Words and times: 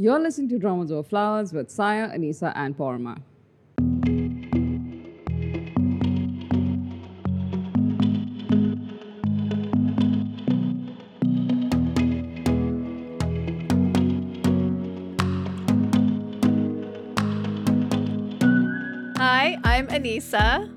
You're 0.00 0.20
listening 0.20 0.48
to 0.50 0.60
Dramas 0.60 0.92
Over 0.92 1.02
Flowers 1.02 1.52
with 1.52 1.72
Saya, 1.72 2.08
Anisa, 2.10 2.52
and 2.54 2.76
Paroma. 2.76 3.18
Hi, 19.16 19.58
I'm 19.64 19.88
Anisa. 19.88 20.72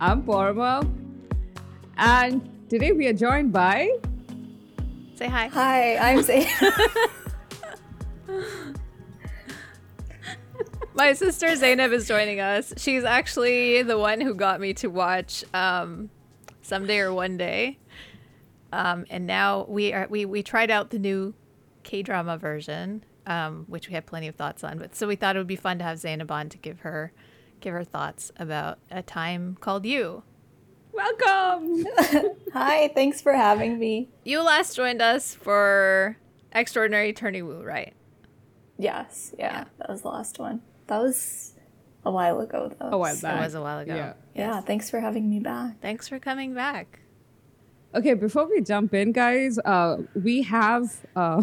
I'm 0.00 0.24
Paroma. 0.24 0.82
And 1.96 2.50
today 2.68 2.90
we 2.90 3.06
are 3.06 3.12
joined 3.12 3.52
by. 3.52 3.88
Say 5.14 5.28
hi. 5.28 5.46
Hi, 5.46 5.96
I'm 5.96 6.22
Zay. 6.24 6.50
My 10.94 11.14
sister 11.14 11.46
Zaynab 11.48 11.92
is 11.92 12.06
joining 12.06 12.38
us. 12.38 12.74
She's 12.76 13.02
actually 13.02 13.82
the 13.82 13.98
one 13.98 14.20
who 14.20 14.34
got 14.34 14.60
me 14.60 14.74
to 14.74 14.88
watch 14.88 15.42
um, 15.54 16.10
Someday 16.60 16.98
or 16.98 17.14
One 17.14 17.36
Day. 17.36 17.78
Um, 18.72 19.06
and 19.10 19.26
now 19.26 19.66
we 19.68 19.92
are 19.92 20.06
we, 20.08 20.24
we 20.24 20.42
tried 20.42 20.70
out 20.70 20.90
the 20.90 20.98
new 20.98 21.34
K 21.82 22.02
drama 22.02 22.36
version, 22.38 23.04
um, 23.26 23.64
which 23.68 23.88
we 23.88 23.94
had 23.94 24.06
plenty 24.06 24.28
of 24.28 24.34
thoughts 24.34 24.62
on. 24.64 24.78
But 24.78 24.94
so 24.94 25.06
we 25.06 25.16
thought 25.16 25.36
it 25.36 25.38
would 25.38 25.46
be 25.46 25.56
fun 25.56 25.78
to 25.78 25.84
have 25.84 25.98
Zaynab 25.98 26.30
on 26.30 26.48
to 26.50 26.58
give 26.58 26.80
her 26.80 27.12
give 27.60 27.72
her 27.72 27.84
thoughts 27.84 28.30
about 28.36 28.78
a 28.90 29.02
time 29.02 29.56
called 29.60 29.86
you. 29.86 30.22
Welcome! 30.92 31.86
Hi, 32.52 32.88
thanks 32.88 33.22
for 33.22 33.32
having 33.32 33.78
me. 33.78 34.10
You 34.24 34.42
last 34.42 34.76
joined 34.76 35.00
us 35.00 35.34
for 35.34 36.18
Extraordinary 36.52 37.10
Attorney 37.10 37.40
Woo, 37.40 37.62
right? 37.62 37.94
Yes, 38.82 39.32
yeah, 39.38 39.52
Yeah. 39.52 39.64
that 39.78 39.88
was 39.88 40.02
the 40.02 40.08
last 40.08 40.38
one. 40.38 40.60
That 40.88 40.98
was 41.00 41.54
a 42.04 42.10
while 42.10 42.40
ago, 42.40 42.70
though. 42.78 42.90
A 42.90 42.98
while 42.98 43.16
back. 43.20 43.36
It 43.38 43.44
was 43.44 43.54
a 43.54 43.62
while 43.62 43.78
ago. 43.78 43.94
Yeah. 43.94 44.12
Yeah, 44.34 44.60
thanks 44.60 44.90
for 44.90 44.98
having 45.00 45.30
me 45.30 45.38
back. 45.38 45.80
Thanks 45.80 46.08
for 46.08 46.18
coming 46.18 46.52
back. 46.54 47.00
Okay, 47.94 48.14
before 48.14 48.48
we 48.48 48.60
jump 48.62 48.94
in, 48.94 49.12
guys, 49.12 49.58
uh, 49.64 49.98
we 50.14 50.42
have 50.42 50.84
uh, 51.14 51.42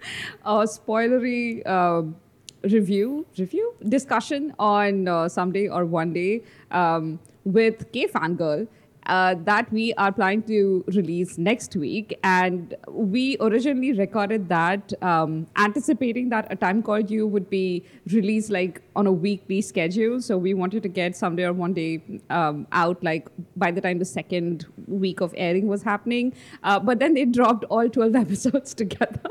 a 0.44 0.64
spoilery 0.76 1.66
um 1.66 2.16
review, 2.62 3.26
review 3.38 3.74
discussion 3.88 4.52
on 4.58 5.08
uh, 5.08 5.28
someday 5.28 5.66
or 5.68 5.86
one 5.86 6.12
day 6.12 6.42
um, 6.70 7.18
with 7.44 7.90
K 7.92 8.06
Fangirl. 8.06 8.66
Uh, 9.06 9.34
that 9.44 9.70
we 9.72 9.94
are 9.94 10.12
planning 10.12 10.42
to 10.42 10.84
release 10.88 11.38
next 11.38 11.74
week, 11.74 12.18
and 12.22 12.74
we 12.88 13.36
originally 13.40 13.92
recorded 13.92 14.48
that 14.48 14.92
um, 15.02 15.46
anticipating 15.56 16.28
that 16.28 16.46
a 16.50 16.56
time 16.56 16.82
called 16.82 17.10
you 17.10 17.26
would 17.26 17.48
be 17.48 17.84
released 18.12 18.50
like 18.50 18.82
on 18.94 19.06
a 19.06 19.12
weekly 19.12 19.60
schedule. 19.62 20.20
So 20.20 20.36
we 20.36 20.54
wanted 20.54 20.82
to 20.82 20.88
get 20.88 21.16
someday 21.16 21.44
or 21.44 21.52
one 21.52 21.72
day 21.72 22.02
um, 22.28 22.66
out 22.72 23.02
like 23.02 23.28
by 23.56 23.70
the 23.70 23.80
time 23.80 23.98
the 23.98 24.04
second 24.04 24.66
week 24.86 25.20
of 25.20 25.34
airing 25.36 25.66
was 25.66 25.82
happening. 25.82 26.34
Uh, 26.62 26.78
but 26.78 26.98
then 26.98 27.14
they 27.14 27.24
dropped 27.24 27.64
all 27.64 27.88
12 27.88 28.14
episodes 28.24 28.74
together. 28.74 29.20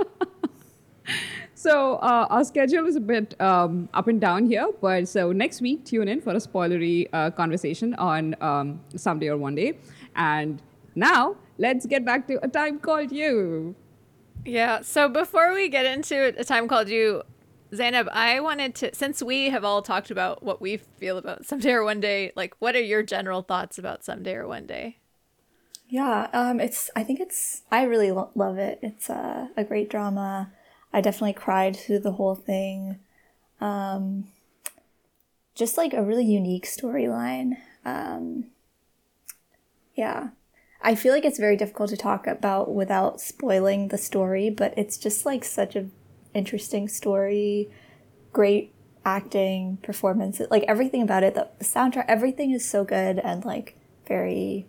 So 1.60 1.96
uh, 1.96 2.26
our 2.30 2.46
schedule 2.46 2.86
is 2.88 2.96
a 2.96 3.02
bit 3.02 3.36
um, 3.42 3.90
up 3.94 4.08
and 4.08 4.22
down 4.22 4.46
here, 4.46 4.70
but 4.80 5.10
so 5.10 5.34
next 5.34 5.60
week 5.60 5.84
tune 5.84 6.08
in 6.08 6.22
for 6.22 6.30
a 6.30 6.38
spoilery 6.38 7.10
uh, 7.12 7.32
conversation 7.32 7.96
on 7.96 8.34
um, 8.40 8.80
someday 8.96 9.28
or 9.28 9.36
one 9.36 9.56
day. 9.56 9.78
And 10.16 10.62
now 10.96 11.36
let's 11.58 11.86
get 11.86 12.06
back 12.06 12.28
to 12.28 12.40
a 12.46 12.48
time 12.48 12.80
called 12.80 13.12
you. 13.12 13.76
Yeah. 14.46 14.80
So 14.84 15.10
before 15.10 15.54
we 15.54 15.68
get 15.68 15.86
into 15.86 16.34
a 16.40 16.46
time 16.46 16.70
called 16.70 16.88
you, 16.88 17.24
Zaynab, 17.74 18.08
I 18.14 18.40
wanted 18.40 18.74
to, 18.76 18.96
since 18.96 19.22
we 19.22 19.50
have 19.50 19.66
all 19.66 19.82
talked 19.82 20.12
about 20.12 20.42
what 20.42 20.62
we 20.62 20.78
feel 20.78 21.18
about 21.18 21.46
someday 21.46 21.74
or 21.74 21.84
one 21.84 22.00
day, 22.00 22.32
like 22.38 22.56
what 22.60 22.74
are 22.74 22.82
your 22.82 23.04
general 23.04 23.42
thoughts 23.42 23.78
about 23.78 24.06
someday 24.06 24.36
or 24.36 24.48
one 24.48 24.66
day? 24.66 25.00
Yeah, 25.90 26.30
um, 26.32 26.62
it's. 26.62 26.92
I 26.96 27.04
think 27.04 27.20
it's. 27.20 27.64
I 27.72 27.84
really 27.84 28.12
lo- 28.12 28.30
love 28.36 28.60
it. 28.60 28.78
It's 28.84 29.10
uh, 29.10 29.48
a 29.58 29.64
great 29.64 29.90
drama. 29.90 30.52
I 30.92 31.02
definitely 31.02 31.34
cried 31.34 31.76
through 31.76 32.00
the 32.00 32.14
whole 32.14 32.36
thing. 32.36 33.00
Um, 33.62 34.30
just 35.56 35.78
like 35.78 35.94
a 35.94 36.04
really 36.04 36.26
unique 36.26 36.66
storyline. 36.66 37.58
Um, 37.86 38.46
yeah, 39.96 40.30
I 40.82 40.96
feel 40.96 41.14
like 41.14 41.26
it's 41.26 41.40
very 41.40 41.58
difficult 41.58 41.90
to 41.90 41.98
talk 41.98 42.26
about 42.26 42.74
without 42.74 43.20
spoiling 43.20 43.90
the 43.90 43.98
story, 43.98 44.50
but 44.50 44.74
it's 44.78 44.98
just 44.98 45.26
like 45.26 45.44
such 45.44 45.76
an 45.76 45.92
interesting 46.34 46.88
story. 46.88 47.70
Great 48.32 48.74
acting, 49.04 49.78
performance, 49.78 50.42
like 50.50 50.64
everything 50.68 51.02
about 51.02 51.24
it. 51.24 51.36
The 51.36 51.50
soundtrack, 51.60 52.06
everything 52.08 52.52
is 52.52 52.68
so 52.68 52.84
good 52.84 53.20
and 53.20 53.44
like 53.44 53.76
very 54.08 54.68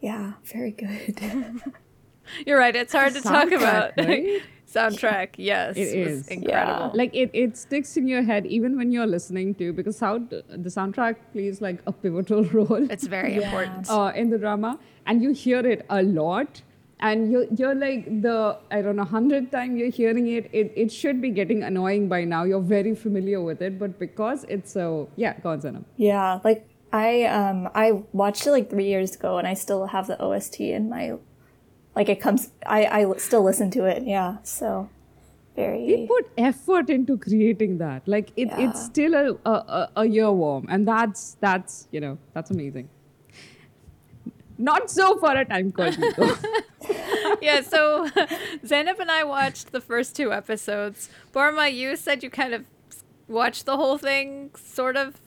yeah, 0.00 0.34
very 0.44 0.70
good. 0.70 1.20
You're 2.46 2.58
right. 2.58 2.74
It's 2.74 2.92
hard 2.92 3.14
to 3.14 3.20
talk 3.20 3.50
about. 3.52 3.92
right? 3.98 4.42
Soundtrack, 4.74 5.30
yes. 5.36 5.76
It 5.76 6.06
was 6.06 6.28
incredible. 6.28 6.86
Yeah. 6.86 6.90
Like 7.02 7.14
it, 7.14 7.30
it 7.32 7.56
sticks 7.56 7.96
in 7.96 8.06
your 8.06 8.22
head 8.22 8.46
even 8.46 8.76
when 8.78 8.92
you're 8.92 9.06
listening 9.06 9.54
to 9.56 9.72
because 9.72 9.96
sound 9.96 10.30
the 10.30 10.70
soundtrack 10.78 11.16
plays 11.32 11.60
like 11.60 11.80
a 11.86 11.92
pivotal 11.92 12.44
role. 12.58 12.90
It's 12.90 13.06
very 13.06 13.34
Yeah. 13.36 13.44
important. 13.46 13.90
uh, 13.90 14.12
in 14.14 14.30
the 14.30 14.38
drama, 14.38 14.78
and 15.06 15.22
you 15.22 15.30
hear 15.32 15.60
it 15.66 15.86
a 15.90 16.02
lot. 16.02 16.62
And 17.02 17.32
you're, 17.32 17.44
you're 17.58 17.74
like 17.74 18.04
the 18.24 18.58
I 18.70 18.82
don't 18.82 18.96
know 18.96 19.04
hundredth 19.04 19.50
time 19.50 19.76
you're 19.78 19.88
hearing 19.90 20.26
it, 20.28 20.50
it, 20.52 20.70
it 20.76 20.92
should 20.92 21.22
be 21.22 21.30
getting 21.30 21.62
annoying 21.62 22.08
by 22.10 22.24
now. 22.24 22.44
You're 22.44 22.60
very 22.60 22.94
familiar 22.94 23.40
with 23.40 23.62
it, 23.62 23.78
but 23.78 23.98
because 23.98 24.44
it's 24.50 24.70
so 24.70 25.08
yeah, 25.16 25.32
go 25.42 25.48
on, 25.50 25.62
Zaynab. 25.62 25.84
yeah, 25.96 26.40
like 26.44 26.66
I 26.92 27.24
um 27.24 27.70
I 27.74 28.02
watched 28.12 28.46
it 28.46 28.50
like 28.50 28.68
three 28.68 28.84
years 28.88 29.16
ago, 29.16 29.38
and 29.38 29.48
I 29.48 29.54
still 29.54 29.86
have 29.86 30.08
the 30.08 30.18
OST 30.22 30.60
in 30.60 30.90
my 30.90 31.14
like 32.00 32.08
it 32.16 32.20
comes. 32.24 32.48
I 32.66 32.80
I 33.00 33.02
still 33.26 33.44
listen 33.50 33.70
to 33.76 33.84
it. 33.92 34.04
Yeah, 34.14 34.36
so 34.42 34.88
They 35.56 35.62
very 35.64 36.06
put 36.10 36.28
effort 36.50 36.90
into 36.96 37.16
creating 37.26 37.78
that. 37.80 38.06
Like 38.14 38.30
it, 38.36 38.48
Yeah. 38.48 38.60
it's 38.68 38.84
still 38.84 39.14
a, 39.22 39.24
a, 39.54 39.56
a, 39.80 39.82
a 39.96 40.04
earworm, 40.20 40.66
and 40.76 40.88
that's 40.92 41.26
that's 41.46 41.76
you 41.96 42.00
know 42.06 42.16
that's 42.36 42.50
amazing. 42.56 42.88
Not 44.70 44.90
so 44.90 45.16
for 45.18 45.34
a 45.34 45.44
time 45.44 45.72
called 45.72 45.96
yeah, 47.42 47.62
so 47.62 48.08
Zaynab 48.72 48.98
and 49.00 49.10
I 49.10 49.24
watched 49.24 49.72
the 49.72 49.80
first 49.80 50.14
two 50.14 50.32
episodes. 50.32 51.08
Paroma, 51.32 51.68
you 51.68 51.96
said 51.96 52.22
you 52.22 52.28
kind 52.30 52.52
of 52.52 52.64
watched 53.26 53.64
the 53.64 53.76
whole 53.76 53.96
thing, 53.96 54.50
sort 54.56 54.96
of 54.96 55.20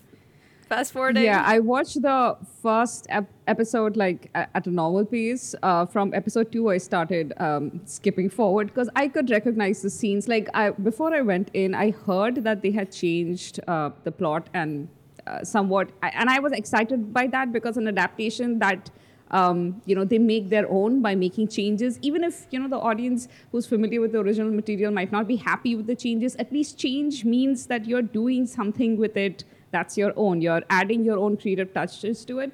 fast 0.74 0.94
forwarding. 0.94 1.24
Yeah, 1.24 1.44
I 1.46 1.60
watched 1.60 2.02
the 2.02 2.38
first 2.62 3.06
ep- 3.10 3.32
episode 3.48 3.98
like 3.98 4.30
at 4.34 4.68
a 4.68 4.70
normal 4.70 5.06
pace. 5.06 5.56
Uh, 5.62 5.86
from 5.86 6.14
episode 6.14 6.52
two, 6.52 6.70
I 6.70 6.78
started 6.78 7.34
um, 7.38 7.82
skipping 7.86 8.30
forward 8.30 8.68
because 8.68 8.90
I 8.96 9.08
could 9.08 9.30
recognize 9.30 9.82
the 9.82 9.90
scenes. 9.90 10.28
Like 10.28 10.50
I, 10.54 10.72
before 10.72 11.14
I 11.14 11.22
went 11.22 11.50
in, 11.54 11.76
I 11.76 11.92
heard 11.92 12.44
that 12.44 12.62
they 12.62 12.72
had 12.72 12.92
changed 12.92 13.60
uh, 13.68 13.92
the 14.04 14.12
plot 14.12 14.50
and 14.54 14.88
uh, 15.28 15.44
somewhat, 15.44 15.90
I, 16.02 16.10
and 16.10 16.30
I 16.30 16.40
was 16.40 16.52
excited 16.52 17.14
by 17.14 17.28
that 17.28 17.52
because 17.52 17.78
an 17.78 17.88
adaptation 17.88 18.60
that. 18.60 18.90
Um, 19.32 19.82
you 19.88 19.96
know 19.96 20.04
they 20.06 20.20
make 20.20 20.50
their 20.50 20.70
own 20.70 21.02
by 21.02 21.16
making 21.16 21.48
changes 21.48 21.98
even 22.04 22.24
if 22.24 22.46
you 22.52 22.60
know 22.60 22.68
the 22.68 22.78
audience 22.78 23.28
who's 23.52 23.66
familiar 23.66 24.00
with 24.00 24.12
the 24.12 24.20
original 24.20 24.52
material 24.52 24.92
might 24.92 25.12
not 25.12 25.28
be 25.28 25.38
happy 25.38 25.76
with 25.76 25.88
the 25.88 25.96
changes 25.96 26.36
at 26.36 26.52
least 26.52 26.78
change 26.78 27.26
means 27.26 27.66
that 27.66 27.88
you're 27.88 28.04
doing 28.04 28.46
something 28.46 28.96
with 28.96 29.18
it 29.18 29.44
that's 29.74 29.98
your 29.98 30.14
own. 30.16 30.42
You're 30.42 30.64
adding 30.70 31.04
your 31.04 31.18
own 31.18 31.36
creative 31.36 31.74
touches 31.74 32.24
to 32.26 32.40
it. 32.40 32.54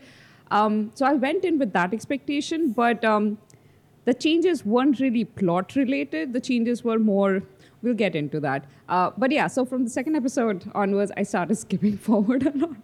Um, 0.51 0.91
so 0.95 1.05
I 1.05 1.13
went 1.13 1.45
in 1.45 1.59
with 1.59 1.73
that 1.73 1.93
expectation, 1.93 2.71
but 2.71 3.05
um, 3.05 3.37
the 4.05 4.13
changes 4.13 4.65
weren't 4.65 4.99
really 4.99 5.25
plot 5.25 5.75
related. 5.75 6.33
The 6.33 6.41
changes 6.41 6.83
were 6.83 6.97
more. 6.97 7.43
We'll 7.81 7.93
get 7.93 8.15
into 8.15 8.39
that. 8.39 8.65
Uh, 8.87 9.11
but 9.17 9.31
yeah, 9.31 9.47
so 9.47 9.65
from 9.65 9.83
the 9.83 9.89
second 9.89 10.15
episode 10.15 10.69
onwards, 10.73 11.11
I 11.15 11.23
started 11.23 11.55
skipping 11.65 11.97
forward 11.97 12.47
a 12.47 12.57
lot. 12.57 12.77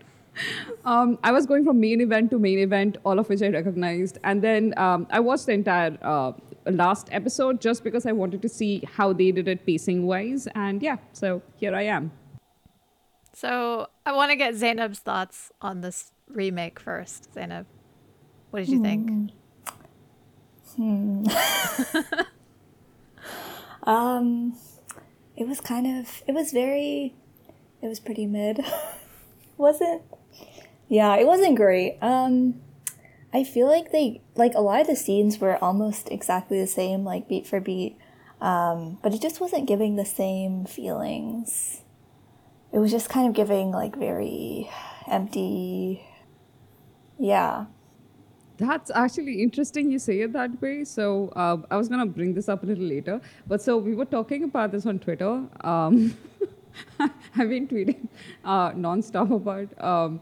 Um, 0.83 1.17
I 1.23 1.31
was 1.31 1.45
going 1.45 1.63
from 1.63 1.79
main 1.79 2.01
event 2.01 2.29
to 2.31 2.39
main 2.39 2.59
event, 2.59 2.97
all 3.05 3.19
of 3.19 3.29
which 3.29 3.41
I 3.41 3.47
recognized, 3.47 4.17
and 4.25 4.41
then 4.41 4.73
um, 4.77 5.07
I 5.09 5.21
watched 5.21 5.45
the 5.45 5.53
entire 5.53 5.97
uh, 6.01 6.33
last 6.65 7.07
episode 7.11 7.61
just 7.61 7.85
because 7.85 8.05
I 8.05 8.11
wanted 8.11 8.41
to 8.41 8.49
see 8.49 8.83
how 8.93 9.13
they 9.13 9.31
did 9.31 9.47
it 9.47 9.65
pacing 9.65 10.05
wise. 10.05 10.47
And 10.53 10.83
yeah, 10.83 10.97
so 11.13 11.41
here 11.55 11.73
I 11.73 11.83
am. 11.83 12.11
So 13.35 13.89
I 14.05 14.13
want 14.13 14.31
to 14.31 14.37
get 14.37 14.53
Zaynab's 14.53 14.99
thoughts 14.99 15.51
on 15.61 15.81
this 15.81 16.13
remake 16.29 16.79
first. 16.79 17.27
Zaynab, 17.35 17.65
what 18.49 18.61
did 18.61 18.69
you 18.69 18.81
think? 18.81 19.31
um, 23.83 24.57
it 25.35 25.49
was 25.49 25.59
kind 25.59 25.99
of 25.99 26.23
it 26.25 26.31
was 26.31 26.53
very, 26.53 27.13
it 27.81 27.87
was 27.87 27.99
pretty 27.99 28.25
mid, 28.25 28.61
wasn't? 29.57 30.03
Yeah, 30.87 31.17
it 31.17 31.27
wasn't 31.27 31.57
great. 31.57 31.97
Um, 32.01 32.61
I 33.33 33.43
feel 33.43 33.67
like 33.67 33.91
they 33.91 34.21
like 34.35 34.53
a 34.55 34.61
lot 34.61 34.79
of 34.79 34.87
the 34.87 34.95
scenes 34.95 35.39
were 35.39 35.61
almost 35.61 36.09
exactly 36.09 36.57
the 36.57 36.67
same, 36.67 37.03
like 37.03 37.27
beat 37.27 37.45
for 37.45 37.59
beat. 37.59 37.97
Um, 38.39 38.97
but 39.03 39.13
it 39.13 39.21
just 39.21 39.41
wasn't 39.41 39.67
giving 39.67 39.97
the 39.97 40.05
same 40.05 40.63
feelings. 40.63 41.81
It 42.75 42.79
was 42.79 42.91
just 42.91 43.07
kind 43.07 43.25
of 43.25 43.33
giving 43.33 43.71
like 43.71 43.95
very 43.95 44.69
empty. 45.09 46.05
Yeah. 47.17 47.67
That's 48.57 48.91
actually 48.93 49.41
interesting 49.41 49.89
you 49.89 49.97
say 49.97 50.19
it 50.19 50.33
that 50.33 50.61
way. 50.61 50.83
So 50.83 51.29
uh, 51.37 51.55
I 51.71 51.77
was 51.77 51.87
gonna 51.87 52.05
bring 52.05 52.33
this 52.33 52.49
up 52.49 52.63
a 52.63 52.65
little 52.65 52.83
later, 52.83 53.21
but 53.47 53.61
so 53.61 53.77
we 53.77 53.95
were 53.95 54.03
talking 54.03 54.43
about 54.43 54.73
this 54.73 54.85
on 54.85 54.99
Twitter. 54.99 55.43
Um, 55.61 56.17
I've 56.99 57.47
been 57.47 57.65
tweeting 57.65 58.09
uh, 58.43 58.71
nonstop 58.71 59.31
about 59.31 59.69
um, 59.81 60.19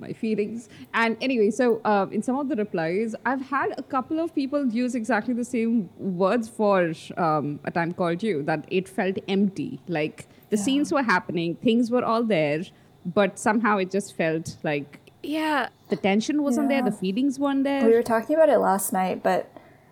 my 0.00 0.12
feelings. 0.12 0.68
And 0.94 1.16
anyway, 1.20 1.50
so 1.50 1.80
uh, 1.84 2.06
in 2.10 2.22
some 2.22 2.36
of 2.38 2.48
the 2.48 2.56
replies, 2.56 3.14
I've 3.26 3.42
had 3.42 3.74
a 3.78 3.82
couple 3.82 4.18
of 4.20 4.34
people 4.34 4.66
use 4.66 4.94
exactly 4.94 5.34
the 5.34 5.44
same 5.44 5.90
words 5.98 6.48
for 6.48 6.92
um, 7.16 7.60
a 7.64 7.70
time 7.70 7.92
called 7.92 8.22
you. 8.22 8.42
That 8.42 8.64
it 8.70 8.88
felt 8.88 9.18
empty. 9.28 9.80
Like 9.86 10.26
the 10.50 10.56
Yeah. 10.56 10.62
scenes 10.64 10.92
were 10.92 11.02
happening, 11.02 11.54
things 11.56 11.90
were 11.90 12.04
all 12.04 12.24
there, 12.24 12.62
but 13.04 13.38
somehow 13.38 13.78
it 13.78 13.90
just 13.90 14.16
felt 14.16 14.56
like 14.64 14.98
Yeah. 15.22 15.68
the 15.90 15.96
tension 15.96 16.42
wasn't 16.42 16.68
there, 16.70 16.82
the 16.82 16.90
feelings 16.92 17.38
weren't 17.38 17.64
there. 17.64 17.86
We 17.86 17.94
were 17.94 18.02
talking 18.02 18.34
about 18.36 18.48
it 18.48 18.58
last 18.58 18.92
night, 18.92 19.22
but 19.22 19.48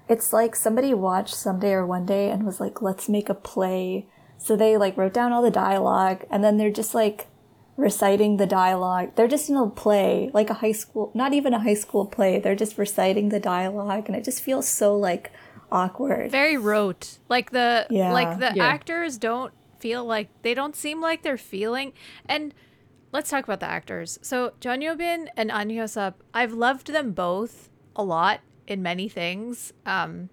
it's 0.08 0.32
like 0.32 0.56
somebody 0.56 0.92
watched 0.94 1.34
Someday 1.34 1.72
or 1.74 1.86
One 1.86 2.06
Day 2.06 2.30
and 2.30 2.44
was 2.44 2.60
like, 2.60 2.82
let's 2.82 3.08
make 3.08 3.28
a 3.28 3.34
play. 3.34 4.06
So 4.38 4.56
they 4.56 4.76
like 4.76 4.96
wrote 4.96 5.12
down 5.12 5.32
all 5.32 5.42
the 5.42 5.50
dialogue 5.50 6.24
and 6.30 6.42
then 6.42 6.56
they're 6.56 6.70
just 6.70 6.94
like 6.94 7.26
reciting 7.78 8.36
the 8.36 8.46
dialogue. 8.46 9.12
They're 9.14 9.28
just 9.28 9.48
in 9.48 9.56
a 9.56 9.70
play, 9.70 10.30
like 10.34 10.50
a 10.50 10.54
high 10.54 10.72
school, 10.72 11.10
not 11.14 11.32
even 11.32 11.54
a 11.54 11.60
high 11.60 11.74
school 11.74 12.04
play. 12.06 12.40
They're 12.40 12.56
just 12.56 12.76
reciting 12.76 13.28
the 13.30 13.38
dialogue 13.40 14.04
and 14.08 14.16
it 14.16 14.24
just 14.24 14.42
feels 14.42 14.66
so 14.68 14.96
like 14.96 15.30
awkward. 15.70 16.30
Very 16.30 16.56
rote. 16.56 17.18
Like 17.28 17.50
the 17.52 17.86
Yeah. 17.88 18.12
like 18.12 18.38
the 18.40 18.52
Yeah. 18.54 18.66
actors 18.66 19.16
don't 19.16 19.54
feel 19.78 20.04
like 20.04 20.28
they 20.42 20.54
don't 20.54 20.74
seem 20.74 21.00
like 21.00 21.22
they're 21.22 21.38
feeling 21.38 21.92
and 22.28 22.52
let's 23.12 23.30
talk 23.30 23.44
about 23.44 23.60
the 23.60 23.70
actors. 23.70 24.18
So 24.22 24.52
Jeon 24.60 24.82
Yeo-been 24.82 25.30
and 25.36 25.50
Ahn 25.52 25.70
Hyo-seop, 25.70 26.14
I've 26.34 26.52
loved 26.52 26.88
them 26.88 27.12
both 27.12 27.70
a 27.94 28.02
lot 28.02 28.40
in 28.66 28.82
many 28.82 29.08
things. 29.08 29.72
Um 29.86 30.30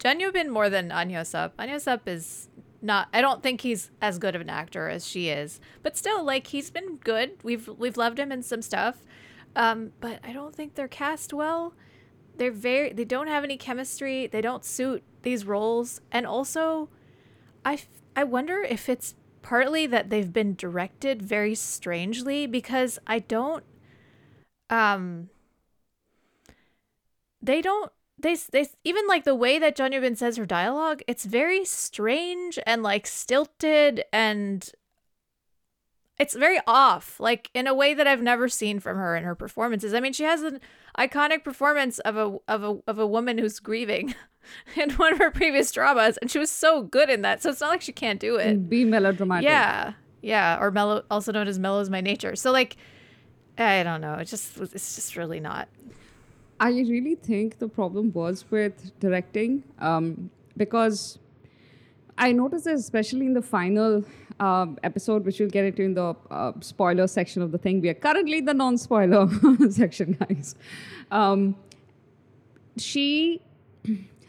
Jeon 0.00 0.18
Yeo-been 0.18 0.50
more 0.50 0.68
than 0.68 0.90
Ahn 0.90 1.10
Hyo-seop. 1.10 1.52
Ahn 1.60 1.68
Hyo-seop 1.68 2.00
is 2.06 2.48
not 2.80 3.08
I 3.12 3.20
don't 3.20 3.42
think 3.42 3.60
he's 3.60 3.90
as 4.00 4.18
good 4.18 4.34
of 4.34 4.40
an 4.40 4.50
actor 4.50 4.88
as 4.88 5.06
she 5.06 5.28
is. 5.28 5.60
But 5.82 5.96
still 5.96 6.24
like 6.24 6.48
he's 6.48 6.70
been 6.70 6.96
good. 6.96 7.38
We've 7.42 7.68
we've 7.68 7.96
loved 7.96 8.18
him 8.18 8.32
in 8.32 8.42
some 8.42 8.62
stuff. 8.62 9.04
Um 9.56 9.92
but 10.00 10.20
I 10.24 10.32
don't 10.32 10.54
think 10.54 10.74
they're 10.74 10.88
cast 10.88 11.32
well 11.32 11.74
they're 12.38 12.52
very 12.52 12.92
they 12.92 13.04
don't 13.04 13.26
have 13.26 13.44
any 13.44 13.56
chemistry 13.56 14.26
they 14.26 14.40
don't 14.40 14.64
suit 14.64 15.02
these 15.22 15.44
roles 15.44 16.00
and 16.10 16.26
also 16.26 16.88
i 17.64 17.78
i 18.16 18.24
wonder 18.24 18.62
if 18.62 18.88
it's 18.88 19.14
partly 19.42 19.86
that 19.86 20.08
they've 20.08 20.32
been 20.32 20.54
directed 20.54 21.20
very 21.20 21.54
strangely 21.54 22.46
because 22.46 22.98
i 23.06 23.18
don't 23.18 23.64
um 24.70 25.28
they 27.42 27.60
don't 27.60 27.92
they, 28.18 28.36
they 28.52 28.66
even 28.84 29.06
like 29.06 29.24
the 29.24 29.34
way 29.34 29.58
that 29.58 29.76
Jeon 29.76 29.92
Yeo-been 29.92 30.16
says 30.16 30.36
her 30.36 30.46
dialogue 30.46 31.02
it's 31.06 31.24
very 31.24 31.64
strange 31.64 32.58
and 32.66 32.82
like 32.82 33.06
stilted 33.06 34.04
and 34.12 34.70
it's 36.18 36.34
very 36.34 36.58
off 36.66 37.20
like 37.20 37.48
in 37.54 37.68
a 37.68 37.74
way 37.74 37.94
that 37.94 38.08
i've 38.08 38.22
never 38.22 38.48
seen 38.48 38.80
from 38.80 38.96
her 38.96 39.14
in 39.16 39.22
her 39.24 39.34
performances. 39.34 39.94
I 39.94 40.00
mean 40.00 40.12
she 40.12 40.24
has 40.24 40.42
an 40.42 40.60
iconic 40.98 41.44
performance 41.44 41.98
of 42.00 42.16
a 42.16 42.36
of 42.48 42.64
a 42.64 42.78
of 42.86 42.98
a 42.98 43.06
woman 43.06 43.38
who's 43.38 43.60
grieving 43.60 44.14
in 44.76 44.90
one 44.92 45.12
of 45.12 45.18
her 45.18 45.30
previous 45.30 45.70
dramas 45.70 46.16
and 46.16 46.30
she 46.30 46.38
was 46.38 46.50
so 46.50 46.82
good 46.82 47.08
in 47.08 47.22
that 47.22 47.42
so 47.42 47.50
it's 47.50 47.60
not 47.60 47.70
like 47.70 47.82
she 47.82 47.92
can't 47.92 48.20
do 48.20 48.36
it. 48.36 48.68
Be 48.68 48.84
melodramatic. 48.84 49.44
yeah 49.44 49.92
yeah 50.22 50.58
or 50.60 50.72
mellow 50.72 51.04
also 51.10 51.30
known 51.30 51.46
as 51.46 51.58
mellow 51.58 51.80
is 51.80 51.88
my 51.90 52.00
nature. 52.00 52.34
So 52.34 52.50
like 52.50 52.76
i 53.56 53.82
don't 53.82 54.00
know 54.00 54.14
it 54.14 54.24
just 54.24 54.56
it's 54.58 54.96
just 54.96 55.16
really 55.16 55.40
not 55.40 55.68
I 56.60 56.70
really 56.70 57.14
think 57.14 57.58
the 57.58 57.68
problem 57.68 58.12
was 58.12 58.44
with 58.50 58.98
directing 58.98 59.62
um, 59.78 60.30
because 60.56 61.18
I 62.16 62.32
noticed 62.32 62.64
this 62.64 62.80
especially 62.80 63.26
in 63.26 63.32
the 63.34 63.42
final 63.42 64.04
um, 64.40 64.78
episode, 64.82 65.24
which 65.24 65.38
we'll 65.38 65.48
get 65.48 65.64
into 65.64 65.82
in 65.82 65.94
the 65.94 66.16
uh, 66.30 66.52
spoiler 66.60 67.06
section 67.06 67.42
of 67.42 67.52
the 67.52 67.58
thing. 67.58 67.80
We 67.80 67.88
are 67.90 67.94
currently 67.94 68.38
in 68.38 68.44
the 68.44 68.54
non 68.54 68.76
spoiler 68.76 69.28
section, 69.70 70.12
guys. 70.12 70.56
Um, 71.10 71.56
she, 72.76 73.40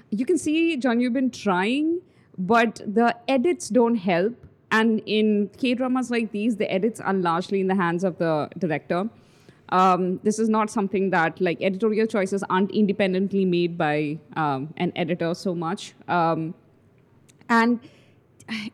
you 0.09 0.25
can 0.25 0.37
see 0.37 0.77
Jeon 0.77 1.01
Yeo-been 1.01 1.31
trying, 1.31 2.01
but 2.37 2.81
the 2.85 3.15
edits 3.27 3.69
don't 3.69 3.95
help. 3.95 4.35
And 4.71 5.01
in 5.07 5.49
K 5.57 5.73
dramas 5.73 6.11
like 6.11 6.31
these, 6.31 6.57
the 6.57 6.71
edits 6.71 6.99
are 6.99 7.13
largely 7.13 7.59
in 7.59 7.67
the 7.67 7.75
hands 7.75 8.03
of 8.03 8.19
the 8.19 8.49
director. 8.57 9.09
Um, 9.71 10.19
this 10.23 10.39
is 10.39 10.49
not 10.49 10.69
something 10.69 11.09
that 11.11 11.39
like 11.39 11.61
editorial 11.61 12.07
choices 12.07 12.43
aren't 12.49 12.71
independently 12.71 13.45
made 13.45 13.77
by 13.77 14.19
um, 14.35 14.73
an 14.77 14.91
editor 14.95 15.33
so 15.33 15.53
much. 15.53 15.93
Um, 16.07 16.55
and 17.49 17.79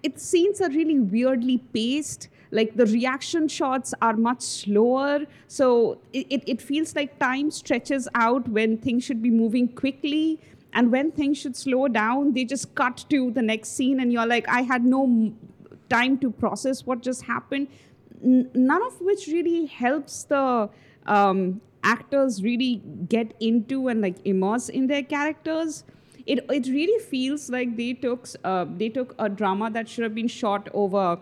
its 0.04 0.24
scenes 0.24 0.62
are 0.62 0.70
really 0.70 1.00
weirdly 1.00 1.58
paced. 1.74 2.30
Like 2.52 2.76
the 2.76 2.86
reaction 2.86 3.48
shots 3.48 3.94
are 4.02 4.16
much 4.16 4.42
slower. 4.42 5.26
So 5.48 6.00
it, 6.14 6.28
it, 6.30 6.44
it 6.48 6.62
feels 6.62 6.96
like 6.96 7.20
time 7.20 7.52
stretches 7.52 8.08
out 8.16 8.48
when 8.48 8.78
things 8.78 9.04
should 9.04 9.22
be 9.22 9.32
moving 9.32 9.68
quickly. 9.68 10.40
And 10.72 10.92
when 10.92 11.12
things 11.14 11.38
should 11.38 11.56
slow 11.56 11.88
down 11.88 12.34
they 12.34 12.44
just 12.44 12.76
cut 12.76 13.06
to 13.10 13.32
the 13.32 13.42
next 13.42 13.70
scene 13.70 14.02
and 14.02 14.12
you're 14.12 14.26
like 14.26 14.46
i 14.50 14.62
had 14.62 14.84
no 14.84 15.32
time 15.90 16.18
to 16.20 16.32
process 16.32 16.86
what 16.86 17.02
just 17.02 17.24
happened. 17.24 17.68
N- 18.24 18.50
none 18.54 18.84
of 18.84 19.00
which 19.02 19.28
really 19.28 19.66
helps 19.66 20.24
the 20.24 20.70
um, 21.06 21.62
actors 21.84 22.42
really 22.44 22.82
get 23.10 23.34
into 23.40 23.88
and 23.88 24.02
like 24.02 24.16
immerse 24.26 24.70
in 24.70 24.88
their 24.88 25.04
characters 25.04 25.84
it 26.26 26.40
it 26.50 26.68
really 26.68 27.00
feels 27.06 27.50
like 27.50 27.78
they 27.78 27.94
took 27.94 28.28
uh, 28.44 28.66
they 28.78 28.90
took 28.90 29.16
a 29.20 29.30
drama 29.30 29.70
that 29.70 29.88
should 29.88 30.04
have 30.04 30.16
been 30.16 30.28
shot 30.28 30.68
over 30.74 31.20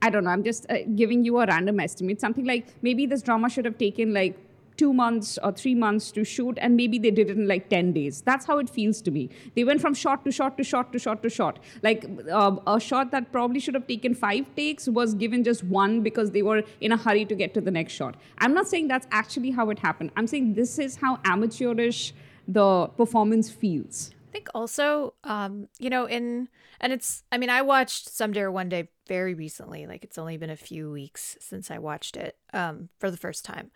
I 0.00 0.10
don't 0.10 0.24
know. 0.24 0.30
I'm 0.30 0.44
just 0.44 0.66
uh, 0.70 0.78
giving 0.94 1.24
you 1.24 1.40
a 1.40 1.46
random 1.46 1.80
estimate. 1.80 2.20
Something 2.20 2.44
like 2.44 2.68
maybe 2.82 3.06
this 3.06 3.20
drama 3.20 3.50
should 3.50 3.64
have 3.64 3.78
taken 3.78 4.14
like 4.14 4.38
two 4.78 4.92
months 4.94 5.38
or 5.42 5.52
three 5.52 5.74
months 5.74 6.10
to 6.12 6.24
shoot, 6.24 6.56
and 6.60 6.76
maybe 6.76 6.98
they 6.98 7.10
did 7.10 7.30
it 7.30 7.36
in 7.36 7.46
like 7.46 7.68
10 7.68 7.92
days. 7.92 8.22
That's 8.22 8.46
how 8.46 8.58
it 8.58 8.70
feels 8.70 9.02
to 9.02 9.10
me. 9.10 9.28
They 9.54 9.64
went 9.64 9.80
from 9.80 9.92
shot 9.92 10.24
to 10.24 10.32
shot 10.32 10.56
to 10.56 10.64
shot 10.64 10.92
to 10.92 10.98
shot 10.98 11.22
to 11.24 11.28
shot. 11.28 11.58
Like 11.82 12.08
uh, 12.30 12.56
a 12.66 12.80
shot 12.80 13.10
that 13.10 13.30
probably 13.32 13.60
should 13.60 13.74
have 13.74 13.86
taken 13.86 14.14
five 14.14 14.46
takes 14.54 14.88
was 14.88 15.14
given 15.14 15.44
just 15.44 15.64
one 15.64 16.02
because 16.02 16.30
they 16.30 16.42
were 16.42 16.62
in 16.80 16.92
a 16.92 16.96
hurry 16.96 17.24
to 17.26 17.34
get 17.34 17.52
to 17.54 17.60
the 17.60 17.70
next 17.70 17.92
shot. 17.92 18.16
I'm 18.38 18.54
not 18.54 18.68
saying 18.68 18.88
that's 18.88 19.06
actually 19.10 19.50
how 19.50 19.68
it 19.70 19.80
happened. 19.80 20.12
I'm 20.16 20.26
saying 20.26 20.54
this 20.54 20.78
is 20.78 20.96
how 20.96 21.18
amateurish 21.24 22.14
the 22.46 22.86
performance 22.96 23.50
feels. 23.50 24.12
I 24.28 24.30
think 24.30 24.48
also, 24.54 25.14
um, 25.24 25.68
you 25.78 25.90
know, 25.90 26.06
in 26.06 26.48
and 26.80 26.92
it's 26.92 27.24
I 27.32 27.38
mean, 27.38 27.50
I 27.50 27.62
watched 27.62 28.08
Someday 28.08 28.40
or 28.42 28.52
One 28.52 28.68
Day 28.68 28.88
very 29.06 29.34
recently. 29.34 29.86
Like 29.86 30.04
it's 30.04 30.18
only 30.18 30.36
been 30.36 30.50
a 30.50 30.56
few 30.56 30.90
weeks 30.90 31.36
since 31.40 31.70
I 31.70 31.78
watched 31.78 32.16
it 32.16 32.36
um, 32.52 32.90
for 32.98 33.10
the 33.10 33.16
first 33.16 33.44
time. 33.44 33.70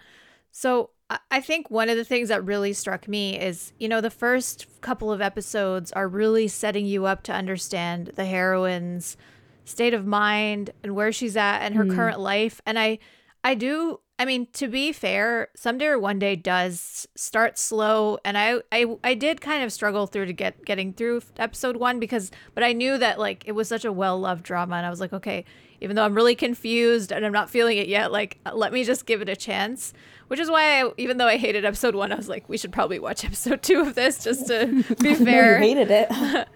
So 0.52 0.90
I- 1.30 1.40
think 1.40 1.70
one 1.70 1.88
of 1.88 1.96
the 1.96 2.04
things 2.04 2.28
that 2.28 2.44
really 2.44 2.72
struck 2.72 3.08
me 3.08 3.38
is, 3.38 3.72
you 3.78 3.88
know, 3.88 4.00
the 4.00 4.10
first 4.10 4.66
couple 4.80 5.10
of 5.12 5.20
episodes 5.20 5.92
are 5.92 6.08
really 6.08 6.48
setting 6.48 6.86
you 6.86 7.04
up 7.04 7.22
to 7.24 7.32
understand 7.32 8.12
the 8.14 8.24
heroine's 8.24 9.16
state 9.64 9.94
of 9.94 10.06
mind 10.06 10.70
and 10.82 10.94
where 10.94 11.12
she's 11.12 11.36
at 11.36 11.60
and 11.60 11.74
her 11.74 11.84
mm. 11.84 11.94
current 11.94 12.20
life. 12.20 12.60
And 12.64 12.78
I, 12.78 12.98
I 13.42 13.54
do. 13.54 14.00
I 14.18 14.24
mean, 14.24 14.46
to 14.52 14.68
be 14.68 14.92
fair, 14.92 15.48
someday 15.56 15.86
or 15.86 15.98
one 15.98 16.18
day 16.18 16.36
does 16.36 17.08
start 17.16 17.58
slow, 17.58 18.18
and 18.24 18.38
I, 18.38 18.60
I, 18.70 18.86
I 19.02 19.14
did 19.14 19.40
kind 19.40 19.64
of 19.64 19.72
struggle 19.72 20.06
through 20.06 20.26
to 20.26 20.32
get 20.32 20.64
getting 20.64 20.92
through 20.92 21.22
episode 21.38 21.76
one 21.76 21.98
because, 21.98 22.30
but 22.54 22.62
I 22.62 22.72
knew 22.72 22.98
that 22.98 23.18
like 23.18 23.42
it 23.46 23.52
was 23.52 23.66
such 23.66 23.84
a 23.84 23.90
well 23.90 24.20
loved 24.20 24.44
drama, 24.44 24.76
and 24.76 24.86
I 24.86 24.90
was 24.90 25.00
like, 25.00 25.12
okay, 25.12 25.44
even 25.80 25.96
though 25.96 26.04
I'm 26.04 26.14
really 26.14 26.36
confused 26.36 27.10
and 27.10 27.26
I'm 27.26 27.32
not 27.32 27.50
feeling 27.50 27.78
it 27.78 27.88
yet, 27.88 28.12
like 28.12 28.38
let 28.52 28.72
me 28.72 28.84
just 28.84 29.06
give 29.06 29.20
it 29.22 29.28
a 29.28 29.34
chance. 29.34 29.92
Which 30.32 30.40
is 30.40 30.50
why, 30.50 30.80
I, 30.80 30.90
even 30.96 31.18
though 31.18 31.26
I 31.26 31.36
hated 31.36 31.66
episode 31.66 31.94
one, 31.94 32.10
I 32.10 32.14
was 32.14 32.26
like, 32.26 32.48
we 32.48 32.56
should 32.56 32.72
probably 32.72 32.98
watch 32.98 33.22
episode 33.26 33.62
two 33.62 33.82
of 33.82 33.94
this 33.94 34.24
just 34.24 34.46
to 34.46 34.82
be 34.98 35.14
fair. 35.14 35.58
you 35.58 35.62
hated 35.62 35.90
it. 35.90 36.06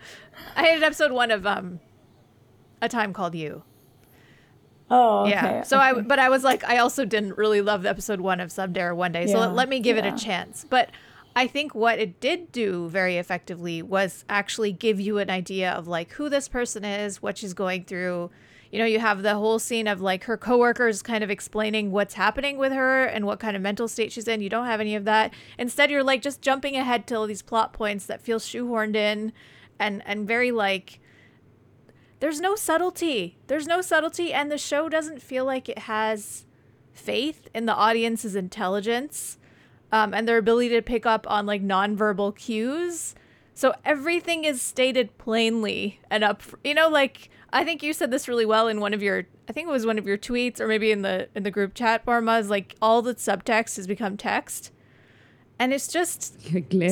I 0.57 0.65
hated 0.65 0.83
episode 0.83 1.13
one 1.13 1.31
of 1.31 1.47
um, 1.47 1.81
a 2.81 2.89
time 2.89 3.13
called 3.13 3.35
you. 3.35 3.65
oh, 4.91 5.25
okay. 5.25 5.33
Yeah. 5.33 5.63
So 5.63 5.77
I, 5.77 5.93
but 5.93 6.19
I 6.19 6.31
was 6.31 6.43
like, 6.43 6.65
I 6.65 6.79
also 6.79 7.05
didn't 7.05 7.37
really 7.37 7.61
love 7.61 7.83
the 7.83 7.91
episode 7.91 8.23
one 8.23 8.41
of 8.41 8.51
or 8.59 8.95
One 8.95 9.13
Day. 9.13 9.27
So 9.27 9.33
Yeah, 9.33 9.41
let, 9.41 9.55
let 9.55 9.69
me 9.69 9.81
give 9.81 9.99
it 9.99 10.07
a 10.07 10.17
chance. 10.17 10.65
But 10.67 10.89
I 11.35 11.47
think 11.47 11.75
what 11.75 11.99
it 11.99 12.19
did 12.19 12.51
do 12.53 12.89
very 12.89 13.19
effectively 13.19 13.83
was 13.83 14.25
actually 14.31 14.73
give 14.73 14.99
you 14.99 15.19
an 15.19 15.29
idea 15.29 15.71
of 15.71 15.87
like 15.87 16.13
who 16.13 16.31
this 16.31 16.49
person 16.49 16.83
is, 16.83 17.21
what 17.21 17.37
she's 17.37 17.53
going 17.53 17.85
through. 17.85 18.31
You 18.71 18.79
know, 18.79 18.85
you 18.85 18.99
have 18.99 19.23
the 19.23 19.35
whole 19.35 19.59
scene 19.59 19.87
of 19.87 20.01
like 20.01 20.25
her 20.25 20.37
coworkers 20.37 21.03
kind 21.03 21.23
of 21.23 21.31
explaining 21.31 21.93
what's 21.93 22.15
happening 22.15 22.59
with 22.59 22.73
her 22.73 23.05
and 23.05 23.27
what 23.27 23.41
kind 23.41 23.57
of 23.57 23.63
mental 23.63 23.89
state 23.89 24.13
she's 24.13 24.29
in. 24.29 24.41
You 24.41 24.49
don't 24.49 24.67
have 24.67 24.81
any 24.81 24.95
of 24.95 25.05
that. 25.05 25.33
Instead, 25.59 25.91
you're 25.91 26.03
like 26.03 26.23
just 26.23 26.43
jumping 26.43 26.77
ahead 26.77 27.07
to 27.07 27.15
all 27.15 27.27
these 27.27 27.43
plot 27.43 27.73
points 27.73 28.07
that 28.07 28.21
feel 28.21 28.39
shoehorned 28.39 28.97
in 28.97 29.33
and 29.79 30.03
and 30.07 30.27
very 30.27 30.51
like 30.51 31.01
there's 32.21 32.41
no 32.41 32.57
subtlety. 32.57 33.37
There's 33.47 33.67
no 33.67 33.83
subtlety, 33.83 34.33
and 34.33 34.51
the 34.51 34.59
show 34.59 34.89
doesn't 34.89 35.21
feel 35.21 35.45
like 35.45 35.69
it 35.69 35.81
has 35.81 36.47
faith 36.93 37.49
in 37.55 37.67
the 37.67 37.75
audience's 37.75 38.35
intelligence 38.35 39.39
um, 39.93 40.15
and 40.15 40.27
their 40.27 40.39
ability 40.39 40.71
to 40.71 40.83
pick 40.83 41.05
up 41.05 41.31
on 41.31 41.45
like 41.45 41.63
nonverbal 41.63 42.35
cues. 42.35 43.15
So 43.53 43.75
everything 43.85 44.45
is 44.45 44.63
stated 44.63 45.17
plainly 45.19 46.01
and 46.11 46.25
up. 46.25 46.43
You 46.65 46.75
know, 46.75 46.89
like 46.89 47.31
I 47.53 47.65
think 47.65 47.83
you 47.83 47.93
said 47.93 48.11
this 48.11 48.29
really 48.29 48.47
well 48.47 48.69
in 48.69 48.81
one 48.81 48.95
of 48.95 49.03
your. 49.03 49.25
I 49.49 49.53
think 49.53 49.69
it 49.69 49.73
was 49.73 49.87
one 49.87 49.99
of 49.99 50.07
your 50.07 50.19
tweets, 50.19 50.61
or 50.61 50.69
maybe 50.69 50.91
in 50.91 51.03
the 51.03 51.29
in 51.35 51.43
the 51.43 51.51
group 51.51 51.75
chat, 51.75 52.05
Paroma. 52.05 52.39
Is 52.39 52.51
like 52.51 52.75
all 52.83 53.03
the 53.03 53.15
subtext 53.15 53.77
has 53.77 53.87
become 53.87 54.17
text, 54.17 54.73
and 55.59 55.73
it's 55.73 55.89
just 55.89 56.41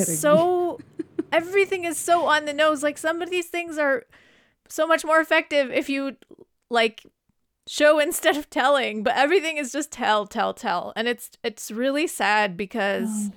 so. 0.06 0.78
everything 1.32 1.84
is 1.84 1.98
so 1.98 2.26
on 2.26 2.44
the 2.44 2.52
nose. 2.52 2.82
Like 2.82 2.98
some 2.98 3.20
of 3.20 3.30
these 3.30 3.46
things 3.46 3.78
are 3.78 4.04
so 4.68 4.86
much 4.86 5.04
more 5.04 5.20
effective 5.20 5.70
if 5.70 5.88
you 5.88 6.16
like 6.70 7.04
show 7.66 7.98
instead 8.06 8.36
of 8.36 8.48
telling 8.50 9.02
but 9.02 9.16
everything 9.16 9.56
is 9.56 9.72
just 9.72 9.90
tell 9.90 10.26
tell 10.26 10.54
tell 10.54 10.92
and 10.96 11.06
it's 11.06 11.30
it's 11.42 11.70
really 11.70 12.06
sad 12.06 12.56
because 12.56 13.30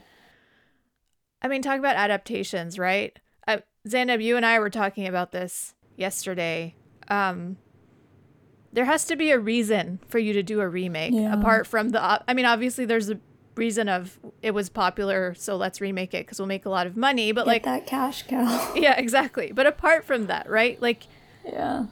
i 1.42 1.48
mean 1.48 1.62
talk 1.62 1.80
about 1.80 1.96
adaptations 1.96 2.80
right 2.80 3.20
uh, 3.48 3.58
Zaynab 3.88 4.24
you 4.24 4.36
and 4.38 4.46
i 4.46 4.58
were 4.60 4.70
talking 4.70 5.06
about 5.06 5.32
this 5.32 5.76
yesterday 5.96 6.76
um 7.10 7.58
there 8.74 8.86
has 8.86 9.06
to 9.06 9.16
be 9.16 9.32
a 9.32 9.40
reason 9.40 10.00
for 10.08 10.20
you 10.20 10.34
to 10.34 10.44
do 10.44 10.60
a 10.62 10.68
remake 10.68 11.14
Yeah. 11.14 11.34
apart 11.34 11.66
from 11.68 11.90
the 11.90 12.02
i 12.30 12.34
mean 12.34 12.46
obviously 12.46 12.86
there's 12.86 13.10
a 13.10 13.20
reason 13.56 13.90
of 13.90 14.20
it 14.44 14.52
was 14.52 14.70
popular 14.70 15.34
so 15.34 15.56
let's 15.58 15.82
remake 15.82 16.14
it 16.14 16.26
because 16.26 16.38
we'll 16.40 16.48
make 16.48 16.66
a 16.66 16.70
lot 16.70 16.86
of 16.86 16.96
money 16.96 17.32
but 17.32 17.46
Get 17.46 17.48
like 17.48 17.64
that 17.64 17.88
cash 17.88 18.24
cow. 18.28 18.74
yeah 18.76 18.96
exactly 19.00 19.52
but 19.52 19.66
apart 19.66 20.06
from 20.06 20.28
that 20.28 20.48
right 20.50 20.80
like 20.82 21.08
yeah. 21.44 21.86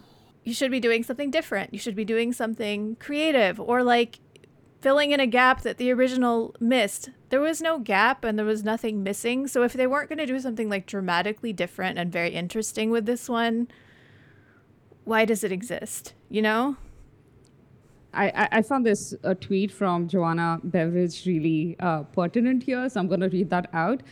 you 0.44 0.54
should 0.54 0.70
be 0.70 0.80
doing 0.82 1.02
something 1.02 1.32
different. 1.32 1.72
You 1.74 1.80
should 1.80 1.96
be 1.96 2.04
doing 2.06 2.34
something 2.34 2.98
creative 2.98 3.58
or 3.60 3.84
like 3.84 4.20
filling 4.82 5.12
in 5.12 5.20
a 5.22 5.26
gap 5.26 5.62
that 5.62 5.78
the 5.78 5.92
original 5.94 6.54
missed. 6.60 7.10
There 7.30 7.40
was 7.40 7.62
no 7.62 7.80
gap 7.80 8.24
and 8.26 8.38
there 8.38 8.46
was 8.46 8.64
nothing 8.64 9.02
missing. 9.02 9.48
So 9.48 9.64
if 9.64 9.72
they 9.74 9.88
weren't 9.88 10.10
going 10.10 10.20
to 10.20 10.26
do 10.26 10.38
something 10.40 10.70
like 10.70 10.86
dramatically 10.86 11.54
different 11.54 11.98
and 11.98 12.12
very 12.12 12.32
interesting 12.32 12.92
with 12.92 13.06
this 13.06 13.30
one, 13.30 13.70
why 15.06 15.24
does 15.24 15.44
it 15.44 15.52
exist? 15.52 16.14
You 16.30 16.42
know? 16.42 16.78
I, 18.14 18.48
I, 18.50 18.62
found 18.62 18.86
this 18.86 19.14
uh, 19.26 19.34
tweet 19.34 19.74
from 19.74 20.08
Joanna 20.08 20.62
Beveridge 20.64 21.26
really 21.26 21.76
uh, 21.82 22.04
pertinent 22.04 22.64
here, 22.64 22.88
so 22.88 23.02
I'm 23.02 23.08
going 23.10 23.20
to 23.20 23.28
read 23.28 23.50
that 23.50 23.70
out 23.74 24.04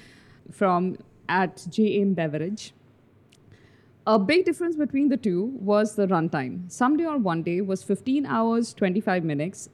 from 0.52 0.98
at 1.30 1.56
JM 1.56 2.14
Beveridge. 2.14 2.74
A 4.06 4.20
big 4.20 4.44
difference 4.44 4.76
between 4.76 5.08
the 5.08 5.16
two 5.16 5.46
was 5.58 5.96
the 5.96 6.06
runtime. 6.06 6.70
Someday 6.70 7.06
or 7.06 7.18
One 7.18 7.44
Day 7.44 7.62
was 7.62 7.82
15 7.82 8.26
hours 8.26 8.74
25 8.74 9.24
minutes, 9.24 9.70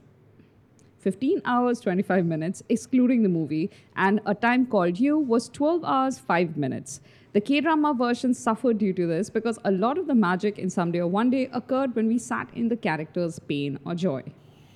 15 1.00 1.42
hours 1.44 1.80
25 1.80 2.24
minutes, 2.24 2.62
excluding 2.68 3.24
the 3.24 3.28
movie, 3.28 3.68
and 3.96 4.20
A 4.26 4.34
Time 4.36 4.66
Called 4.66 5.00
You 5.00 5.18
was 5.18 5.48
12 5.48 5.82
hours 5.84 6.18
5 6.20 6.56
minutes. 6.56 7.00
The 7.32 7.40
K 7.40 7.60
drama 7.60 7.94
version 7.94 8.34
suffered 8.34 8.78
due 8.78 8.92
to 8.92 9.06
this 9.06 9.30
because 9.30 9.58
a 9.64 9.70
lot 9.70 9.98
of 9.98 10.06
the 10.06 10.14
magic 10.14 10.58
in 10.58 10.68
Someday 10.68 10.98
or 11.00 11.06
One 11.06 11.30
Day 11.30 11.48
occurred 11.52 11.94
when 11.94 12.08
we 12.08 12.18
sat 12.18 12.48
in 12.54 12.68
the 12.68 12.76
character's 12.76 13.38
pain 13.38 13.78
or 13.84 13.94
joy 13.94 14.22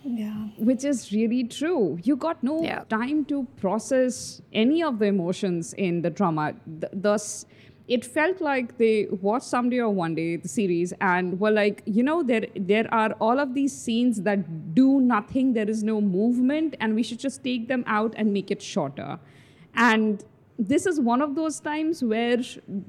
Yeah. 0.05 0.49
which 0.59 0.85
is 0.85 1.11
really 1.13 1.45
true. 1.45 1.99
You 2.05 2.15
got 2.17 2.43
no 2.45 2.63
Yeah. 2.63 2.85
time 2.89 3.25
to 3.27 3.45
process 3.57 4.41
any 4.53 4.83
of 4.85 4.99
the 5.01 5.07
emotions 5.07 5.73
in 5.75 6.03
the 6.03 6.11
drama. 6.11 6.55
Th- 6.81 6.93
thus, 6.93 7.47
it 7.89 8.05
felt 8.05 8.41
like 8.41 8.77
they 8.79 9.09
watched 9.21 9.47
someday 9.47 9.79
or 9.87 9.91
one 9.91 10.15
day 10.15 10.37
the 10.37 10.49
series 10.49 10.93
and 11.01 11.41
were 11.41 11.51
like, 11.51 11.83
you 11.87 12.03
know, 12.03 12.23
there 12.23 12.47
there 12.55 12.87
are 13.01 13.13
all 13.21 13.39
of 13.47 13.55
these 13.55 13.73
scenes 13.87 14.23
that 14.29 14.45
do 14.75 15.01
nothing. 15.01 15.53
There 15.55 15.69
is 15.69 15.83
no 15.83 16.01
movement, 16.01 16.77
and 16.81 16.95
we 16.95 17.03
should 17.03 17.19
just 17.19 17.43
take 17.43 17.67
them 17.69 17.83
out 17.87 18.15
and 18.17 18.33
make 18.33 18.51
it 18.51 18.63
shorter. 18.63 19.19
And 19.75 20.25
this 20.59 20.87
is 20.87 21.01
one 21.01 21.21
of 21.21 21.35
those 21.35 21.59
times 21.61 22.03
where 22.03 22.39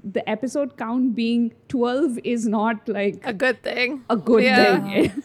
the 0.03 0.27
episode 0.29 0.77
count 0.77 1.15
being 1.15 1.53
12 1.67 2.19
is 2.24 2.48
not 2.48 2.88
like 2.88 3.22
A 3.25 3.34
good 3.34 3.62
thing. 3.63 4.03
a 4.10 4.15
good 4.17 4.43
Yeah. 4.43 4.79
thing. 5.07 5.24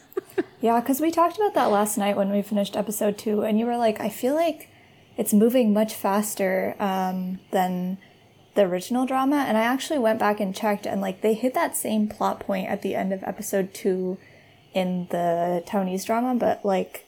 Yeah, 0.59 0.79
because 0.79 1.01
we 1.01 1.09
talked 1.11 1.37
about 1.37 1.53
that 1.55 1.71
last 1.71 1.97
night 1.97 2.15
when 2.15 2.31
we 2.31 2.41
finished 2.43 2.75
episode 2.77 3.17
two, 3.17 3.41
and 3.41 3.59
you 3.59 3.65
were 3.65 3.77
like, 3.77 3.99
I 3.99 4.09
feel 4.09 4.35
like 4.35 4.69
it's 5.17 5.33
moving 5.33 5.73
much 5.73 5.93
faster 5.95 6.75
um, 6.79 7.39
than 7.51 7.97
the 8.55 8.61
original 8.63 9.05
drama. 9.07 9.37
And 9.47 9.57
I 9.57 9.61
actually 9.63 9.97
went 9.99 10.19
back 10.19 10.39
and 10.39 10.55
checked, 10.55 10.85
and 10.85 11.01
like 11.01 11.21
they 11.21 11.33
hit 11.33 11.53
that 11.55 11.75
same 11.75 12.07
plot 12.07 12.39
point 12.39 12.67
at 12.69 12.81
the 12.83 12.93
end 12.95 13.11
of 13.11 13.23
episode 13.23 13.73
two 13.73 14.17
in 14.73 15.07
the 15.09 15.63
Taiwanese 15.67 16.05
drama, 16.05 16.35
but 16.35 16.63
like 16.63 17.07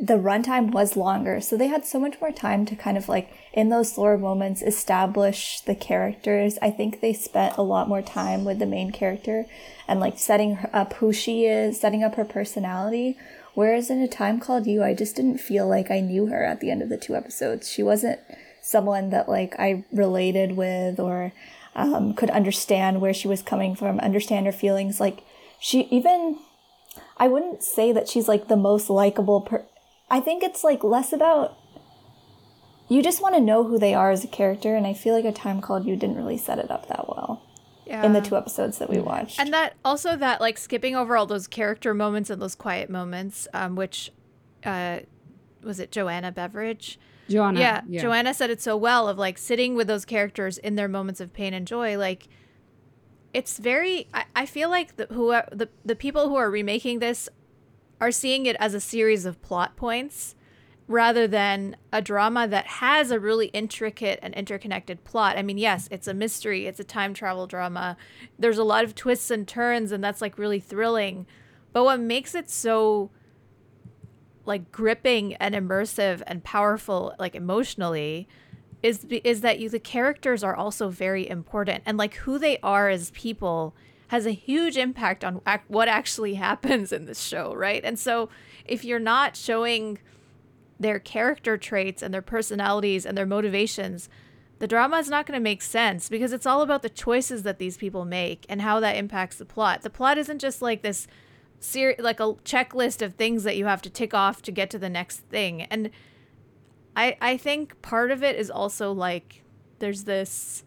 the 0.00 0.14
runtime 0.14 0.72
was 0.72 0.96
longer. 0.96 1.40
So 1.40 1.56
they 1.56 1.68
had 1.68 1.84
so 1.84 2.00
much 2.00 2.20
more 2.20 2.32
time 2.32 2.64
to 2.66 2.76
kind 2.76 2.96
of 2.96 3.08
like, 3.08 3.30
in 3.52 3.68
those 3.68 3.92
slower 3.92 4.18
moments, 4.18 4.62
establish 4.62 5.60
the 5.60 5.74
characters. 5.74 6.58
I 6.60 6.70
think 6.70 7.00
they 7.00 7.12
spent 7.12 7.56
a 7.56 7.62
lot 7.62 7.88
more 7.88 8.02
time 8.02 8.44
with 8.44 8.58
the 8.58 8.66
main 8.66 8.90
character 8.90 9.46
and 9.86 10.00
like 10.00 10.18
setting 10.18 10.58
up 10.72 10.94
who 10.94 11.12
she 11.12 11.44
is, 11.44 11.80
setting 11.80 12.02
up 12.02 12.16
her 12.16 12.24
personality. 12.24 13.16
Whereas 13.54 13.90
in 13.90 14.00
A 14.00 14.08
Time 14.08 14.40
Called 14.40 14.66
You, 14.66 14.82
I 14.82 14.94
just 14.94 15.14
didn't 15.14 15.38
feel 15.38 15.68
like 15.68 15.90
I 15.90 16.00
knew 16.00 16.26
her 16.26 16.42
at 16.42 16.60
the 16.60 16.70
end 16.70 16.82
of 16.82 16.88
the 16.88 16.96
two 16.96 17.14
episodes. 17.14 17.70
She 17.70 17.82
wasn't 17.82 18.18
someone 18.62 19.10
that 19.10 19.28
like 19.28 19.54
I 19.58 19.84
related 19.92 20.56
with 20.56 20.98
or 20.98 21.32
um, 21.76 22.14
could 22.14 22.30
understand 22.30 23.00
where 23.00 23.14
she 23.14 23.28
was 23.28 23.42
coming 23.42 23.74
from, 23.74 24.00
understand 24.00 24.46
her 24.46 24.52
feelings. 24.52 25.00
Like 25.00 25.22
she 25.60 25.82
even 25.90 26.38
I 27.18 27.28
wouldn't 27.28 27.62
say 27.62 27.92
that 27.92 28.08
she's 28.08 28.28
like 28.28 28.48
the 28.48 28.56
most 28.56 28.90
likable 28.90 29.42
per 29.42 29.64
I 30.12 30.20
think 30.20 30.42
it's 30.44 30.62
like 30.62 30.84
less 30.84 31.12
about 31.12 31.56
you 32.88 33.02
just 33.02 33.22
want 33.22 33.34
to 33.34 33.40
know 33.40 33.64
who 33.64 33.78
they 33.78 33.94
are 33.94 34.10
as 34.10 34.22
a 34.22 34.28
character 34.28 34.76
and 34.76 34.86
I 34.86 34.92
feel 34.92 35.14
like 35.14 35.24
a 35.24 35.32
time 35.32 35.60
called 35.62 35.86
you 35.86 35.96
didn't 35.96 36.16
really 36.16 36.36
set 36.36 36.58
it 36.58 36.70
up 36.70 36.86
that 36.88 37.08
well 37.08 37.42
Yeah. 37.86 38.04
in 38.04 38.12
the 38.12 38.20
two 38.20 38.36
episodes 38.36 38.76
that 38.78 38.90
we 38.90 38.98
watched. 38.98 39.40
And 39.40 39.52
that 39.54 39.74
also 39.84 40.14
that 40.16 40.40
like 40.42 40.58
skipping 40.58 40.94
over 40.94 41.16
all 41.16 41.24
those 41.26 41.46
character 41.46 41.94
moments 41.94 42.28
and 42.28 42.40
those 42.42 42.54
quiet 42.54 42.90
moments, 42.90 43.48
um, 43.54 43.74
which 43.76 44.12
uh, 44.64 45.00
was 45.62 45.80
it 45.80 45.90
Joanna 45.90 46.30
Beveridge? 46.30 46.98
Joanna. 47.30 47.60
yeah, 47.60 47.80
Joanna 48.02 48.34
said 48.34 48.50
it 48.50 48.60
so 48.60 48.76
well 48.76 49.08
of 49.08 49.16
like 49.16 49.38
sitting 49.38 49.74
with 49.74 49.86
those 49.86 50.04
characters 50.04 50.58
in 50.58 50.74
their 50.74 50.88
moments 50.88 51.20
of 51.20 51.32
pain 51.32 51.54
and 51.54 51.66
joy. 51.66 51.96
Like 51.96 52.28
it's 53.32 53.56
very. 53.58 54.08
I, 54.12 54.24
I 54.36 54.44
feel 54.44 54.68
like 54.68 54.96
the 54.96 55.06
who 55.06 55.30
are, 55.32 55.48
the 55.50 55.70
the 55.84 55.96
people 55.96 56.28
who 56.28 56.34
are 56.34 56.50
remaking 56.50 56.98
this 56.98 57.30
are 58.02 58.10
seeing 58.10 58.46
it 58.46 58.56
as 58.58 58.74
a 58.74 58.80
series 58.80 59.24
of 59.24 59.40
plot 59.42 59.76
points 59.76 60.34
rather 60.88 61.28
than 61.28 61.76
a 61.92 62.02
drama 62.02 62.48
that 62.48 62.66
has 62.66 63.12
a 63.12 63.20
really 63.20 63.46
intricate 63.46 64.18
and 64.20 64.34
interconnected 64.34 65.04
plot. 65.04 65.38
I 65.38 65.42
mean, 65.42 65.56
yes, 65.56 65.86
it's 65.92 66.08
a 66.08 66.12
mystery, 66.12 66.66
it's 66.66 66.80
a 66.80 66.84
time 66.84 67.14
travel 67.14 67.46
drama. 67.46 67.96
There's 68.36 68.58
a 68.58 68.64
lot 68.64 68.82
of 68.82 68.96
twists 68.96 69.30
and 69.30 69.46
turns 69.46 69.92
and 69.92 70.02
that's 70.02 70.20
like 70.20 70.36
really 70.36 70.58
thrilling. 70.58 71.26
But 71.72 71.84
what 71.84 72.00
makes 72.00 72.34
it 72.34 72.50
so 72.50 73.12
like 74.46 74.72
gripping 74.72 75.34
and 75.34 75.54
immersive 75.54 76.22
and 76.26 76.42
powerful 76.42 77.14
like 77.20 77.36
emotionally 77.36 78.26
is 78.82 79.06
is 79.22 79.42
that 79.42 79.60
you 79.60 79.68
the 79.68 79.78
characters 79.78 80.42
are 80.42 80.56
also 80.56 80.88
very 80.88 81.28
important 81.28 81.84
and 81.86 81.96
like 81.96 82.14
who 82.14 82.36
they 82.36 82.58
are 82.64 82.88
as 82.88 83.12
people 83.12 83.76
has 84.12 84.26
a 84.26 84.30
huge 84.30 84.76
impact 84.76 85.24
on 85.24 85.40
what 85.68 85.88
actually 85.88 86.34
happens 86.48 86.92
in 86.92 87.06
this 87.06 87.20
show 87.20 87.54
right? 87.54 87.82
And 87.84 87.98
so 87.98 88.28
if 88.64 88.84
you're 88.84 88.98
not 88.98 89.36
showing 89.36 89.98
their 90.78 90.98
character 90.98 91.56
traits 91.56 92.02
and 92.02 92.12
their 92.12 92.22
personalities 92.22 93.06
and 93.06 93.16
their 93.16 93.26
motivations 93.26 94.08
the 94.58 94.68
drama 94.68 94.98
is 94.98 95.10
not 95.10 95.26
going 95.26 95.36
to 95.36 95.42
make 95.42 95.60
sense 95.60 96.08
because 96.08 96.32
it's 96.32 96.46
all 96.46 96.62
about 96.62 96.82
the 96.82 96.88
choices 96.88 97.42
that 97.42 97.58
these 97.58 97.76
people 97.76 98.04
make 98.04 98.46
and 98.48 98.62
how 98.62 98.78
that 98.78 98.96
impacts 98.96 99.36
the 99.36 99.44
plot. 99.44 99.82
The 99.82 99.90
plot 99.90 100.18
isn't 100.18 100.38
just 100.38 100.62
like 100.62 100.82
this 100.82 101.08
ser- 101.58 101.96
like 101.98 102.20
a 102.20 102.34
checklist 102.44 103.02
of 103.02 103.14
things 103.14 103.42
that 103.42 103.56
you 103.56 103.64
have 103.64 103.82
to 103.82 103.90
tick 103.90 104.14
off 104.14 104.40
to 104.42 104.52
get 104.52 104.70
to 104.70 104.78
the 104.78 104.88
next 104.88 105.18
thing. 105.30 105.62
And 105.62 105.90
i 106.94 107.16
i 107.20 107.36
think 107.36 107.80
part 107.82 108.10
of 108.10 108.22
it 108.22 108.36
is 108.36 108.50
also 108.50 108.92
like 108.92 109.42
there's 109.78 110.04
this 110.04 110.64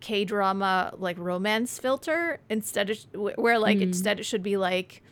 k 0.00 0.24
drama 0.24 0.92
like 0.98 1.18
romance 1.18 1.78
filter 1.78 2.40
instead 2.48 2.90
of 2.90 2.98
where 3.14 3.58
like 3.58 3.80
instead 3.80 4.18
it 4.18 4.24
should 4.24 4.42
be 4.42 4.56
like 4.56 5.02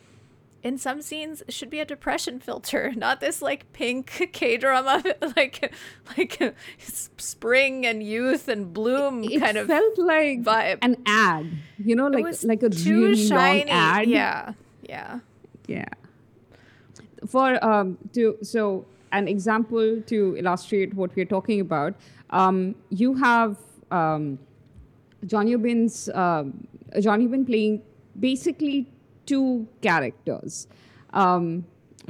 in 0.63 0.77
some 0.77 1.01
scenes 1.01 1.43
it 1.47 1.55
should 1.55 1.71
be 1.71 1.79
a 1.79 1.85
depression 1.85 2.41
filter 2.41 2.93
not 2.97 3.21
this 3.21 3.41
like 3.41 3.73
pink 3.73 4.29
k 4.33 4.57
drama 4.57 5.03
like 5.37 5.73
like 6.17 6.55
spring 6.79 7.87
and 7.87 8.03
youth 8.03 8.49
and 8.49 8.73
bloom 8.73 9.23
it 9.25 9.41
kind 9.41 9.57
of 9.57 9.67
felt 9.67 9.99
like 9.99 10.43
vibe. 10.43 10.79
an 10.83 10.97
ad, 11.07 11.47
you 11.85 11.95
know, 11.95 12.09
like 12.09 12.43
like 12.45 12.63
a 12.63 12.71
too 12.71 13.07
really 13.07 13.27
shiny 13.29 13.71
long 13.71 13.71
ad. 13.71 14.09
yeah 14.09 14.53
yeah 14.83 15.21
yeah. 15.67 15.89
For 17.27 17.63
um 17.65 17.99
to 18.15 18.39
so 18.43 18.87
an 19.13 19.29
example 19.29 20.03
to 20.07 20.37
illustrate 20.37 20.95
what 20.95 21.15
we're 21.15 21.25
talking 21.25 21.61
about, 21.61 21.95
um, 22.31 22.75
you 22.91 23.15
have 23.15 23.57
um, 23.91 24.39
Jeon 25.27 25.49
Yeo-been's 25.49 26.09
um, 26.11 26.67
Jeon 26.97 27.21
Yeo-been 27.23 27.45
playing 27.45 27.83
basically 28.19 28.91
two 29.27 29.67
characters. 29.81 30.67
Um, 31.13 31.65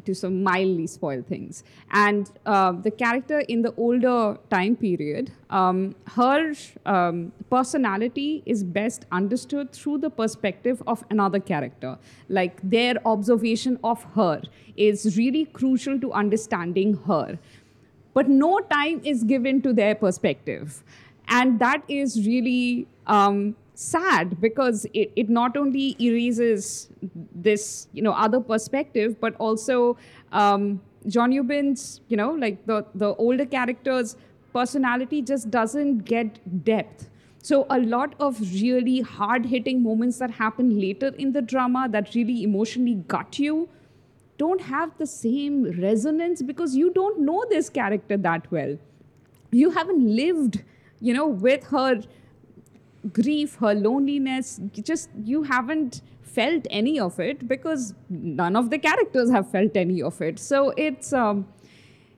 to 0.05 0.15
some 0.15 0.43
mildly 0.43 0.87
spoil 0.87 1.23
things. 1.23 1.65
And 1.91 2.31
uh, 2.47 2.73
the 2.73 2.91
character 2.91 3.41
in 3.41 3.63
the 3.63 3.75
older 3.77 4.39
time 4.51 4.77
period, 4.77 5.33
um, 5.51 5.95
her 6.15 6.55
um, 6.87 7.33
personality 7.51 8.43
is 8.47 8.65
best 8.65 9.07
understood 9.13 9.73
through 9.73 9.99
the 9.99 10.11
perspective 10.11 10.83
of 10.87 11.05
another 11.11 11.41
character. 11.41 11.99
Like 12.29 12.59
their 12.63 12.95
observation 13.07 13.79
of 13.85 14.05
her 14.15 14.43
is 14.77 15.17
really 15.17 15.45
crucial 15.47 15.99
to 16.01 16.13
understanding 16.13 16.95
her. 17.07 17.39
But 18.15 18.29
no 18.29 18.59
time 18.61 19.01
is 19.05 19.23
given 19.25 19.63
to 19.63 19.73
their 19.73 19.95
perspective. 19.95 20.83
And 21.29 21.59
that 21.59 21.83
is 21.89 22.27
really 22.27 22.87
um, 23.09 23.57
sad 23.75 24.41
because 24.41 24.87
it, 24.93 25.13
it 25.17 25.29
not 25.29 25.57
only 25.57 25.97
erases 26.01 26.89
this 27.35 27.89
you 27.93 28.03
know 28.03 28.13
other 28.13 28.41
perspective 28.41 29.21
but 29.21 29.35
also 29.37 29.97
um, 30.33 30.81
Jeon 31.07 31.33
Yeo-been's 31.33 32.01
you 32.09 32.17
know 32.17 32.33
like 32.33 32.65
the 32.67 32.85
the 32.95 33.15
older 33.15 33.47
characters 33.47 34.17
personality 34.53 35.23
just 35.23 35.51
doesn't 35.51 35.99
get 36.05 36.65
depth. 36.65 37.09
So 37.41 37.67
a 37.71 37.79
lot 37.79 38.15
of 38.19 38.41
really 38.41 39.01
hard 39.01 39.47
hitting 39.47 39.83
moments 39.83 40.19
that 40.19 40.31
happen 40.33 40.81
later 40.81 41.13
in 41.17 41.33
the 41.33 41.41
drama 41.41 41.89
that 41.91 42.15
really 42.15 42.43
emotionally 42.43 42.95
gut 43.07 43.39
you 43.39 43.69
don't 44.39 44.61
have 44.61 44.97
the 44.99 45.07
same 45.07 45.63
resonance 45.81 46.43
because 46.43 46.75
you 46.75 46.93
don't 46.93 47.21
know 47.21 47.45
this 47.49 47.69
character 47.69 48.17
that 48.17 48.51
well. 48.51 48.77
You 49.53 49.71
haven't 49.71 50.05
lived 50.17 50.63
you 51.01 51.15
know 51.15 51.27
with 51.27 51.65
her 51.65 52.03
grief, 53.13 53.57
her 53.57 53.75
loneliness, 53.75 54.61
just 54.73 55.09
you 55.25 55.43
haven't 55.43 56.03
felt 56.23 56.67
any 56.71 57.01
of 57.01 57.19
it 57.19 57.49
because 57.49 57.95
none 58.09 58.55
of 58.57 58.71
the 58.71 58.79
characters 58.79 59.31
have 59.31 59.51
felt 59.51 59.77
any 59.77 60.03
of 60.03 60.21
it. 60.21 60.39
So 60.39 60.73
it's 60.77 61.13
um 61.13 61.47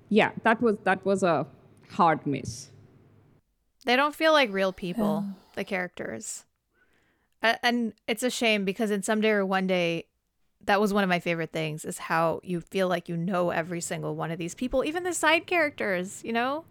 yeah, 0.08 0.32
that 0.42 0.60
was 0.60 0.76
that 0.84 1.04
was 1.04 1.22
a 1.22 1.46
hard 1.90 2.26
miss. 2.26 2.70
They 3.84 3.96
don't 3.96 4.14
feel 4.14 4.32
like 4.32 4.52
real 4.52 4.72
people, 4.72 5.24
yeah. 5.26 5.32
the 5.54 5.64
characters. 5.64 6.44
And 7.42 7.94
it's 8.06 8.22
a 8.22 8.28
shame 8.28 8.66
because 8.66 8.90
in 8.90 9.02
Someday 9.02 9.30
or 9.30 9.46
One 9.46 9.66
Day, 9.66 10.04
that 10.66 10.78
was 10.78 10.92
one 10.92 11.02
of 11.02 11.08
my 11.08 11.20
favorite 11.20 11.52
things 11.52 11.86
is 11.86 11.96
how 11.96 12.40
you 12.42 12.60
feel 12.60 12.86
like 12.86 13.08
you 13.08 13.16
know 13.16 13.48
every 13.48 13.80
single 13.80 14.14
one 14.14 14.30
of 14.30 14.38
these 14.38 14.54
people, 14.54 14.84
even 14.84 15.04
the 15.04 15.14
side 15.14 15.46
characters, 15.46 16.22
you 16.22 16.34
know? 16.34 16.66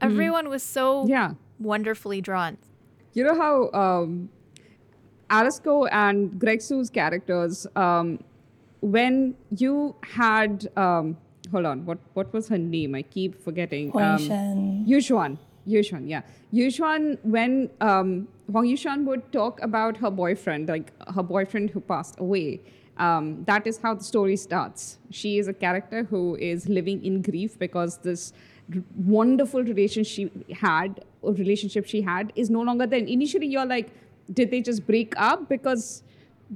Mm. 0.00 0.06
Everyone 0.06 0.48
was 0.48 0.62
so 0.62 1.04
yeah. 1.08 1.32
wonderfully 1.58 2.20
drawn 2.20 2.58
you 3.18 3.24
know 3.24 3.34
how 3.34 3.70
um, 3.72 4.28
Alice 5.28 5.58
Ke 5.58 5.90
and 5.90 6.38
Greg 6.38 6.60
Hsu's 6.60 6.88
characters, 6.88 7.66
um, 7.74 8.20
when 8.80 9.34
you 9.50 9.96
had, 10.02 10.68
um, 10.76 11.16
hold 11.50 11.66
on, 11.66 11.84
what 11.84 11.98
what 12.14 12.32
was 12.32 12.48
her 12.48 12.58
name? 12.58 12.94
I 12.94 13.02
keep 13.02 13.42
forgetting. 13.42 13.90
Um, 13.96 14.18
Yushuan. 14.86 15.38
Yushuan, 15.66 16.08
yeah. 16.08 16.22
Yushuan, 16.54 17.18
when 17.22 17.70
um, 17.82 18.28
Huang 18.50 18.66
Yushuan 18.66 19.04
would 19.04 19.30
talk 19.32 19.60
about 19.62 19.98
her 19.98 20.10
boyfriend, 20.10 20.68
like 20.68 20.92
her 21.14 21.22
boyfriend 21.22 21.70
who 21.70 21.80
passed 21.80 22.18
away, 22.18 22.60
um, 22.96 23.44
that 23.44 23.66
is 23.66 23.78
how 23.78 23.94
the 23.94 24.04
story 24.04 24.36
starts. 24.36 24.98
She 25.10 25.38
is 25.38 25.46
a 25.48 25.52
character 25.52 26.04
who 26.04 26.36
is 26.36 26.68
living 26.68 27.04
in 27.04 27.20
grief 27.20 27.58
because 27.58 27.98
this 27.98 28.32
wonderful 28.96 29.62
relationship 29.62 30.32
she 30.46 30.54
had 30.54 31.04
or 31.22 31.32
relationship 31.32 31.86
she 31.86 32.02
had 32.02 32.32
is 32.36 32.50
no 32.50 32.60
longer 32.62 32.86
there. 32.86 33.00
Initially, 33.00 33.46
you're 33.46 33.66
like, 33.66 33.90
did 34.32 34.50
they 34.50 34.60
just 34.60 34.86
break 34.86 35.14
up? 35.16 35.48
Because 35.48 36.02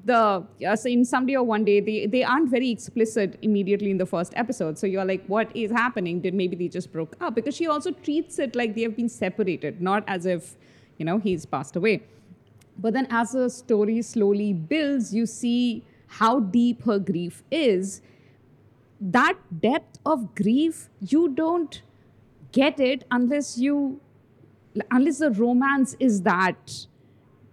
the 0.04 0.42
uh, 0.66 0.76
so 0.76 0.88
in 0.88 1.04
someday 1.04 1.36
or 1.36 1.42
one 1.42 1.64
day 1.64 1.78
they 1.78 2.06
they 2.06 2.22
aren't 2.22 2.50
very 2.50 2.70
explicit 2.70 3.38
immediately 3.42 3.90
in 3.90 3.98
the 3.98 4.06
first 4.06 4.32
episode. 4.36 4.78
So 4.78 4.86
you're 4.86 5.04
like 5.04 5.24
what 5.26 5.54
is 5.54 5.70
happening? 5.70 6.20
Did 6.20 6.34
maybe 6.34 6.56
they 6.56 6.68
just 6.68 6.92
broke 6.92 7.14
up? 7.20 7.34
Because 7.34 7.54
she 7.54 7.66
also 7.66 7.90
treats 7.90 8.38
it 8.38 8.56
like 8.56 8.74
they 8.74 8.82
have 8.82 8.96
been 8.96 9.08
separated 9.08 9.82
not 9.82 10.04
as 10.06 10.24
if 10.24 10.56
you 10.96 11.04
know 11.04 11.18
he's 11.18 11.44
passed 11.44 11.76
away. 11.76 12.02
But 12.78 12.94
then 12.94 13.06
as 13.10 13.32
the 13.32 13.50
story 13.50 14.00
slowly 14.00 14.54
builds 14.54 15.14
you 15.14 15.26
see 15.26 15.84
how 16.06 16.40
deep 16.40 16.84
her 16.84 16.98
grief 16.98 17.42
is. 17.50 18.00
That 19.00 19.36
depth 19.60 19.98
of 20.06 20.34
grief 20.34 20.88
you 21.00 21.28
don't 21.28 21.82
get 22.52 22.78
it 22.78 23.04
unless 23.10 23.58
you 23.58 24.00
unless 24.90 25.18
the 25.18 25.30
romance 25.30 25.96
is 26.00 26.22
that 26.22 26.86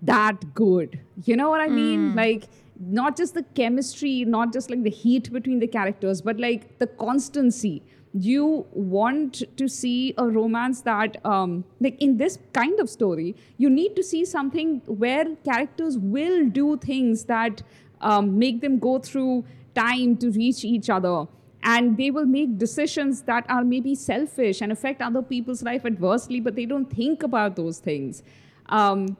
that 0.01 0.53
good. 0.53 0.99
You 1.25 1.35
know 1.35 1.49
what 1.49 1.61
i 1.61 1.67
mean? 1.67 2.11
Mm. 2.11 2.15
like 2.15 2.47
not 2.79 3.17
just 3.17 3.33
the 3.33 3.43
chemistry 3.55 4.23
not 4.23 4.53
just 4.53 4.69
like 4.69 4.83
the 4.83 4.89
heat 4.89 5.31
between 5.33 5.59
the 5.59 5.67
characters 5.67 6.21
but 6.21 6.39
like 6.39 6.77
the 6.79 6.87
constancy. 6.87 7.81
You 8.13 8.65
want 8.71 9.43
to 9.57 9.67
see 9.67 10.15
a 10.17 10.25
romance 10.27 10.81
that 10.81 11.23
um, 11.23 11.63
like 11.79 12.01
in 12.01 12.17
this 12.17 12.39
kind 12.53 12.79
of 12.79 12.89
story 12.89 13.35
you 13.57 13.69
need 13.69 13.95
to 13.97 14.03
see 14.03 14.25
something 14.25 14.81
where 14.87 15.35
characters 15.43 15.97
will 15.97 16.49
do 16.49 16.77
things 16.77 17.25
that 17.25 17.61
um, 18.01 18.39
make 18.39 18.61
them 18.61 18.79
go 18.79 18.97
through 18.99 19.45
time 19.75 20.17
to 20.17 20.31
reach 20.31 20.63
each 20.63 20.89
other 20.89 21.27
and 21.63 21.97
they 21.97 22.09
will 22.09 22.25
make 22.25 22.57
decisions 22.57 23.21
that 23.23 23.45
are 23.49 23.63
maybe 23.63 23.95
selfish 23.95 24.61
and 24.61 24.71
affect 24.71 25.01
other 25.01 25.21
people's 25.21 25.61
life 25.63 25.85
adversely 25.85 26.39
but 26.39 26.55
they 26.55 26.65
don't 26.65 26.91
think 26.91 27.23
about 27.23 27.55
those 27.55 27.79
things. 27.79 28.23
Um, 28.67 29.17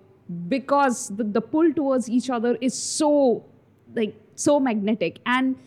because 0.48 1.10
the, 1.10 1.24
the 1.24 1.42
pull 1.42 1.74
towards 1.74 2.08
each 2.10 2.30
other 2.30 2.56
is 2.62 2.78
so 2.78 3.44
like 3.96 4.16
so 4.36 4.60
magnetic. 4.60 5.20
And 5.26 5.58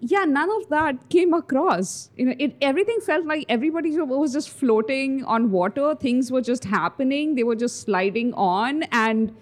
yeah 0.00 0.24
none 0.24 0.50
of 0.50 0.68
that 0.68 1.08
came 1.08 1.32
across. 1.32 2.10
You 2.16 2.26
know 2.26 2.34
it 2.38 2.56
everything 2.60 3.00
felt 3.00 3.26
like 3.26 3.44
everybody 3.48 3.98
was 3.98 4.32
just 4.32 4.50
floating 4.50 5.24
on 5.24 5.50
water 5.50 5.94
things 5.94 6.30
were 6.30 6.42
just 6.42 6.64
happening 6.64 7.34
they 7.34 7.42
were 7.42 7.56
just 7.56 7.80
sliding 7.80 8.34
on 8.34 8.82
and 8.84 9.34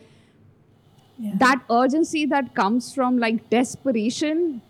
yeah. 1.18 1.33
that 1.38 1.62
urgency 1.70 2.27
that 2.27 2.55
comes 2.55 2.94
from 2.94 3.18
like 3.18 3.50
desperation 3.50 4.62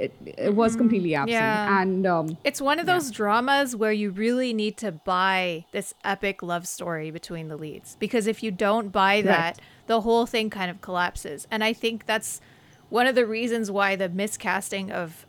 it, 0.00 0.14
it 0.24 0.54
was 0.54 0.72
mm-hmm. 0.72 0.80
completely 0.80 1.14
absent. 1.14 1.32
Yeah. 1.32 1.80
And 1.80 2.06
um, 2.06 2.38
it's 2.44 2.60
one 2.60 2.78
of 2.78 2.86
those 2.86 3.10
yeah. 3.10 3.16
dramas 3.16 3.76
where 3.76 3.92
you 3.92 4.10
really 4.10 4.52
need 4.52 4.76
to 4.78 4.92
buy 4.92 5.66
this 5.72 5.94
epic 6.04 6.42
love 6.42 6.66
story 6.66 7.10
between 7.10 7.48
the 7.48 7.56
leads 7.56 7.96
because 7.98 8.26
if 8.26 8.42
you 8.42 8.50
don't 8.50 8.90
buy 8.90 9.22
that, 9.22 9.56
right. 9.58 9.66
the 9.86 10.00
whole 10.00 10.26
thing 10.26 10.50
kind 10.50 10.70
of 10.70 10.80
collapses. 10.80 11.46
And 11.50 11.62
I 11.62 11.72
think 11.72 12.06
that's 12.06 12.40
one 12.88 13.06
of 13.06 13.14
the 13.14 13.26
reasons 13.26 13.70
why 13.70 13.96
the 13.96 14.08
miscasting 14.08 14.90
of 14.90 15.26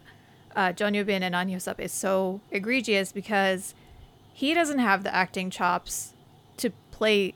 uh, 0.56 0.70
Jeon 0.70 0.96
Yeo-been 0.96 1.24
and 1.24 1.36
Ahn 1.36 1.50
is 1.50 1.92
so 1.92 2.42
egregious 2.50 3.12
because 3.12 3.74
he 4.34 4.54
doesn't 4.54 4.80
have 4.80 5.04
the 5.04 5.14
acting 5.14 5.50
chops 5.50 6.14
to 6.58 6.72
play 6.92 7.34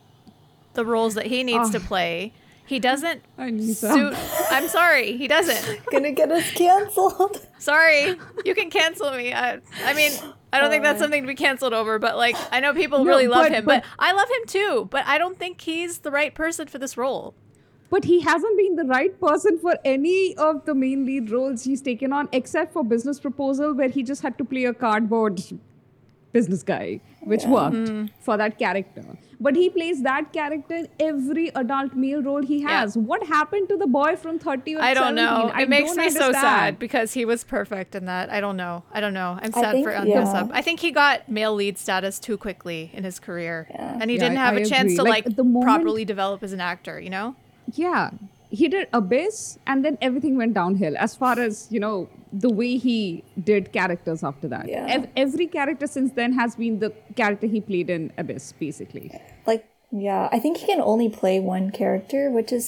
the 0.73 0.85
roles 0.85 1.13
that 1.15 1.27
he 1.27 1.43
needs 1.43 1.69
oh. 1.69 1.71
to 1.73 1.79
play 1.79 2.33
he 2.65 2.79
doesn't 2.79 3.21
suit. 3.75 4.15
I'm 4.49 4.67
sorry, 4.67 5.17
he 5.17 5.27
doesn't. 5.27 5.85
Gonna 5.91 6.11
get 6.11 6.31
us 6.31 6.49
canceled. 6.51 7.47
Sorry, 7.59 8.15
you 8.43 8.55
can 8.55 8.69
cancel 8.69 9.11
me. 9.11 9.33
I, 9.33 9.59
I 9.83 9.93
mean, 9.93 10.11
I 10.51 10.59
don't 10.59 10.69
think 10.69 10.83
that's 10.83 10.99
something 10.99 11.21
to 11.21 11.27
be 11.27 11.35
canceled 11.35 11.73
over, 11.73 11.99
but 11.99 12.17
like, 12.17 12.35
I 12.51 12.59
know 12.59 12.73
people 12.73 13.03
no, 13.03 13.05
really 13.05 13.27
love 13.27 13.45
but, 13.45 13.51
him, 13.51 13.65
but, 13.65 13.83
but 13.83 13.89
I 13.99 14.11
love 14.13 14.29
him 14.29 14.47
too. 14.47 14.87
But 14.91 15.05
I 15.05 15.17
don't 15.17 15.37
think 15.37 15.61
he's 15.61 15.99
the 15.99 16.11
right 16.11 16.33
person 16.33 16.67
for 16.67 16.79
this 16.79 16.97
role. 16.97 17.33
But 17.89 18.03
he 18.03 18.19
hasn't 18.21 18.57
been 18.57 18.75
the 18.75 18.83
right 18.83 19.17
person 19.19 19.59
for 19.59 19.77
any 19.85 20.35
of 20.37 20.65
the 20.65 20.73
main 20.73 21.05
lead 21.05 21.29
roles 21.31 21.63
he's 21.63 21.81
taken 21.81 22.11
on, 22.11 22.29
except 22.31 22.73
for 22.73 22.83
Business 22.83 23.19
Proposal, 23.19 23.73
where 23.73 23.89
he 23.89 24.03
just 24.03 24.21
had 24.21 24.37
to 24.39 24.43
play 24.43 24.65
a 24.65 24.73
cardboard 24.73 25.41
business 26.37 26.63
guy, 26.63 26.99
which 27.31 27.43
yeah. 27.43 27.55
worked 27.57 27.75
mm-hmm. 27.75 28.05
for 28.19 28.37
that 28.41 28.59
character. 28.63 29.05
But 29.39 29.55
he 29.55 29.69
plays 29.69 30.01
that 30.03 30.31
character 30.33 30.75
in 30.75 30.87
every 30.99 31.47
adult 31.61 31.93
male 31.93 32.21
role 32.27 32.41
he 32.41 32.61
has. 32.61 32.95
Yeah. 32.95 33.01
What 33.01 33.25
happened 33.27 33.69
to 33.69 33.77
the 33.77 33.87
boy 33.87 34.15
from 34.15 34.39
30 34.39 34.75
or 34.75 34.81
I 34.81 34.93
don't 34.93 35.15
17? 35.15 35.25
know. 35.25 35.47
It 35.47 35.53
I 35.55 35.65
makes 35.65 35.95
me 35.95 36.05
understand. 36.05 36.35
so 36.35 36.41
sad 36.41 36.79
because 36.79 37.13
he 37.13 37.25
was 37.25 37.43
perfect 37.43 37.95
in 37.95 38.05
that. 38.05 38.29
I 38.29 38.39
don't 38.45 38.57
know. 38.57 38.83
I 38.91 39.01
don't 39.01 39.13
know. 39.13 39.37
I'm 39.41 39.51
sad 39.51 39.73
think, 39.73 39.85
for 39.85 39.95
Ahn 39.95 40.07
yeah. 40.07 40.47
I 40.51 40.61
think 40.61 40.79
he 40.79 40.91
got 40.91 41.29
male 41.29 41.53
lead 41.53 41.77
status 41.77 42.19
too 42.19 42.37
quickly 42.37 42.91
in 42.93 43.03
his 43.03 43.19
career. 43.19 43.67
Yeah. 43.69 43.97
And 43.99 44.09
he 44.09 44.17
didn't 44.17 44.37
have 44.37 44.55
I, 44.55 44.59
I 44.59 44.61
a 44.61 44.65
chance 44.65 44.93
agree. 44.93 44.95
to 44.97 45.03
like, 45.03 45.25
like 45.25 45.37
moment, 45.37 45.63
properly 45.63 46.05
develop 46.05 46.43
as 46.43 46.53
an 46.53 46.61
actor, 46.61 46.99
you 46.99 47.09
know? 47.09 47.35
Yeah. 47.73 48.11
He 48.61 48.67
did 48.75 48.87
Abyss 48.99 49.59
and 49.67 49.85
then 49.85 49.97
everything 50.07 50.37
went 50.41 50.53
downhill 50.53 50.95
as 51.05 51.15
far 51.15 51.39
as, 51.39 51.67
you 51.69 51.79
know, 51.85 52.07
the 52.31 52.51
way 52.59 52.77
he 52.77 52.97
did 53.51 53.71
characters 53.77 54.23
after 54.23 54.47
that. 54.53 54.67
Yeah. 54.67 54.85
Ev- 54.95 55.09
every 55.25 55.47
character 55.47 55.87
since 55.87 56.11
then 56.19 56.33
has 56.33 56.55
been 56.55 56.79
the 56.79 56.91
character 57.15 57.47
he 57.47 57.61
played 57.61 57.89
in 57.89 58.11
Abyss, 58.17 58.53
basically. 58.65 59.07
Like, 59.45 59.65
yeah, 59.91 60.29
I 60.31 60.39
think 60.39 60.57
he 60.57 60.65
can 60.65 60.81
only 60.81 61.09
play 61.09 61.39
one 61.39 61.71
character, 61.71 62.29
which 62.29 62.51
is 62.51 62.67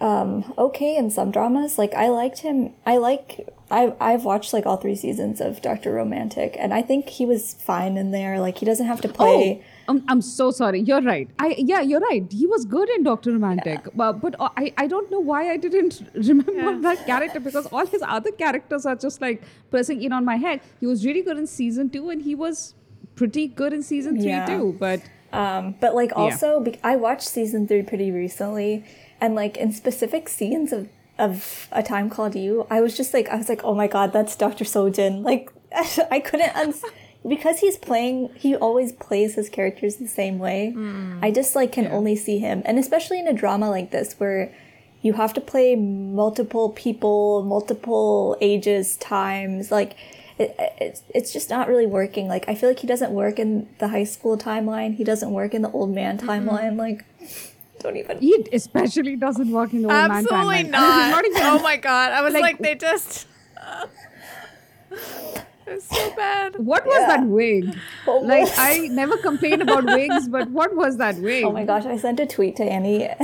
um, 0.00 0.52
okay 0.58 0.96
in 0.96 1.10
some 1.10 1.30
dramas. 1.30 1.78
Like 1.78 1.94
I 1.94 2.08
liked 2.08 2.40
him. 2.40 2.72
I 2.84 2.96
like. 2.98 3.48
I 3.70 3.94
I've 4.00 4.24
watched 4.24 4.52
like 4.52 4.66
all 4.66 4.76
three 4.76 4.96
seasons 4.96 5.40
of 5.40 5.62
Doctor 5.62 5.92
Romantic, 5.92 6.56
and 6.58 6.74
I 6.74 6.82
think 6.82 7.08
he 7.08 7.26
was 7.26 7.54
fine 7.54 7.96
in 7.96 8.10
there. 8.10 8.38
Like 8.40 8.58
he 8.58 8.66
doesn't 8.66 8.86
have 8.86 9.00
to 9.02 9.08
play. 9.08 9.62
Oh, 9.62 9.64
I'm, 9.88 10.02
I'm 10.08 10.20
so 10.22 10.50
sorry. 10.50 10.80
You're 10.80 11.00
right. 11.02 11.28
I 11.38 11.54
yeah, 11.58 11.80
you're 11.80 12.00
right. 12.00 12.24
He 12.30 12.46
was 12.46 12.64
good 12.64 12.88
in 12.90 13.02
Doctor 13.02 13.32
Romantic, 13.32 13.88
but 13.94 14.20
but 14.20 14.34
uh, 14.40 14.48
I 14.56 14.72
I 14.76 14.86
don't 14.86 15.10
know 15.10 15.20
why 15.20 15.50
I 15.50 15.56
didn't 15.56 16.00
remember 16.14 16.52
Yeah. 16.52 16.78
that 16.82 17.04
character 17.06 17.40
because 17.40 17.66
all 17.66 17.86
his 17.86 18.02
other 18.06 18.32
characters 18.32 18.86
are 18.86 18.96
just 18.96 19.20
like 19.20 19.42
pressing 19.70 20.02
in 20.02 20.12
on 20.12 20.24
my 20.24 20.36
head. 20.36 20.60
He 20.80 20.86
was 20.86 21.04
really 21.06 21.22
good 21.22 21.38
in 21.38 21.46
season 21.46 21.90
two, 21.90 22.08
and 22.10 22.22
he 22.22 22.34
was 22.34 22.74
pretty 23.16 23.46
good 23.46 23.72
in 23.72 23.82
season 23.82 24.16
three 24.20 24.30
Yeah. 24.30 24.46
too. 24.46 24.76
But 24.78 25.00
Um, 25.32 25.74
but 25.80 25.94
like 25.96 26.12
also, 26.16 26.60
be- 26.60 26.78
I 26.84 26.94
watched 26.96 27.28
season 27.28 27.66
three 27.68 27.82
pretty 27.82 28.10
recently, 28.12 28.84
and 29.20 29.34
like 29.34 29.56
in 29.56 29.72
specific 29.72 30.28
scenes 30.28 30.72
of 30.72 30.88
of 31.18 31.68
A 31.72 31.82
Time 31.82 32.08
Called 32.10 32.34
You, 32.34 32.66
I 32.70 32.80
was 32.80 32.96
just 32.96 33.12
like, 33.14 33.28
I 33.28 33.36
was 33.36 33.48
like, 33.48 33.62
oh 33.64 33.74
my 33.74 33.86
god, 33.86 34.12
that's 34.12 34.34
Doctor 34.36 34.64
Sojin. 34.64 35.22
Like 35.30 35.50
I 36.10 36.20
couldn't 36.20 36.54
uns 36.56 36.82
because 37.26 37.60
he's 37.60 37.76
playing. 37.76 38.30
He 38.34 38.54
always 38.54 38.92
plays 38.92 39.34
his 39.34 39.48
characters 39.48 39.96
the 39.96 40.08
same 40.08 40.38
way. 40.38 40.74
I 41.22 41.30
just 41.30 41.54
like 41.56 41.72
can 41.72 41.86
only 41.86 42.16
see 42.16 42.38
him, 42.38 42.62
and 42.64 42.78
especially 42.78 43.18
in 43.18 43.26
a 43.28 43.32
drama 43.32 43.70
like 43.70 43.90
this 43.90 44.14
where 44.14 44.54
you 45.02 45.14
have 45.14 45.34
to 45.34 45.40
play 45.40 45.76
multiple 45.76 46.70
people, 46.70 47.42
multiple 47.44 48.36
ages, 48.40 48.96
times, 48.96 49.70
like. 49.70 49.96
It, 50.36 50.52
it's 50.80 51.02
it's 51.14 51.32
just 51.32 51.48
not 51.48 51.68
really 51.68 51.86
working. 51.86 52.26
Like 52.26 52.48
I 52.48 52.56
feel 52.56 52.68
like 52.68 52.80
he 52.80 52.88
doesn't 52.88 53.12
work 53.12 53.38
in 53.38 53.68
the 53.78 53.86
high 53.86 54.02
school 54.02 54.36
timeline. 54.36 54.96
He 54.96 55.04
doesn't 55.04 55.30
work 55.30 55.54
in 55.54 55.62
the 55.62 55.70
old 55.70 55.94
man 55.94 56.18
mm-hmm. 56.18 56.28
timeline. 56.28 56.76
Like, 56.76 57.04
don't 57.78 57.96
even. 57.96 58.18
he 58.18 58.44
especially 58.52 59.14
doesn't 59.14 59.52
work 59.52 59.72
in 59.72 59.82
the 59.82 59.88
old 59.88 60.08
man 60.08 60.10
Absolutely 60.10 60.36
timeline. 60.36 60.58
I 60.58 60.62
mean, 60.62 60.70
not. 60.72 61.10
not 61.10 61.24
even- 61.24 61.42
oh 61.44 61.62
my 61.62 61.76
god. 61.76 62.10
I 62.10 62.22
was 62.22 62.34
like- 62.34 62.42
like, 62.42 62.58
they 62.58 62.74
just. 62.74 63.28
it 65.66 65.74
was 65.74 65.84
so 65.84 66.14
bad. 66.16 66.56
What 66.56 66.84
was 66.86 66.96
Yeah. 67.00 67.06
that 67.16 67.26
wig? 67.26 67.76
Almost. 68.06 68.28
Like 68.28 68.48
I 68.58 68.88
never 68.88 69.16
complain 69.18 69.62
about 69.62 69.84
wigs, 69.84 70.28
but 70.28 70.50
what 70.50 70.74
was 70.74 70.96
that 70.98 71.16
wig? 71.16 71.44
Oh 71.48 71.52
my 71.52 71.64
gosh! 71.64 71.84
I 71.86 71.96
sent 71.96 72.20
a 72.20 72.26
tweet 72.26 72.56
to 72.56 72.64
Annie. 72.64 73.08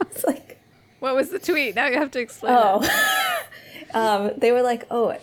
it's 0.00 0.24
like, 0.24 0.60
What 1.00 1.14
was 1.14 1.30
the 1.30 1.38
tweet? 1.38 1.74
Now 1.74 1.86
you 1.86 1.98
have 1.98 2.10
to 2.12 2.20
explain. 2.20 2.54
oh, 2.56 2.80
it. 2.82 3.94
um, 3.94 4.32
they 4.38 4.52
were 4.52 4.62
like, 4.62 4.86
oh, 4.90 5.16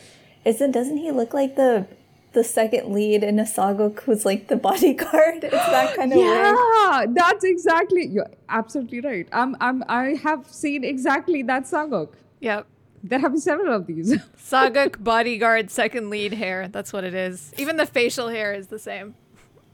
isn't 0.45 0.71
doesn't 0.71 0.97
he 0.97 1.11
look 1.11 1.33
like 1.33 1.55
the 1.55 1.87
the 2.33 2.43
second 2.45 2.93
lead 2.93 3.23
in 3.23 3.39
a 3.39 3.43
sageuk 3.43 3.99
who's 4.01 4.25
like 4.25 4.47
the 4.47 4.55
bodyguard? 4.55 5.43
It's 5.43 5.51
that 5.51 5.95
kind 5.97 6.11
of 6.13 6.17
wig. 6.17 6.27
Yeah, 6.27 7.05
that's 7.09 7.43
exactly. 7.43 8.07
You're 8.07 8.29
absolutely 8.49 9.01
right. 9.01 9.27
I'm. 9.31 9.55
I'm. 9.59 9.83
I 9.89 10.15
have 10.23 10.47
seen 10.47 10.83
exactly 10.83 11.43
that 11.43 11.63
sageuk. 11.63 12.13
Yep. 12.39 12.65
There 13.03 13.19
have 13.19 13.31
been 13.31 13.41
several 13.41 13.73
of 13.73 13.87
these. 13.87 14.13
sageuk 14.37 15.03
bodyguard 15.03 15.71
second 15.71 16.09
lead 16.09 16.33
hair. 16.33 16.67
That's 16.67 16.93
what 16.93 17.03
it 17.03 17.13
is. 17.13 17.53
Even 17.57 17.77
the 17.77 17.85
facial 17.85 18.29
hair 18.29 18.53
is 18.53 18.67
the 18.67 18.79
same. 18.79 19.15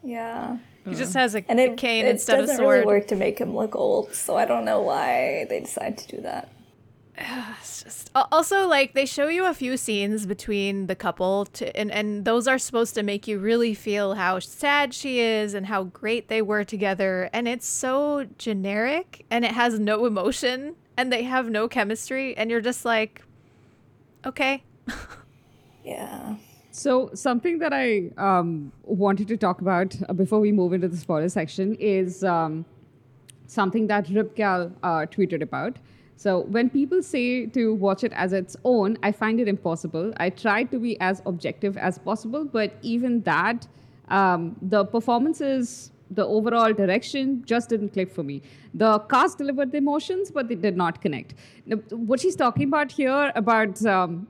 Yeah. 0.04 0.58
He 0.86 0.96
just 0.96 1.14
has 1.16 1.36
a, 1.36 1.44
And 1.50 1.60
a 1.60 1.72
it, 1.72 1.78
cane 1.78 2.06
it 2.06 2.12
instead 2.12 2.40
of 2.40 2.48
doesn't 2.48 2.66
really 2.66 2.86
work 2.86 3.08
to 3.08 3.16
make 3.16 3.40
him 3.40 3.56
look 3.56 3.76
old, 3.76 4.14
so 4.14 4.38
I 4.38 4.46
don't 4.46 4.64
know 4.64 4.82
why 4.82 5.46
they 5.50 5.60
decided 5.60 5.98
to 6.00 6.16
do 6.16 6.22
that. 6.22 6.50
It's 7.60 7.84
just 7.84 8.12
also 8.16 8.68
like 8.68 8.94
they 8.94 9.06
show 9.06 9.28
you 9.28 9.46
a 9.46 9.54
few 9.54 9.76
scenes 9.78 10.26
between 10.26 10.88
the 10.88 10.96
couple 10.96 11.46
to, 11.46 11.76
and 11.76 11.92
and 11.92 12.26
those 12.26 12.48
are 12.48 12.58
supposed 12.58 12.96
to 12.96 13.04
make 13.04 13.28
you 13.28 13.40
really 13.40 13.74
feel 13.74 14.16
how 14.16 14.40
sad 14.40 14.94
she 14.94 15.20
is 15.20 15.54
and 15.54 15.66
how 15.66 15.84
great 15.84 16.28
they 16.28 16.42
were 16.42 16.64
together 16.64 17.30
and 17.34 17.48
it's 17.48 17.68
so 17.68 18.28
generic 18.38 19.26
and 19.30 19.46
it 19.46 19.52
has 19.52 19.80
no 19.80 20.06
emotion 20.06 20.76
and 20.98 21.14
they 21.14 21.24
have 21.24 21.50
no 21.50 21.68
chemistry 21.68 22.36
and 22.36 22.50
you're 22.50 22.62
just 22.62 22.84
like 22.86 23.22
okay 24.26 24.64
Yeah. 25.88 26.36
So 26.72 27.10
something 27.14 27.60
that 27.60 27.74
I 27.74 28.12
um, 28.18 28.72
wanted 28.84 29.30
to 29.30 29.38
talk 29.38 29.62
about 29.62 29.96
uh, 30.08 30.14
before 30.14 30.40
we 30.40 30.52
move 30.52 30.74
into 30.74 30.90
the 30.90 30.98
spoiler 30.98 31.30
section 31.30 31.76
is 31.76 32.24
um, 32.26 32.66
something 33.48 33.88
that 33.88 34.08
Ripgal 34.08 34.74
uh, 34.84 35.06
tweeted 35.06 35.42
about. 35.42 35.78
So 36.18 36.42
when 36.42 36.70
people 36.70 37.02
say 37.02 37.46
to 37.48 37.74
watch 37.74 38.04
it 38.04 38.12
as 38.14 38.34
its 38.34 38.58
own, 38.66 38.98
I 39.02 39.12
find 39.12 39.40
it 39.40 39.48
impossible. 39.48 40.14
I 40.18 40.30
try 40.30 40.64
to 40.66 40.78
be 40.78 41.00
as 41.00 41.22
objective 41.26 41.78
as 41.78 41.98
possible, 41.98 42.44
but 42.44 42.74
even 42.82 43.22
that, 43.22 43.66
um, 44.10 44.58
the 44.62 44.84
performances, 44.84 45.92
the 46.12 46.26
overall 46.26 46.74
direction 46.74 47.44
just 47.46 47.70
didn't 47.70 47.90
click 47.90 48.12
for 48.12 48.24
me. 48.24 48.42
The 48.74 49.00
cast 49.00 49.38
delivered 49.38 49.72
the 49.72 49.78
emotions, 49.78 50.32
but 50.32 50.48
they 50.48 50.56
did 50.56 50.78
not 50.78 51.02
connect. 51.02 51.34
Now, 51.66 51.78
what 51.92 52.20
she's 52.20 52.36
talking 52.36 52.68
about 52.68 52.92
here 52.92 53.32
about 53.36 53.86
um, 53.86 54.28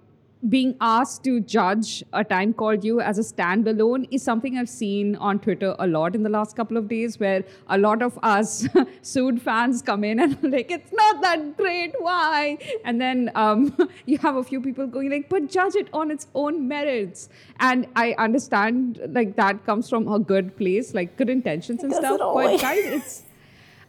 being 0.50 0.76
asked 0.80 1.24
to 1.24 1.40
judge 1.40 2.04
a 2.14 2.24
time 2.24 2.54
called 2.54 2.84
you 2.84 3.02
as 3.02 3.18
a 3.18 3.22
standalone 3.22 4.08
is 4.12 4.22
something 4.22 4.58
I've 4.58 4.70
seen 4.70 5.16
on 5.16 5.40
Twitter 5.40 5.76
a 5.80 5.88
lot 5.88 6.16
in 6.16 6.24
the 6.24 6.30
last 6.30 6.56
couple 6.56 6.78
of 6.78 6.88
days, 6.88 7.20
where 7.20 7.44
a 7.68 7.78
lot 7.78 8.02
of 8.02 8.20
us 8.22 8.68
SOOD 9.02 9.42
fans 9.42 9.82
come 9.82 10.04
in 10.04 10.20
and 10.20 10.38
like, 10.52 10.70
it's 10.70 10.94
not 10.94 11.22
that 11.22 11.58
great, 11.58 11.94
why? 12.00 12.58
And 12.86 13.02
then 13.02 13.32
um, 13.36 13.76
you 14.06 14.20
have 14.20 14.36
a 14.36 14.44
few 14.44 14.62
people 14.62 14.86
going 14.86 15.10
like, 15.10 15.28
but 15.28 15.50
judge 15.50 15.76
it 15.76 15.90
on 15.92 16.12
its 16.12 16.28
own 16.36 16.68
merits. 16.68 17.30
And 17.60 17.88
I 17.96 18.14
understand 18.18 19.00
like 19.10 19.36
that 19.38 19.66
comes 19.66 19.90
from 19.90 20.08
a 20.08 20.20
good 20.20 20.56
place, 20.56 20.94
like 20.94 21.18
good 21.18 21.30
intentions 21.30 21.84
and 21.84 21.94
stuff. 21.94 22.20
But 22.20 22.62
guys, 22.62 22.86
it's 22.86 23.24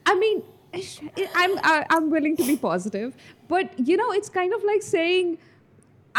I 0.07 0.15
mean, 0.15 0.43
I'm 1.35 1.59
I, 1.59 1.85
I'm 1.91 2.11
willing 2.11 2.37
to 2.37 2.47
be 2.47 2.57
positive, 2.57 3.15
but 3.49 3.79
you 3.79 3.97
know, 3.97 4.13
it's 4.13 4.31
kind 4.31 4.55
of 4.55 4.63
like 4.65 4.83
saying, 4.83 5.39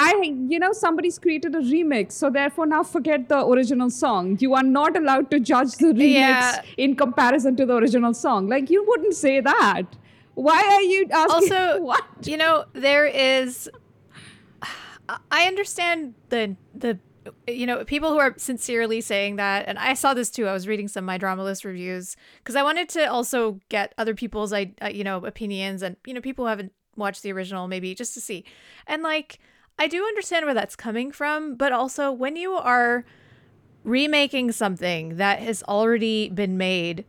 I 0.01 0.11
you 0.53 0.59
know 0.63 0.71
somebody's 0.81 1.17
created 1.19 1.55
a 1.55 1.59
remix, 1.59 2.13
so 2.23 2.29
therefore 2.29 2.65
now 2.73 2.83
forget 2.83 3.27
the 3.29 3.39
original 3.45 3.89
song. 3.89 4.37
You 4.39 4.53
are 4.59 4.63
not 4.63 4.95
allowed 4.99 5.29
to 5.31 5.39
judge 5.39 5.73
the 5.85 5.87
remix 5.87 6.13
Yeah. 6.13 6.61
in 6.77 6.95
comparison 6.95 7.55
to 7.57 7.65
the 7.71 7.75
original 7.75 8.13
song. 8.13 8.47
Like 8.47 8.69
you 8.75 8.85
wouldn't 8.91 9.15
say 9.15 9.41
that. 9.41 9.83
Why 10.35 10.61
are 10.75 10.81
you 10.93 11.01
asking? 11.11 11.51
also 11.53 11.81
what? 11.91 12.05
you 12.31 12.37
know 12.37 12.65
there 12.87 13.05
is 13.05 13.69
I- 15.31 15.45
understand 15.47 16.13
the 16.29 16.55
the 16.73 16.99
you 17.47 17.65
know 17.65 17.83
people 17.83 18.11
who 18.11 18.19
are 18.19 18.33
sincerely 18.37 19.01
saying 19.01 19.35
that 19.35 19.65
and 19.67 19.77
i 19.77 19.93
saw 19.93 20.13
this 20.13 20.29
too 20.31 20.47
i 20.47 20.53
was 20.53 20.67
reading 20.67 20.87
some 20.87 21.05
MyDramaList 21.05 21.63
reviews 21.65 22.15
because 22.37 22.55
i 22.55 22.63
wanted 22.63 22.89
to 22.89 23.05
also 23.11 23.59
get 23.69 23.93
other 23.97 24.15
people's 24.15 24.53
i 24.53 24.71
uh, 24.81 24.87
you 24.87 25.03
know 25.03 25.17
opinions 25.25 25.81
and 25.83 25.97
you 26.07 26.13
know 26.13 26.21
people 26.21 26.45
who 26.45 26.49
haven't 26.49 26.71
watched 26.95 27.21
the 27.23 27.31
original 27.31 27.67
maybe 27.67 27.93
just 27.93 28.13
to 28.13 28.21
see 28.21 28.43
and 28.87 29.03
like 29.03 29.39
i 29.79 29.87
do 29.87 30.03
understand 30.05 30.45
where 30.45 30.53
that's 30.53 30.75
coming 30.75 31.11
from 31.11 31.55
but 31.55 31.71
also 31.71 32.11
when 32.11 32.35
you 32.35 32.53
are 32.53 33.05
remaking 33.83 34.51
something 34.51 35.17
that 35.17 35.39
has 35.39 35.63
already 35.63 36.29
been 36.29 36.57
made 36.57 37.05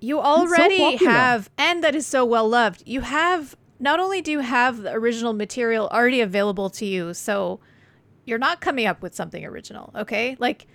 you 0.00 0.20
already 0.20 0.78
popular. 0.78 1.12
have 1.12 1.50
and 1.58 1.82
that 1.82 1.94
is 1.94 2.06
so 2.06 2.24
well 2.24 2.48
loved 2.48 2.82
you 2.86 3.00
have 3.00 3.56
not 3.78 4.00
only 4.00 4.22
do 4.22 4.30
you 4.30 4.40
have 4.40 4.82
the 4.82 4.92
original 4.92 5.32
material 5.32 5.88
already 5.88 6.20
available 6.20 6.70
to 6.70 6.86
you 6.86 7.12
so 7.12 7.60
you're 8.24 8.38
not 8.38 8.60
coming 8.60 8.86
up 8.86 9.02
with 9.02 9.14
something 9.14 9.44
original 9.44 9.90
okay 9.96 10.36
like 10.38 10.66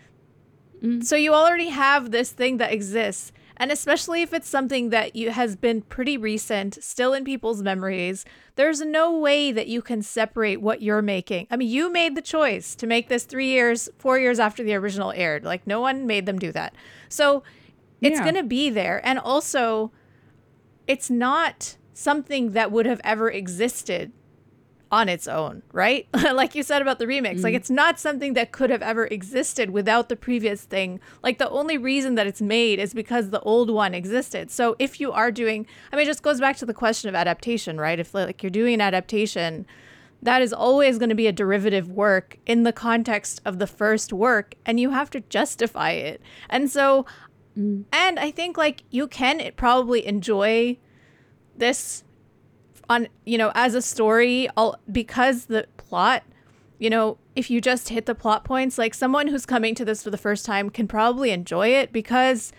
mm. 0.83 1.03
so 1.03 1.15
you 1.15 1.33
already 1.33 1.69
have 1.69 2.11
this 2.11 2.31
thing 2.31 2.57
that 2.57 2.71
exists 2.73 3.31
and 3.61 3.71
especially 3.71 4.23
if 4.23 4.33
it's 4.33 4.49
something 4.49 4.89
that 4.89 5.15
you 5.15 5.29
has 5.29 5.55
been 5.55 5.83
pretty 5.83 6.17
recent 6.17 6.83
still 6.83 7.13
in 7.13 7.23
people's 7.23 7.61
memories 7.61 8.25
there's 8.55 8.81
no 8.81 9.15
way 9.17 9.51
that 9.51 9.67
you 9.67 9.81
can 9.81 10.01
separate 10.01 10.59
what 10.61 10.81
you're 10.81 11.01
making. 11.01 11.47
I 11.51 11.55
mean 11.55 11.69
you 11.69 11.91
made 11.91 12.15
the 12.15 12.21
choice 12.21 12.75
to 12.75 12.87
make 12.87 13.07
this 13.07 13.23
3 13.23 13.45
years 13.45 13.87
4 13.99 14.17
years 14.19 14.39
after 14.39 14.63
the 14.63 14.73
original 14.73 15.11
aired. 15.15 15.45
Like 15.45 15.65
no 15.67 15.79
one 15.79 16.07
made 16.07 16.25
them 16.25 16.39
do 16.39 16.51
that. 16.51 16.75
So 17.07 17.43
it's 18.01 18.17
Yeah. 18.17 18.23
going 18.23 18.35
to 18.35 18.43
be 18.43 18.69
there. 18.71 18.99
And 19.05 19.19
also 19.19 19.91
it's 20.87 21.09
not 21.09 21.77
something 21.93 22.51
that 22.51 22.71
would 22.71 22.87
have 22.87 22.99
ever 23.03 23.29
existed 23.29 24.11
on 24.91 25.07
its 25.07 25.27
own, 25.27 25.63
right? 25.71 26.07
like 26.33 26.53
you 26.53 26.63
said 26.63 26.81
about 26.81 26.99
the 26.99 27.05
remix, 27.05 27.43
like 27.43 27.51
mm-hmm. 27.51 27.55
it's 27.55 27.69
not 27.69 27.99
something 27.99 28.33
that 28.33 28.51
could 28.51 28.69
have 28.69 28.81
ever 28.81 29.05
existed 29.05 29.69
without 29.69 30.09
the 30.09 30.15
previous 30.15 30.63
thing. 30.63 30.99
Like 31.23 31.37
the 31.37 31.49
only 31.49 31.77
reason 31.77 32.15
that 32.15 32.27
it's 32.27 32.41
made 32.41 32.79
is 32.79 32.93
because 32.93 33.29
the 33.29 33.39
old 33.41 33.69
one 33.69 33.93
existed. 33.93 34.51
So 34.51 34.75
if 34.79 34.99
you 34.99 35.11
are 35.11 35.31
doing, 35.31 35.65
I 35.91 35.95
mean, 35.95 36.03
it 36.03 36.09
just 36.09 36.23
goes 36.23 36.39
back 36.39 36.57
to 36.57 36.65
the 36.65 36.73
question 36.73 37.07
of 37.07 37.15
adaptation, 37.15 37.79
right? 37.79 37.99
If 37.99 38.13
like 38.13 38.43
you're 38.43 38.49
doing 38.49 38.75
an 38.75 38.81
adaptation, 38.81 39.65
that 40.21 40.41
is 40.41 40.53
always 40.53 40.97
going 40.97 41.09
to 41.09 41.15
be 41.15 41.27
a 41.27 41.31
derivative 41.31 41.89
work 41.89 42.37
in 42.45 42.63
the 42.63 42.73
context 42.73 43.41
of 43.45 43.59
the 43.59 43.67
first 43.67 44.13
work, 44.13 44.55
and 44.65 44.79
you 44.79 44.91
have 44.91 45.09
to 45.11 45.21
justify 45.21 45.91
it. 45.91 46.21
And 46.49 46.69
so, 46.69 47.05
mm. 47.57 47.85
and 47.91 48.19
I 48.19 48.29
think 48.29 48.57
like 48.57 48.83
you 48.91 49.07
can 49.07 49.51
probably 49.55 50.05
enjoy 50.05 50.77
this 51.57 52.03
on 52.91 53.07
you 53.25 53.37
know 53.37 53.51
as 53.55 53.73
a 53.75 53.81
story 53.81 54.49
all 54.57 54.77
because 54.91 55.45
the 55.45 55.65
plot 55.77 56.23
you 56.79 56.89
know 56.89 57.17
if 57.35 57.49
you 57.49 57.61
just 57.61 57.89
hit 57.89 58.05
the 58.05 58.15
plot 58.15 58.43
points 58.43 58.77
like 58.77 58.93
someone 58.93 59.27
who's 59.27 59.45
coming 59.45 59.73
to 59.75 59.85
this 59.85 60.03
for 60.03 60.09
the 60.09 60.17
first 60.17 60.45
time 60.45 60.69
can 60.69 60.87
probably 60.87 61.31
enjoy 61.31 61.69
it 61.69 61.91
because 61.93 62.51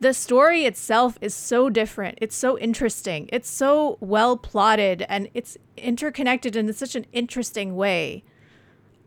the 0.00 0.14
story 0.14 0.64
itself 0.64 1.18
is 1.20 1.34
so 1.34 1.68
different. 1.68 2.18
It's 2.22 2.34
so 2.34 2.58
interesting. 2.58 3.28
It's 3.30 3.50
so 3.50 3.98
well 4.00 4.38
plotted 4.38 5.04
and 5.10 5.28
it's 5.34 5.58
interconnected 5.76 6.56
in 6.56 6.72
such 6.72 6.96
an 6.96 7.04
interesting 7.12 7.76
way. 7.76 8.24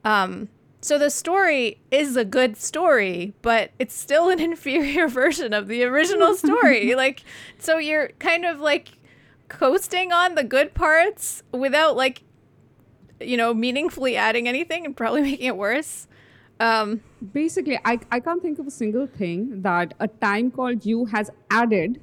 Um, 0.06 0.50
so 0.82 1.00
the 1.00 1.10
story 1.10 1.82
is 1.90 2.16
a 2.16 2.24
good 2.24 2.58
story, 2.58 3.34
but 3.42 3.72
it's 3.80 3.96
still 3.96 4.30
an 4.30 4.40
inferior 4.52 5.08
version 5.08 5.52
of 5.52 5.68
the 5.68 5.84
original 5.84 6.36
story. 6.36 6.94
like, 7.04 7.24
so 7.58 7.80
you're 7.80 8.10
kind 8.20 8.46
of 8.46 8.60
like 8.60 8.90
coasting 9.54 10.12
on 10.12 10.36
the 10.36 10.44
good 10.44 10.74
parts 10.74 11.44
without 11.52 11.96
like, 11.96 12.24
you 13.20 13.38
know, 13.38 13.54
meaningfully 13.54 14.18
adding 14.18 14.48
anything 14.48 14.86
and 14.86 14.98
probably 14.98 15.22
making 15.30 15.46
it 15.48 15.58
worse. 15.58 16.08
Um, 16.60 17.02
Basically, 17.34 17.80
I, 17.86 18.00
I 18.12 18.20
can't 18.20 18.42
think 18.42 18.60
of 18.60 18.68
a 18.68 18.72
single 18.72 19.08
thing 19.08 19.62
that 19.62 19.94
a 20.00 20.08
time 20.08 20.52
called 20.52 20.86
you 20.86 21.06
has 21.06 21.30
added 21.50 22.02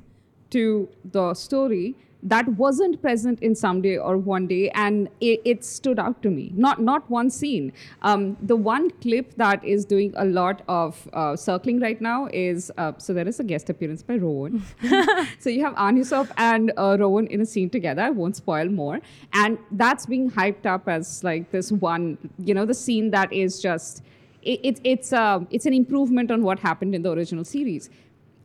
to 0.51 0.89
the 1.05 1.35
story 1.35 1.97
that 2.23 2.49
wasn't 2.49 3.01
present 3.01 3.41
in 3.41 3.55
someday 3.55 3.97
or 3.97 4.17
one 4.19 4.47
day 4.47 4.71
and 4.71 5.09
it, 5.21 5.41
it 5.45 5.65
stood 5.65 5.99
out 5.99 6.23
to 6.23 6.31
me. 6.31 6.53
Not 6.55 6.81
not 6.81 7.09
one 7.11 7.31
scene. 7.31 7.73
Um, 8.03 8.37
the 8.43 8.57
one 8.57 8.91
clip 9.03 9.35
that 9.37 9.65
is 9.65 9.85
doing 9.85 10.13
a 10.17 10.25
lot 10.25 10.63
of 10.69 11.09
uh, 11.13 11.37
circling 11.37 11.81
right 11.81 12.01
now 12.01 12.29
is 12.33 12.71
uh, 12.77 12.93
so 12.99 13.15
there 13.15 13.27
is 13.27 13.41
a 13.41 13.45
guest 13.45 13.71
appearance 13.71 14.03
by 14.03 14.17
rowan. 14.17 14.63
So 15.39 15.49
you 15.49 15.65
have 15.65 15.75
Ahn 15.77 15.97
Hyo-seop 15.97 16.31
and 16.37 16.73
uh, 16.77 16.97
rowan 16.99 17.27
in 17.29 17.41
a 17.41 17.47
scene 17.47 17.71
together. 17.71 18.03
I 18.03 18.11
won't 18.11 18.37
spoil 18.37 18.69
more. 18.69 19.01
And 19.33 19.59
that's 19.73 20.07
being 20.07 20.31
hyped 20.31 20.67
up 20.67 20.89
as 20.89 21.25
like 21.25 21.51
this 21.51 21.73
one 21.73 22.19
you 22.39 22.55
know 22.55 22.67
the 22.67 22.75
scene 22.75 23.11
that 23.11 23.33
is 23.33 23.61
just 23.61 24.03
it, 24.43 24.61
it, 24.63 24.81
it's 24.85 25.13
uh, 25.13 25.41
it's 25.51 25.67
an 25.67 25.73
improvement 25.73 26.31
on 26.31 26.43
what 26.43 26.59
happened 26.59 26.95
in 26.95 27.03
the 27.03 27.13
original 27.13 27.45
series. 27.45 27.91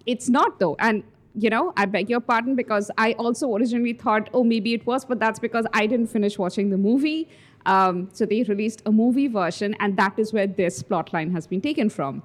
It's 0.05 0.29
not 0.29 0.59
though. 0.59 0.75
And 0.79 1.03
you 1.37 1.49
know, 1.49 1.73
I 1.75 1.85
beg 1.85 2.09
your 2.09 2.21
pardon 2.21 2.55
because 2.55 2.89
I 2.97 3.13
also 3.13 3.53
originally 3.55 3.93
thought, 3.93 4.29
oh, 4.33 4.43
maybe 4.43 4.73
it 4.73 4.85
was, 4.85 5.05
but 5.05 5.19
that's 5.19 5.39
because 5.39 5.65
I 5.73 5.85
didn't 5.85 6.07
finish 6.07 6.37
watching 6.37 6.69
the 6.69 6.77
movie. 6.77 7.29
Um, 7.65 8.09
so 8.13 8.25
they 8.25 8.43
released 8.43 8.81
a 8.85 8.91
movie 8.91 9.27
version, 9.27 9.75
and 9.79 9.97
that 9.97 10.17
is 10.17 10.31
where 10.31 10.47
this 10.47 10.81
plotline 10.83 11.31
has 11.33 11.47
been 11.47 11.61
taken 11.61 11.89
from. 11.89 12.23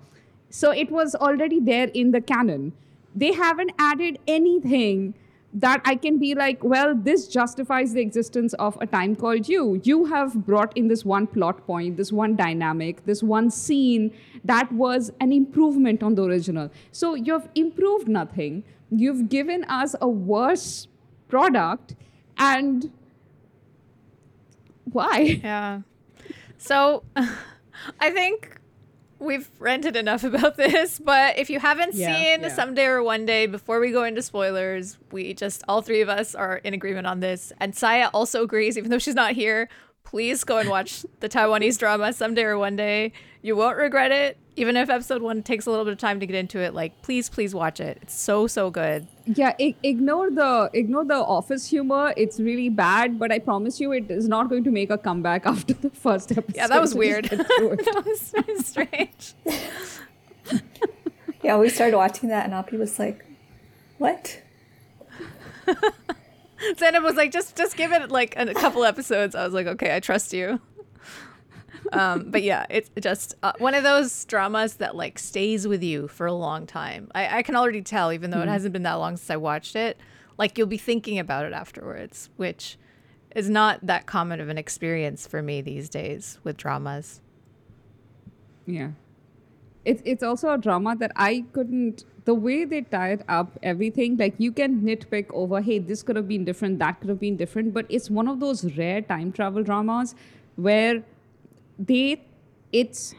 So 0.51 0.71
it 0.71 0.91
was 0.91 1.15
already 1.15 1.61
there 1.61 1.89
in 1.95 2.11
the 2.11 2.21
canon. 2.21 2.73
They 3.15 3.33
haven't 3.33 3.73
added 3.79 4.19
anything 4.27 5.15
that 5.53 5.81
I 5.85 5.97
can 5.97 6.19
be 6.19 6.35
like, 6.35 6.63
well, 6.63 6.95
this 6.95 7.27
justifies 7.27 7.93
the 7.93 8.01
existence 8.01 8.55
of 8.55 8.79
a 8.81 8.87
time 8.87 9.17
called 9.17 9.49
you. 9.49 9.81
You 9.83 10.05
have 10.05 10.47
brought 10.47 10.77
in 10.77 10.87
this 10.87 11.05
one 11.05 11.27
plot 11.27 11.67
point, 11.67 11.97
this 11.97 12.13
one 12.13 12.37
dynamic, 12.37 13.05
this 13.05 13.23
one 13.23 13.51
scene 13.51 14.13
that 14.45 14.71
was 14.71 15.11
an 15.21 15.33
improvement 15.33 16.05
on 16.05 16.15
the 16.15 16.23
original. 16.23 16.71
So 16.93 17.15
you've 17.15 17.49
improved 17.57 18.07
nothing 18.07 18.63
you've 18.91 19.29
given 19.29 19.65
us 19.65 19.95
a 20.01 20.09
worse 20.09 20.89
product 21.29 21.95
and 22.39 22.91
why? 24.85 25.19
Yeah. 25.43 25.81
So 26.59 27.03
i 27.99 28.11
think 28.11 28.57
we've 29.19 29.49
ranted 29.59 29.97
enough 29.97 30.23
about 30.23 30.57
this 30.59 30.99
but 30.99 31.39
if 31.39 31.49
you 31.49 31.59
haven't 31.59 31.95
Yeah, 31.95 32.15
seen 32.15 32.41
yeah. 32.43 32.49
someday 32.49 32.85
or 32.87 33.03
one 33.03 33.25
day 33.25 33.47
before 33.47 33.81
we 33.81 33.91
go 33.91 34.05
into 34.05 34.21
spoilers 34.21 34.99
we 35.13 35.33
just 35.33 35.63
all 35.69 35.81
three 35.81 36.03
of 36.03 36.09
us 36.11 36.35
are 36.35 36.57
in 36.59 36.75
agreement 36.75 37.07
on 37.07 37.21
this. 37.21 37.53
And 37.59 37.75
saya 37.75 38.11
also 38.13 38.43
agrees 38.43 38.77
even 38.77 38.91
though 38.91 38.99
she's 38.99 39.15
not 39.15 39.33
here 39.33 39.69
please 40.05 40.45
go 40.45 40.59
and 40.59 40.69
watch 40.69 41.07
the 41.21 41.29
taiwanese 41.29 41.79
drama 41.79 42.13
someday 42.13 42.43
or 42.43 42.59
one 42.59 42.75
day. 42.77 43.13
You 43.43 43.55
won't 43.57 43.77
regret 43.77 44.11
it 44.11 44.37
even 44.61 44.77
if 44.77 44.91
episode 44.91 45.23
one 45.23 45.43
takes 45.43 45.67
a 45.67 45.71
little 45.71 45.85
bit 45.85 45.93
of 45.93 45.99
time 45.99 46.21
to 46.21 46.27
get 46.27 46.37
into 46.37 46.59
it 46.61 46.75
like 46.75 47.01
please 47.03 47.29
please 47.29 47.55
watch 47.55 47.81
it 47.81 47.99
it's 48.03 48.15
so 48.15 48.47
so 48.47 48.71
good 48.71 49.07
yeah 49.27 49.55
I- 49.61 49.75
ignore 49.83 50.31
the 50.31 50.71
ignore 50.73 51.05
the 51.05 51.15
office 51.37 51.69
humor 51.69 52.13
it's 52.17 52.39
really 52.39 52.69
bad 52.69 53.19
but 53.19 53.33
i 53.33 53.39
promise 53.39 53.81
you 53.81 53.93
it 53.93 54.11
is 54.11 54.29
not 54.29 54.49
going 54.51 54.65
to 54.65 54.71
make 54.71 54.91
a 54.91 54.99
comeback 54.99 55.47
after 55.55 55.75
the 55.75 55.91
first 55.91 56.31
episode 56.33 56.57
yeah 56.57 56.67
that 56.67 56.81
was 56.81 56.95
weird 56.95 57.25
just 57.31 57.37
get 57.39 57.47
through 57.59 57.73
it. 57.73 57.85
that 57.85 58.05
was 58.05 58.31
very 58.31 58.59
strange 58.59 59.35
Yeah, 61.43 61.57
we 61.57 61.71
started 61.71 61.97
watching 61.97 62.29
that, 62.29 62.45
and 62.45 62.53
Api 62.53 62.77
was 62.77 62.99
like, 62.99 63.25
"What?" 63.97 64.43
Zaynab 66.77 67.03
was 67.03 67.17
like, 67.17 67.33
just 67.33 67.57
just 67.57 67.77
give 67.77 67.93
it 67.93 68.11
like 68.11 68.35
a 68.37 68.53
couple 68.53 68.85
episodes. 68.85 69.35
I 69.35 69.45
was 69.45 69.55
like, 69.55 69.67
okay, 69.67 69.97
I 69.97 70.01
trust 70.01 70.35
you. 70.35 70.61
Um, 71.93 72.31
but 72.31 72.43
yeah, 72.43 72.67
it's 72.71 72.91
just 73.01 73.35
uh, 73.43 73.53
one 73.59 73.75
of 73.75 73.83
those 73.83 74.25
dramas 74.27 74.75
that 74.75 74.95
like 74.95 75.19
stays 75.19 75.67
with 75.67 75.83
you 75.83 76.09
for 76.09 76.27
a 76.27 76.33
long 76.33 76.67
time. 76.67 77.11
I, 77.15 77.39
I 77.39 77.43
can 77.43 77.57
already 77.57 77.83
tell, 77.83 78.13
even 78.13 78.31
though 78.31 78.41
it 78.41 78.49
hasn't 78.49 78.73
been 78.73 78.83
that 78.85 78.95
long 78.95 79.17
since 79.17 79.31
I 79.31 79.37
watched 79.37 79.77
it. 79.77 79.99
Like 80.39 80.57
you'll 80.57 80.67
be 80.67 80.79
thinking 80.79 81.19
about 81.19 81.45
it 81.45 81.53
afterwards, 81.53 82.31
which 82.37 82.79
is 83.35 83.51
not 83.51 83.87
that 83.87 84.07
common 84.07 84.41
of 84.41 84.49
an 84.49 84.59
experience 84.59 85.27
for 85.27 85.43
me 85.43 85.61
these 85.61 85.89
days 85.89 86.39
with 86.45 86.57
dramas. 86.57 87.21
Yeah. 88.67 88.91
It's 89.85 90.03
it's 90.05 90.23
also 90.23 90.53
a 90.53 90.59
drama 90.59 90.97
that 90.97 91.13
I 91.17 91.45
couldn't 91.53 92.05
the 92.25 92.35
way 92.35 92.65
they 92.65 92.83
tied 92.83 93.25
up 93.29 93.59
everything, 93.63 94.17
like 94.17 94.35
you 94.39 94.53
can 94.53 94.83
nitpick 94.83 95.27
over, 95.33 95.61
hey, 95.61 95.79
this 95.79 96.03
could 96.03 96.17
have 96.17 96.29
been 96.29 96.45
different, 96.45 96.79
that 96.79 97.01
could 97.01 97.09
have 97.09 97.21
been 97.21 97.37
different, 97.37 97.73
but 97.73 97.87
it's 97.89 98.11
one 98.11 98.29
of 98.29 98.41
those 98.41 98.65
rare 98.77 99.01
time 99.01 99.33
travel 99.33 99.63
dramas 99.63 100.15
where 100.57 101.03
they 101.81 102.23
it's 102.73 103.15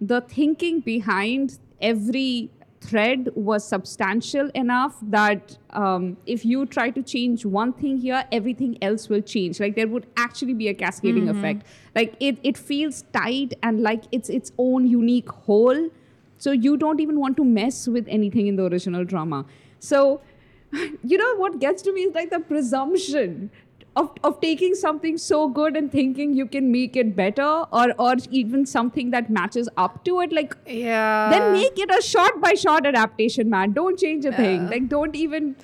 the 0.00 0.20
thinking 0.20 0.80
behind 0.80 1.58
every 1.80 2.50
thread 2.80 3.28
was 3.34 3.66
substantial 3.66 4.50
enough 4.54 4.96
that 5.02 5.56
um, 5.70 6.16
if 6.26 6.44
you 6.44 6.66
try 6.66 6.90
to 6.90 7.02
change 7.02 7.46
one 7.46 7.72
thing 7.72 7.98
here, 7.98 8.24
everything 8.32 8.76
else 8.82 9.08
will 9.08 9.20
change. 9.20 9.60
Like 9.60 9.76
there 9.76 9.86
would 9.86 10.06
actually 10.16 10.54
be 10.54 10.68
a 10.68 10.74
cascading 10.74 11.28
effect. 11.28 11.64
Like 11.94 12.16
it, 12.18 12.38
it 12.42 12.58
feels 12.58 13.02
tight 13.12 13.54
and 13.62 13.82
like 13.82 14.04
it's 14.10 14.28
its 14.28 14.50
own 14.58 14.86
unique 14.86 15.30
whole. 15.30 15.90
So 16.38 16.50
you 16.50 16.76
don't 16.76 17.00
even 17.00 17.20
want 17.20 17.36
to 17.36 17.44
mess 17.44 17.86
with 17.86 18.06
anything 18.08 18.48
in 18.48 18.56
the 18.56 18.64
original 18.64 19.04
drama. 19.04 19.46
So, 19.78 20.20
you 20.72 21.18
know 21.18 21.36
what 21.36 21.60
gets 21.60 21.82
to 21.82 21.92
me 21.92 22.02
is 22.02 22.14
like 22.14 22.30
the 22.30 22.40
presumption 22.40 23.50
of, 23.96 24.10
of 24.24 24.40
taking 24.40 24.74
something 24.74 25.18
so 25.18 25.48
good 25.48 25.76
and 25.76 25.90
thinking 25.92 26.32
you 26.34 26.46
can 26.46 26.70
make 26.72 26.96
it 26.96 27.14
better 27.16 27.48
or 27.72 27.92
or 27.98 28.14
even 28.30 28.64
something 28.66 29.10
that 29.10 29.28
matches 29.30 29.68
up 29.76 30.04
to 30.04 30.20
it. 30.20 30.32
Like 30.32 30.56
Yeah. 30.66 31.28
then 31.30 31.52
make 31.52 31.78
it 31.78 31.90
a 31.98 32.00
shot 32.02 32.40
by 32.40 32.54
shot 32.54 32.86
adaptation, 32.86 33.50
man. 33.50 33.72
Don't 33.72 33.98
change 33.98 34.24
a 34.24 34.32
thing. 34.32 34.68
Like 34.70 34.88
don't 34.88 35.14
even. 35.14 35.56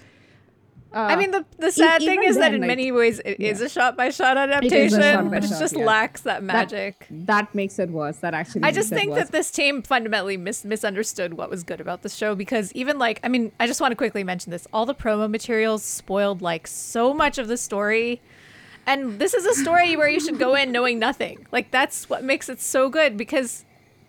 Uh, 0.93 1.01
I 1.01 1.17
mean, 1.17 1.33
the, 1.33 1.45
the 1.59 1.71
sad 1.71 2.01
thing 2.01 2.21
even 2.21 2.31
is 2.31 2.37
that 2.39 2.55
in 2.55 2.63
like- 2.63 2.69
many 2.69 2.91
ways 2.93 3.21
it 3.23 3.39
is 3.39 3.61
yeah. 3.61 3.67
a 3.67 3.69
shot 3.69 3.97
by 3.97 4.09
shot 4.09 4.39
is 4.39 4.55
adaptation, 4.55 5.01
shot 5.01 5.31
but 5.31 5.45
it 5.45 5.49
shot, 5.49 5.61
just 5.61 5.77
yeah. 5.77 5.85
lacks 5.85 6.23
that 6.23 6.43
magic. 6.43 7.07
That, 7.11 7.27
that 7.27 7.55
makes 7.55 7.79
it 7.79 7.91
worse. 7.91 8.17
That 8.19 8.33
actually. 8.33 8.63
I 8.63 8.73
just 8.73 8.89
think 8.89 9.15
that 9.15 9.31
this 9.31 9.51
team 9.51 9.83
fundamentally 9.83 10.39
mis- 10.39 10.65
misunderstood 10.65 11.35
what 11.35 11.51
was 11.51 11.63
good 11.63 11.81
about 11.81 12.03
the 12.03 12.09
show 12.09 12.35
because 12.35 12.73
even 12.73 12.99
like 12.99 13.21
I 13.23 13.29
mean 13.29 13.53
I 13.61 13.67
just 13.67 13.81
want 13.81 13.93
to 13.93 13.97
quickly 13.97 14.25
mention 14.25 14.51
this 14.51 14.67
all 14.73 14.87
the 14.87 14.95
promo 14.95 15.31
materials 15.31 15.83
spoiled 15.83 16.41
like 16.41 16.67
so 16.67 17.13
much 17.13 17.37
of 17.39 17.49
the 17.49 17.57
story 17.57 18.21
and 18.87 19.19
this 19.19 19.35
is 19.35 19.45
a 19.45 19.55
story 19.55 19.97
where 19.97 20.09
you 20.09 20.21
should 20.21 20.39
go 20.39 20.55
in 20.55 20.73
knowing 20.73 20.99
nothing 20.99 21.47
like 21.53 21.71
that's 21.71 22.09
what 22.09 22.25
makes 22.25 22.49
it 22.49 22.61
so 22.61 22.89
good 22.89 23.17
because 23.17 23.65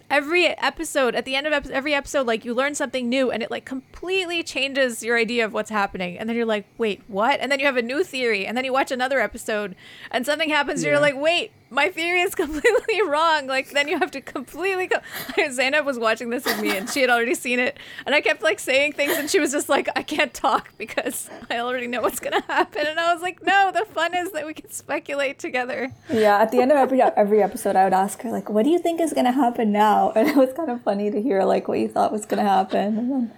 every 0.09 0.47
episode 0.47 1.15
at 1.15 1.25
the 1.25 1.35
end 1.35 1.47
of 1.47 1.53
ep- 1.53 1.67
every 1.67 1.93
episode 1.93 2.25
like 2.25 2.43
you 2.43 2.53
learn 2.53 2.75
something 2.75 3.07
new 3.07 3.31
and 3.31 3.43
it 3.43 3.51
like 3.51 3.65
completely 3.65 4.43
changes 4.43 5.03
your 5.03 5.17
idea 5.17 5.45
of 5.45 5.53
what's 5.53 5.69
happening. 5.69 6.17
And 6.17 6.27
then 6.27 6.35
you're 6.35 6.45
like 6.45 6.65
wait 6.77 7.01
what? 7.07 7.39
And 7.39 7.51
then 7.51 7.59
you 7.59 7.65
have 7.65 7.77
a 7.77 7.81
new 7.81 8.03
theory 8.03 8.45
and 8.45 8.57
then 8.57 8.65
you 8.65 8.73
watch 8.73 8.91
another 8.91 9.19
episode 9.19 9.75
and 10.11 10.25
something 10.25 10.49
happens 10.49 10.81
and 10.81 10.91
you're 10.91 10.99
like 10.99 11.15
wait 11.15 11.51
my 11.71 11.89
theory 11.89 12.21
is 12.21 12.33
completely 12.43 13.01
wrong 13.07 13.47
like 13.47 13.69
then 13.71 13.87
you 13.87 13.97
have 13.99 14.11
to 14.11 14.21
completely 14.21 14.87
go 14.87 14.97
Zaynab 15.37 15.85
was 15.85 15.99
watching 15.99 16.29
this 16.29 16.45
with 16.45 16.59
me 16.61 16.75
and 16.75 16.89
she 16.89 17.01
had 17.01 17.09
already 17.09 17.35
seen 17.35 17.59
it 17.59 17.77
and 18.05 18.15
I 18.15 18.21
kept 18.21 18.41
like 18.41 18.59
saying 18.59 18.93
things 18.93 19.13
and 19.17 19.29
she 19.29 19.39
was 19.39 19.51
just 19.51 19.69
like 19.69 19.87
I 19.95 20.03
can't 20.03 20.33
talk 20.33 20.69
because 20.77 21.29
I 21.49 21.59
already 21.59 21.87
know 21.87 22.01
what's 22.01 22.19
gonna 22.19 22.41
happen 22.47 22.85
and 22.87 22.99
I 22.99 23.13
was 23.13 23.21
like 23.21 23.43
no 23.45 23.71
the 23.73 23.85
fun 23.85 24.15
is 24.15 24.31
that 24.31 24.45
we 24.45 24.53
can 24.53 24.69
speculate 24.71 25.39
together 25.39 25.91
Yeah, 26.09 26.39
at 26.39 26.51
the 26.51 26.59
end 26.61 26.71
of 26.71 26.77
every 26.77 27.01
every 27.01 27.41
episode, 27.43 27.75
I 27.75 27.83
would 27.83 27.93
ask 27.93 28.21
her 28.23 28.31
like, 28.31 28.49
"What 28.49 28.63
do 28.63 28.69
you 28.69 28.79
think 28.79 28.99
is 29.01 29.13
gonna 29.13 29.31
happen 29.31 29.71
now?" 29.71 30.11
And 30.15 30.27
it 30.27 30.35
was 30.35 30.51
kind 30.53 30.69
of 30.69 30.81
funny 30.81 31.11
to 31.11 31.21
hear 31.21 31.43
like 31.43 31.67
what 31.67 31.79
you 31.79 31.87
thought 31.87 32.11
was 32.11 32.25
gonna 32.25 32.43
happen. 32.43 32.97
And 32.97 33.11
then, 33.11 33.31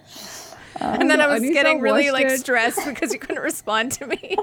um, 0.82 1.02
and 1.02 1.12
then 1.12 1.22
I 1.22 1.28
was 1.28 1.42
Anisa 1.42 1.54
getting 1.54 1.80
really 1.82 2.10
watched 2.12 2.24
like 2.24 2.34
it. 2.34 2.40
stressed 2.40 2.86
because 2.86 3.12
you 3.14 3.20
couldn't 3.20 3.42
respond 3.52 3.92
to 3.94 4.08
me 4.08 4.36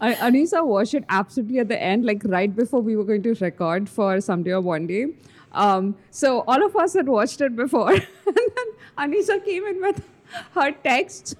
I, 0.00 0.14
Anisa 0.14 0.64
watched 0.64 0.94
it 0.94 1.04
absolutely 1.08 1.58
at 1.58 1.68
the 1.68 1.82
end, 1.82 2.04
like 2.04 2.22
right 2.24 2.54
before 2.54 2.80
we 2.80 2.96
were 2.96 3.04
going 3.04 3.22
to 3.22 3.34
record 3.34 3.88
for 3.88 4.20
someday 4.20 4.52
or 4.52 4.60
one 4.60 4.86
day. 4.86 5.06
Um, 5.52 5.96
so 6.10 6.44
all 6.46 6.64
of 6.64 6.76
us 6.76 6.94
had 6.94 7.08
watched 7.08 7.40
it 7.40 7.56
before, 7.56 7.92
and 7.92 8.04
then 8.26 8.66
Anisa 8.98 9.42
came 9.44 9.64
in 9.66 9.80
with 9.80 10.02
her 10.52 10.72
text. 10.72 11.36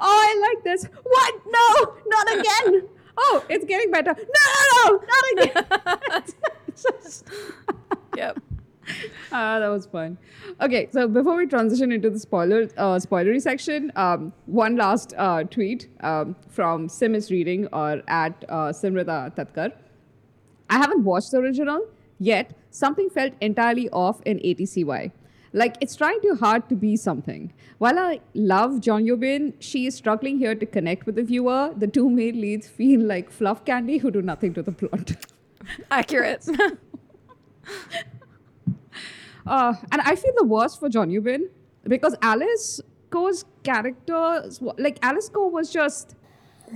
Oh, 0.00 0.04
I 0.06 0.54
like 0.54 0.64
this. 0.64 0.84
What? 1.02 1.34
No, 1.46 1.96
not 2.06 2.38
again. 2.38 2.88
Oh, 3.20 3.44
it's 3.48 3.64
getting 3.64 3.90
better. 3.90 4.14
No, 4.14 4.92
no, 4.92 5.00
no, 5.00 5.04
not 5.08 5.64
again. 5.66 6.24
Yep 8.16 8.38
Ah, 9.32 9.58
that 9.58 9.68
was 9.68 9.86
fun. 9.86 10.16
Okay, 10.60 10.88
so 10.90 11.06
before 11.06 11.36
we 11.36 11.46
transition 11.46 11.92
into 11.92 12.10
the 12.10 12.18
spoiler 12.18 12.62
uh, 12.76 12.96
spoilery 12.96 13.40
section, 13.40 13.92
um, 13.96 14.32
one 14.46 14.76
last 14.76 15.12
uh, 15.18 15.44
tweet 15.44 15.88
um, 16.00 16.34
from 16.48 16.88
Sim 16.88 17.14
is 17.14 17.30
reading 17.30 17.66
or 17.72 18.02
at 18.08 18.44
uh, 18.48 18.72
Simrata 18.72 19.34
Tatkar. 19.36 19.72
I 20.70 20.78
haven't 20.78 21.04
watched 21.04 21.30
the 21.32 21.38
original 21.38 21.86
yet. 22.18 22.54
Something 22.70 23.10
felt 23.10 23.32
entirely 23.40 23.88
off 23.90 24.20
in 24.24 24.38
ATCY. 24.38 25.12
Like 25.52 25.76
it's 25.80 25.96
trying 25.96 26.20
too 26.20 26.34
hard 26.34 26.68
to 26.68 26.74
be 26.74 26.96
something. 26.96 27.52
While 27.78 27.98
I 27.98 28.20
love 28.34 28.72
Jeon 28.72 29.06
Yeo-been, 29.06 29.54
she 29.60 29.86
is 29.86 29.94
struggling 29.94 30.38
here 30.38 30.54
to 30.54 30.66
connect 30.66 31.06
with 31.06 31.14
the 31.14 31.22
viewer. 31.22 31.72
The 31.76 31.86
two 31.86 32.10
main 32.10 32.40
leads 32.40 32.68
feel 32.68 33.00
like 33.00 33.30
fluff 33.30 33.64
candy 33.64 33.98
who 33.98 34.10
do 34.10 34.20
nothing 34.20 34.52
to 34.54 34.62
the 34.62 34.72
plot. 34.72 35.12
Accurate. 35.90 36.46
Uh, 39.48 39.74
and 39.90 40.02
I 40.02 40.14
feel 40.14 40.32
the 40.36 40.44
worst 40.44 40.78
for 40.78 40.88
Jeon 40.88 41.10
Yeo-been 41.10 41.48
because 41.84 42.14
Alice 42.20 42.80
Ke's 43.12 43.44
character, 43.62 44.44
like 44.76 44.98
Alice 45.02 45.28
Ke 45.28 45.50
was 45.58 45.72
just. 45.72 46.14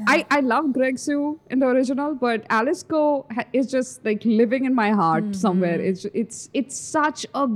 I, 0.07 0.25
I 0.31 0.41
love 0.41 0.73
Greg 0.73 0.99
Hsu 0.99 1.39
in 1.51 1.59
the 1.59 1.67
original, 1.67 2.15
but 2.15 2.47
Alice 2.49 2.83
Ke 2.83 3.27
ha- 3.31 3.45
is 3.53 3.71
just 3.71 4.03
like 4.07 4.25
living 4.25 4.65
in 4.65 4.75
my 4.75 4.91
heart 4.91 5.37
somewhere. 5.37 5.79
It's 5.79 6.07
it's 6.15 6.49
it's 6.55 6.79
such 6.81 7.27
a 7.35 7.47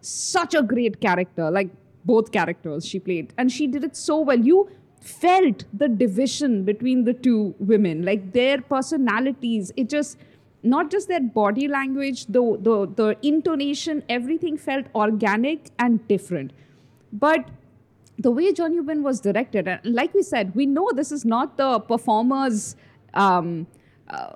such 0.00 0.54
a 0.54 0.62
great 0.62 0.98
character. 1.02 1.50
Like 1.50 1.68
both 2.06 2.32
characters 2.32 2.86
she 2.86 2.98
played, 2.98 3.34
and 3.36 3.52
she 3.52 3.66
did 3.66 3.84
it 3.84 3.96
so 3.96 4.20
well. 4.20 4.40
You 4.40 4.70
felt 5.02 5.64
the 5.74 5.88
division 5.88 6.64
between 6.64 7.04
the 7.04 7.12
two 7.12 7.54
women, 7.58 8.02
like 8.02 8.32
their 8.32 8.62
personalities. 8.62 9.72
It 9.76 9.90
just 9.90 10.16
not 10.66 10.90
just 10.90 11.08
their 11.08 11.20
body 11.20 11.68
language, 11.68 12.26
the 12.26 12.42
the 12.60 12.86
the 13.02 13.16
intonation, 13.22 14.02
everything 14.08 14.56
felt 14.56 14.86
organic 14.94 15.70
and 15.78 16.06
different. 16.08 16.52
But 17.12 17.48
the 18.18 18.30
way 18.30 18.52
Jeon 18.52 18.74
Yeo-been 18.74 19.02
was 19.02 19.20
directed, 19.20 19.68
and 19.68 19.80
like 19.84 20.14
we 20.14 20.22
said, 20.22 20.54
we 20.54 20.66
know 20.66 20.90
this 20.94 21.12
is 21.12 21.24
not 21.24 21.56
the 21.56 21.80
performer's. 21.80 22.76
Um, 23.14 23.66
uh, 24.08 24.32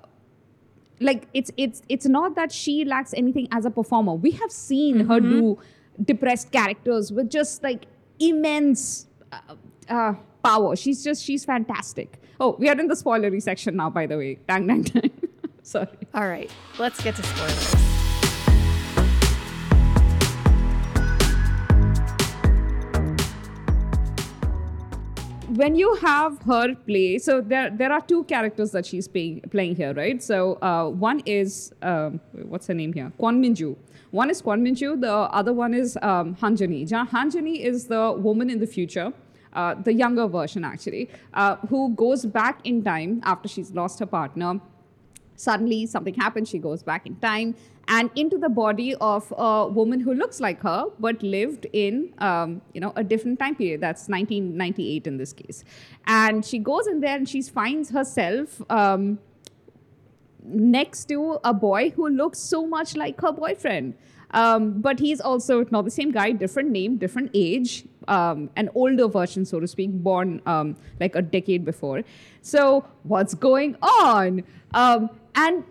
like 1.00 1.28
it's 1.32 1.50
it's 1.56 1.82
it's 1.88 2.06
not 2.06 2.34
that 2.36 2.52
she 2.52 2.84
lacks 2.84 3.14
anything 3.14 3.48
as 3.52 3.64
a 3.64 3.70
performer. 3.70 4.14
We 4.14 4.32
have 4.32 4.52
seen 4.52 5.06
her 5.06 5.20
do 5.20 5.58
depressed 6.04 6.50
characters 6.52 7.12
with 7.12 7.30
just 7.30 7.62
like 7.62 7.86
immense 8.18 9.06
uh, 9.32 9.54
uh, 9.88 10.14
power. 10.44 10.76
She's 10.76 11.02
just 11.02 11.24
she's 11.24 11.44
fantastic. 11.44 12.18
Oh, 12.38 12.56
we 12.58 12.68
are 12.68 12.78
in 12.78 12.86
the 12.86 12.94
spoilery 12.94 13.42
section 13.42 13.76
now, 13.76 13.90
by 13.90 14.06
the 14.06 14.16
way. 14.16 14.38
Dang, 14.46 14.66
dang, 14.66 14.82
dang. 14.82 15.10
Sorry. 15.62 15.88
All 16.14 16.28
right, 16.28 16.50
let's 16.78 17.02
get 17.02 17.16
to 17.16 17.22
spoilers. 17.22 17.90
when 25.60 25.74
you 25.74 25.94
have 25.96 26.40
her 26.42 26.74
play, 26.74 27.18
so 27.18 27.40
there 27.40 27.70
there 27.70 27.92
are 27.92 28.00
two 28.00 28.24
characters 28.24 28.70
that 28.70 28.86
she's 28.86 29.08
playing 29.08 29.40
playing 29.50 29.76
here, 29.76 29.92
right? 29.94 30.22
So 30.22 30.54
uh, 30.62 30.88
one 30.88 31.20
is 31.26 31.72
um, 31.82 32.20
what's 32.52 32.66
her 32.68 32.74
name 32.74 32.92
here? 32.92 33.12
Kwon 33.18 33.40
Minju. 33.44 33.76
One 34.10 34.30
is 34.30 34.42
Kwon 34.42 34.62
Minju. 34.66 35.00
The 35.00 35.12
other 35.12 35.52
one 35.52 35.74
is 35.74 35.98
um, 36.02 36.34
Han 36.36 36.56
Jun-hee. 36.56 36.84
Ja- 36.84 37.04
Han 37.06 37.30
Jun-hee 37.30 37.62
is 37.62 37.86
the 37.86 38.12
woman 38.12 38.50
in 38.50 38.58
the 38.58 38.66
future. 38.66 39.12
Uh, 39.52 39.74
the 39.74 39.92
younger 39.92 40.28
version, 40.28 40.64
actually, 40.64 41.08
uh, 41.34 41.56
who 41.68 41.92
goes 41.94 42.24
back 42.24 42.60
in 42.64 42.84
time 42.84 43.20
after 43.24 43.48
she's 43.48 43.72
lost 43.72 43.98
her 43.98 44.06
partner 44.06 44.60
suddenly 45.46 45.87
something 45.87 46.14
happens 46.14 46.48
she 46.48 46.59
goes 46.59 46.83
back 46.83 47.07
in 47.07 47.16
time 47.16 47.55
and 47.90 48.11
into 48.14 48.38
the 48.38 48.48
body 48.48 48.94
of 49.00 49.33
a 49.37 49.66
woman 49.66 50.00
who 50.00 50.14
looks 50.14 50.40
like 50.40 50.61
her 50.62 50.85
but 50.98 51.22
lived 51.22 51.66
in 51.72 52.14
um, 52.18 52.62
you 52.72 52.81
know 52.81 52.92
a 52.96 53.05
different 53.05 53.38
time 53.38 53.57
period. 53.57 53.81
That's 53.81 54.09
1998 54.09 55.07
in 55.07 55.16
this 55.16 55.33
case. 55.33 55.64
And 56.07 56.44
she 56.44 56.59
goes 56.59 56.87
in 56.87 57.00
there 57.00 57.16
and 57.16 57.29
she 57.29 57.42
finds 57.42 57.90
herself 57.90 58.62
um, 58.70 59.18
next 60.44 61.07
to 61.07 61.38
a 61.44 61.53
boy 61.53 61.90
who 61.90 62.09
looks 62.09 62.38
so 62.38 62.66
much 62.66 62.96
like 62.96 63.20
her 63.20 63.33
boyfriend. 63.33 63.94
Um, 64.33 64.81
but 64.81 65.00
he's 65.00 65.20
also 65.20 65.64
not 65.72 65.85
the 65.85 65.90
same 65.90 66.12
guy 66.12 66.31
different 66.31 66.70
name 66.70 66.98
different 66.98 67.33
age 67.35 67.85
um, 68.07 68.48
an 68.55 68.70
older 68.76 69.09
version 69.09 69.44
so 69.44 69.59
to 69.59 69.66
speak 69.66 69.90
born 69.90 70.40
um, 70.46 70.76
like 71.00 71.16
a 71.16 71.22
decade 71.22 71.64
before. 71.64 72.05
So 72.40 72.85
what's 73.03 73.35
going 73.35 73.76
on? 73.83 74.44
Um, 74.72 75.11
and 75.34 75.64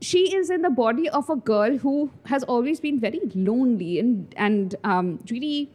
she 0.00 0.34
is 0.34 0.50
in 0.50 0.62
the 0.62 0.70
body 0.70 1.08
of 1.08 1.28
a 1.28 1.36
girl 1.36 1.76
who 1.78 2.10
has 2.26 2.44
always 2.44 2.80
been 2.80 3.00
very 3.00 3.20
lonely 3.34 3.98
and 3.98 4.34
and 4.36 4.76
um, 4.84 5.18
really 5.30 5.70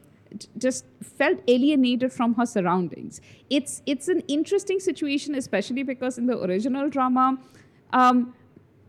just 0.58 0.86
felt 1.02 1.40
alienated 1.48 2.12
from 2.12 2.34
her 2.36 2.46
surroundings. 2.46 3.22
It's 3.50 3.82
it's 3.86 4.08
an 4.08 4.22
interesting 4.28 4.80
situation, 4.80 5.36
especially 5.36 5.84
because 5.84 6.18
in 6.18 6.28
the 6.28 6.42
original 6.42 6.90
drama, 6.90 7.38
um, 7.92 8.34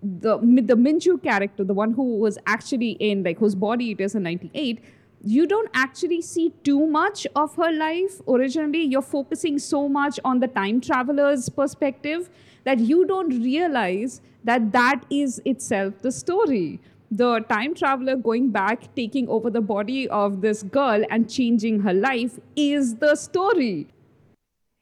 the 0.03 0.39
the 0.39 0.77
Minju 0.77 1.23
character, 1.23 1.65
the 1.65 1.75
one 1.75 1.93
who 1.93 2.17
was 2.19 2.39
actually 2.47 2.93
in 2.93 3.25
like 3.25 3.39
whose 3.39 3.55
body 3.55 3.91
it 3.93 4.01
is 4.01 4.15
in 4.15 4.23
'98, 4.23 4.83
you 5.23 5.47
don't 5.47 5.71
actually 5.75 6.23
see 6.23 6.53
too 6.63 6.87
much 6.87 7.27
of 7.35 7.57
her 7.57 7.73
life. 7.73 8.21
Originally, 8.29 8.83
you're 8.83 9.03
focusing 9.03 9.59
so 9.59 9.89
much 9.89 10.21
on 10.25 10.41
the 10.41 10.49
time 10.49 10.81
traveler's 10.81 11.49
perspective 11.49 12.31
that 12.65 12.81
you 12.81 13.07
don't 13.07 13.43
realize 13.43 14.21
that 14.43 14.73
that 14.73 15.05
is 15.11 15.41
itself 15.45 15.95
the 16.03 16.13
story. 16.13 16.81
The 17.11 17.41
time 17.49 17.75
traveler 17.75 18.17
going 18.17 18.51
back, 18.51 18.95
taking 18.95 19.29
over 19.29 19.51
the 19.51 19.61
body 19.61 20.09
of 20.09 20.41
this 20.41 20.63
girl 20.63 21.05
and 21.11 21.31
changing 21.31 21.81
her 21.81 21.95
life 21.95 22.41
is 22.57 22.97
the 22.97 23.15
story. 23.15 23.87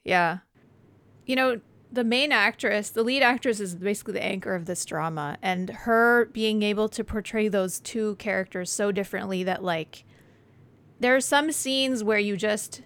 Yeah. 0.04 0.38
You 1.26 1.36
know, 1.36 1.60
the 1.92 2.04
main 2.04 2.32
actress, 2.32 2.88
the 2.88 3.02
lead 3.02 3.22
actress 3.22 3.60
is 3.60 3.76
basically 3.76 4.14
the 4.14 4.24
anchor 4.24 4.54
of 4.54 4.64
this 4.64 4.84
drama 4.84 5.36
and 5.42 5.68
her 5.70 6.26
being 6.26 6.62
able 6.62 6.88
to 6.88 7.04
portray 7.04 7.48
those 7.48 7.80
two 7.80 8.16
characters 8.16 8.72
so 8.72 8.90
differently 8.92 9.44
that 9.44 9.62
like 9.62 10.04
there 11.00 11.14
are 11.14 11.20
some 11.20 11.52
scenes 11.52 12.02
where 12.02 12.18
you 12.18 12.36
just 12.36 12.82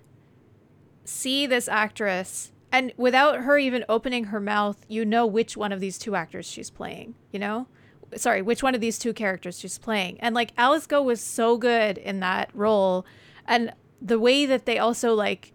see 1.04 1.46
this 1.46 1.68
actress 1.68 2.50
and 2.76 2.92
without 2.98 3.40
her 3.40 3.56
even 3.56 3.86
opening 3.88 4.24
her 4.24 4.38
mouth, 4.38 4.84
you 4.86 5.06
know 5.06 5.24
which 5.24 5.56
one 5.56 5.72
of 5.72 5.80
these 5.80 5.96
two 5.96 6.14
actors 6.14 6.44
she's 6.44 6.68
playing, 6.68 7.14
you 7.32 7.38
know? 7.38 7.68
Sorry, 8.16 8.42
which 8.42 8.62
one 8.62 8.74
of 8.74 8.82
these 8.82 8.98
two 8.98 9.14
characters 9.14 9.58
she's 9.58 9.78
playing. 9.78 10.20
And 10.20 10.34
like 10.34 10.52
Alice 10.58 10.86
Ke 10.86 11.02
was 11.02 11.22
so 11.22 11.56
good 11.56 11.96
in 11.96 12.20
that 12.20 12.50
role 12.52 13.06
and 13.46 13.72
the 14.02 14.20
way 14.20 14.44
that 14.44 14.66
they 14.66 14.78
also 14.78 15.14
like 15.14 15.54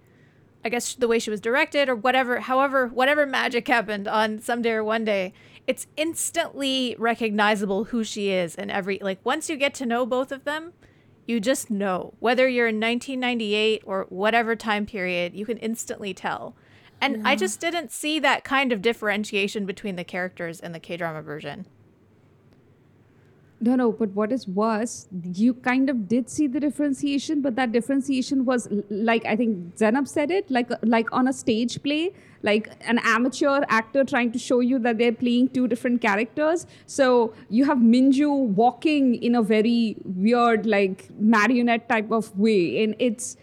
I 0.65 0.69
guess 0.69 0.95
the 0.95 1.07
way 1.07 1.19
she 1.19 1.29
was 1.29 1.39
directed 1.39 1.89
or 1.89 1.95
whatever, 1.95 2.39
however, 2.39 2.87
whatever 2.87 3.27
magic 3.27 3.67
happened 3.67 4.07
on 4.07 4.39
Someday 4.39 4.71
or 4.71 4.83
One 4.83 5.05
Day, 5.05 5.31
it's 5.67 5.85
instantly 5.97 6.95
recognizable 6.97 7.85
who 7.85 8.03
she 8.03 8.31
is 8.31 8.55
and 8.55 8.71
every 8.71 8.97
like 8.99 9.23
once 9.23 9.47
you 9.47 9.57
get 9.57 9.75
to 9.75 9.85
know 9.85 10.07
both 10.07 10.31
of 10.31 10.43
them, 10.43 10.73
you 11.27 11.39
just 11.39 11.69
know. 11.69 12.15
Whether 12.19 12.47
you're 12.47 12.69
in 12.69 12.79
1998 12.79 13.83
or 13.85 14.07
whatever 14.09 14.55
time 14.55 14.87
period, 14.87 15.35
you 15.35 15.45
can 15.45 15.57
instantly 15.57 16.15
tell. 16.15 16.55
And 17.01 17.27
I 17.27 17.35
just 17.35 17.59
didn't 17.59 17.91
see 17.91 18.19
that 18.19 18.43
kind 18.43 18.71
of 18.71 18.81
differentiation 18.81 19.65
between 19.65 19.95
the 19.95 20.03
characters 20.03 20.59
in 20.59 20.71
the 20.71 20.79
K-drama 20.79 21.21
version. 21.23 21.65
No, 23.63 23.75
no, 23.75 23.91
but 23.91 24.09
what 24.09 24.31
is 24.31 24.47
worse, 24.47 25.07
you 25.23 25.53
kind 25.53 25.87
of 25.87 26.07
did 26.07 26.31
see 26.31 26.47
the 26.47 26.59
differentiation, 26.59 27.41
but 27.41 27.55
that 27.57 27.71
differentiation 27.71 28.43
was 28.43 28.67
like 28.89 29.23
I 29.23 29.35
think 29.35 29.75
Zaynab 29.75 30.07
said 30.07 30.31
it, 30.31 30.49
like 30.49 30.71
uh, 30.71 30.77
like 30.81 31.11
on 31.11 31.27
a 31.27 31.33
stage 31.33 31.81
play, 31.83 32.11
like 32.41 32.71
an 32.87 32.99
amateur 33.03 33.61
actor 33.69 34.03
trying 34.03 34.31
to 34.31 34.39
show 34.39 34.61
you 34.61 34.79
that 34.79 34.97
they're 34.97 35.11
playing 35.11 35.49
two 35.49 35.67
different 35.67 36.01
characters. 36.01 36.65
So 36.87 37.35
you 37.49 37.65
have 37.65 37.77
Minju 37.77 38.47
walking 38.63 39.13
in 39.21 39.35
a 39.35 39.43
very 39.43 39.95
weird, 40.05 40.65
like 40.65 41.07
marionette 41.19 41.87
type 41.87 42.11
of 42.11 42.35
way, 42.39 42.83
and 42.83 42.95
it's 42.97 43.37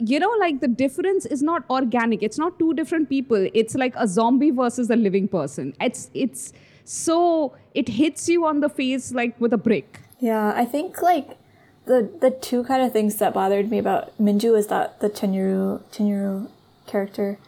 you 0.00 0.18
know 0.18 0.30
like 0.40 0.60
the 0.60 0.68
difference 0.68 1.26
is 1.26 1.42
not 1.42 1.64
organic 1.70 2.22
it's 2.22 2.38
not 2.38 2.58
two 2.58 2.72
different 2.74 3.08
people 3.08 3.48
it's 3.54 3.74
like 3.74 3.94
a 3.96 4.06
zombie 4.08 4.50
versus 4.50 4.90
a 4.90 4.96
living 4.96 5.28
person 5.28 5.74
it's 5.80 6.10
it's 6.14 6.52
so 6.84 7.54
it 7.74 7.88
hits 7.88 8.28
you 8.28 8.44
on 8.44 8.60
the 8.60 8.68
face 8.68 9.12
like 9.12 9.40
with 9.40 9.52
a 9.52 9.58
brick 9.58 10.00
Yeah, 10.20 10.52
I 10.54 10.64
think 10.66 11.00
like 11.02 11.38
the 11.86 12.08
the 12.20 12.30
two 12.30 12.64
kind 12.64 12.82
of 12.82 12.92
things 12.92 13.16
that 13.16 13.32
bothered 13.34 13.70
me 13.70 13.78
about 13.78 14.16
Minju 14.18 14.56
is 14.56 14.66
that 14.68 15.00
the 15.00 15.08
Chenru 15.08 15.82
Chenru 15.90 16.48
character. 16.86 17.38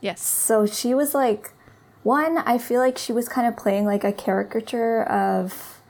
Yes. 0.00 0.22
So 0.22 0.66
she 0.66 0.94
was 0.94 1.14
like 1.14 1.52
one, 2.02 2.38
I 2.38 2.58
feel 2.58 2.80
like 2.80 2.98
she 2.98 3.12
was 3.12 3.28
kind 3.28 3.46
of 3.48 3.56
playing 3.56 3.84
like 3.84 4.04
a 4.04 4.12
caricature 4.12 5.02
of 5.02 5.80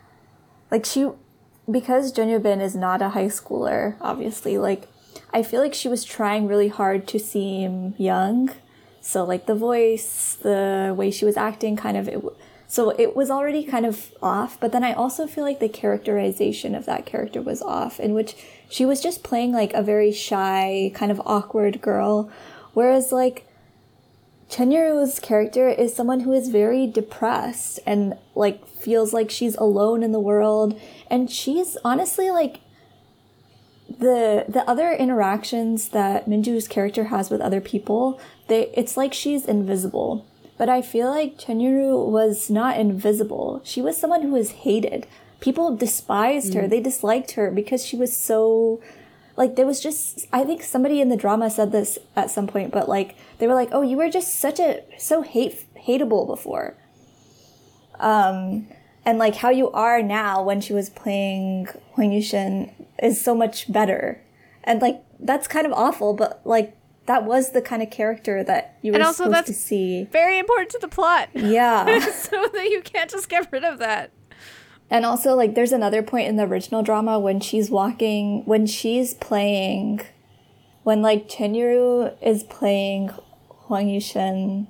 like 0.70 0.84
she 0.86 1.10
because 1.70 2.12
Bin 2.12 2.60
is 2.60 2.74
not 2.74 3.02
a 3.02 3.10
high 3.10 3.26
schooler, 3.26 3.96
obviously, 4.00 4.58
like 4.58 4.88
I 5.34 5.42
feel 5.42 5.60
like 5.60 5.74
she 5.74 5.88
was 5.88 6.04
trying 6.04 6.46
really 6.46 6.68
hard 6.68 7.06
to 7.08 7.18
seem 7.18 7.94
young. 7.98 8.50
So 9.00 9.24
like 9.24 9.44
the 9.44 9.54
voice, 9.54 10.38
the 10.40 10.94
way 10.96 11.10
she 11.10 11.26
was 11.26 11.36
acting 11.36 11.76
kind 11.76 11.96
of 11.96 12.08
it 12.08 12.22
So 12.66 12.90
it 12.90 13.14
was 13.14 13.30
already 13.30 13.62
kind 13.62 13.84
of 13.84 14.12
off, 14.22 14.58
but 14.58 14.72
then 14.72 14.82
I 14.82 14.94
also 14.94 15.26
feel 15.26 15.44
like 15.44 15.60
the 15.60 15.68
characterization 15.68 16.74
of 16.74 16.86
that 16.86 17.04
character 17.04 17.42
was 17.42 17.62
off, 17.62 18.00
in 18.00 18.14
which 18.14 18.34
she 18.68 18.84
was 18.86 19.00
just 19.00 19.22
playing 19.22 19.52
like 19.52 19.72
a 19.74 19.82
very 19.82 20.12
shy, 20.12 20.90
kind 20.94 21.12
of 21.12 21.20
awkward 21.26 21.80
girl, 21.80 22.30
whereas 22.72 23.12
like 23.12 23.46
Chenyeru's 24.48 25.20
character 25.20 25.68
is 25.68 25.94
someone 25.94 26.20
who 26.20 26.32
is 26.32 26.48
very 26.48 26.86
depressed 26.86 27.80
and 27.86 28.14
like 28.34 28.66
feels 28.66 29.12
like 29.12 29.30
she's 29.30 29.56
alone 29.56 30.02
in 30.02 30.12
the 30.12 30.20
world, 30.20 30.80
and 31.10 31.30
she's 31.30 31.76
honestly 31.84 32.30
like 32.30 32.60
the 34.04 34.44
the 34.48 34.68
other 34.68 34.92
interactions 34.92 35.88
that 35.88 36.28
Minju's 36.28 36.68
character 36.68 37.04
has 37.04 37.30
with 37.30 37.40
other 37.40 37.60
people, 37.60 38.20
they 38.48 38.70
it's 38.74 38.96
like 38.96 39.12
she's 39.12 39.44
invisible 39.46 40.26
but 40.56 40.68
I 40.68 40.82
feel 40.82 41.10
like 41.10 41.38
Chenyeru 41.38 42.06
was 42.06 42.48
not 42.48 42.78
invisible. 42.78 43.60
She 43.64 43.82
was 43.82 43.96
someone 43.96 44.22
who 44.22 44.30
was 44.30 44.50
hated. 44.50 45.06
People 45.40 45.76
despised 45.76 46.52
mm. 46.52 46.62
her. 46.62 46.68
They 46.68 46.80
disliked 46.80 47.32
her 47.32 47.50
because 47.50 47.84
she 47.84 47.96
was 47.96 48.16
so 48.16 48.80
like 49.36 49.56
there 49.56 49.66
was 49.66 49.80
just 49.80 50.26
I 50.32 50.44
think 50.44 50.62
somebody 50.62 51.00
in 51.00 51.08
the 51.08 51.16
drama 51.16 51.50
said 51.50 51.72
this 51.72 51.98
at 52.14 52.30
some 52.30 52.46
point, 52.46 52.70
but 52.70 52.88
like 52.88 53.16
they 53.38 53.48
were 53.48 53.54
like, 53.54 53.70
"Oh, 53.72 53.82
you 53.82 53.96
were 53.96 54.08
just 54.08 54.38
such 54.38 54.60
a 54.60 54.82
so 54.96 55.22
hate 55.22 55.66
hateable 55.76 56.26
before." 56.26 56.76
Um 57.98 58.68
and 59.04 59.18
like 59.18 59.36
how 59.36 59.50
you 59.50 59.70
are 59.72 60.02
now 60.02 60.42
when 60.42 60.60
she 60.60 60.72
was 60.72 60.88
playing 60.88 61.66
Huang 61.94 62.10
Yushen 62.10 62.70
is 63.04 63.22
so 63.22 63.34
much 63.34 63.70
better. 63.72 64.20
And 64.64 64.80
like 64.80 65.02
that's 65.20 65.46
kind 65.46 65.66
of 65.66 65.72
awful, 65.72 66.14
but 66.14 66.40
like 66.44 66.76
that 67.06 67.24
was 67.24 67.52
the 67.52 67.60
kind 67.60 67.82
of 67.82 67.90
character 67.90 68.42
that 68.44 68.78
you 68.82 68.92
were 68.92 68.96
and 68.96 69.04
also 69.04 69.24
supposed 69.24 69.34
that's 69.34 69.48
to 69.48 69.54
see. 69.54 70.04
Very 70.10 70.38
important 70.38 70.70
to 70.70 70.78
the 70.78 70.88
plot. 70.88 71.28
Yeah. 71.34 71.98
so 72.10 72.48
that 72.52 72.68
you 72.70 72.80
can't 72.82 73.10
just 73.10 73.28
get 73.28 73.50
rid 73.52 73.64
of 73.64 73.78
that. 73.78 74.10
And 74.90 75.06
also, 75.06 75.34
like, 75.34 75.54
there's 75.54 75.72
another 75.72 76.02
point 76.02 76.28
in 76.28 76.36
the 76.36 76.44
original 76.44 76.82
drama 76.82 77.18
when 77.18 77.40
she's 77.40 77.70
walking, 77.70 78.44
when 78.44 78.66
she's 78.66 79.14
playing, 79.14 80.02
when 80.82 81.00
like 81.00 81.28
Chenyeru 81.28 82.14
is 82.22 82.42
playing 82.44 83.08
Huang 83.48 83.86
Yushen 83.86 84.66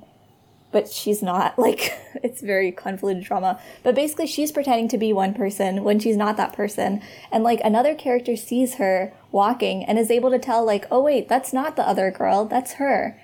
but 0.74 0.90
she's 0.92 1.22
not. 1.22 1.54
Like, 1.64 1.98
it's 2.22 2.42
very 2.42 2.72
convoluted 2.72 3.24
drama. 3.24 3.58
But 3.82 3.94
basically, 3.94 4.26
she's 4.26 4.52
pretending 4.52 4.88
to 4.88 4.98
be 4.98 5.14
one 5.14 5.32
person 5.32 5.82
when 5.82 5.98
she's 5.98 6.16
not 6.16 6.36
that 6.36 6.52
person. 6.52 7.00
And, 7.32 7.42
like, 7.42 7.60
another 7.64 7.94
character 7.94 8.36
sees 8.36 8.74
her 8.74 9.14
walking 9.32 9.82
and 9.84 9.98
is 9.98 10.10
able 10.10 10.30
to 10.30 10.38
tell, 10.38 10.62
like, 10.62 10.86
oh, 10.90 11.02
wait, 11.02 11.26
that's 11.28 11.54
not 11.54 11.76
the 11.76 11.88
other 11.88 12.10
girl, 12.10 12.44
that's 12.44 12.74
her. 12.74 13.18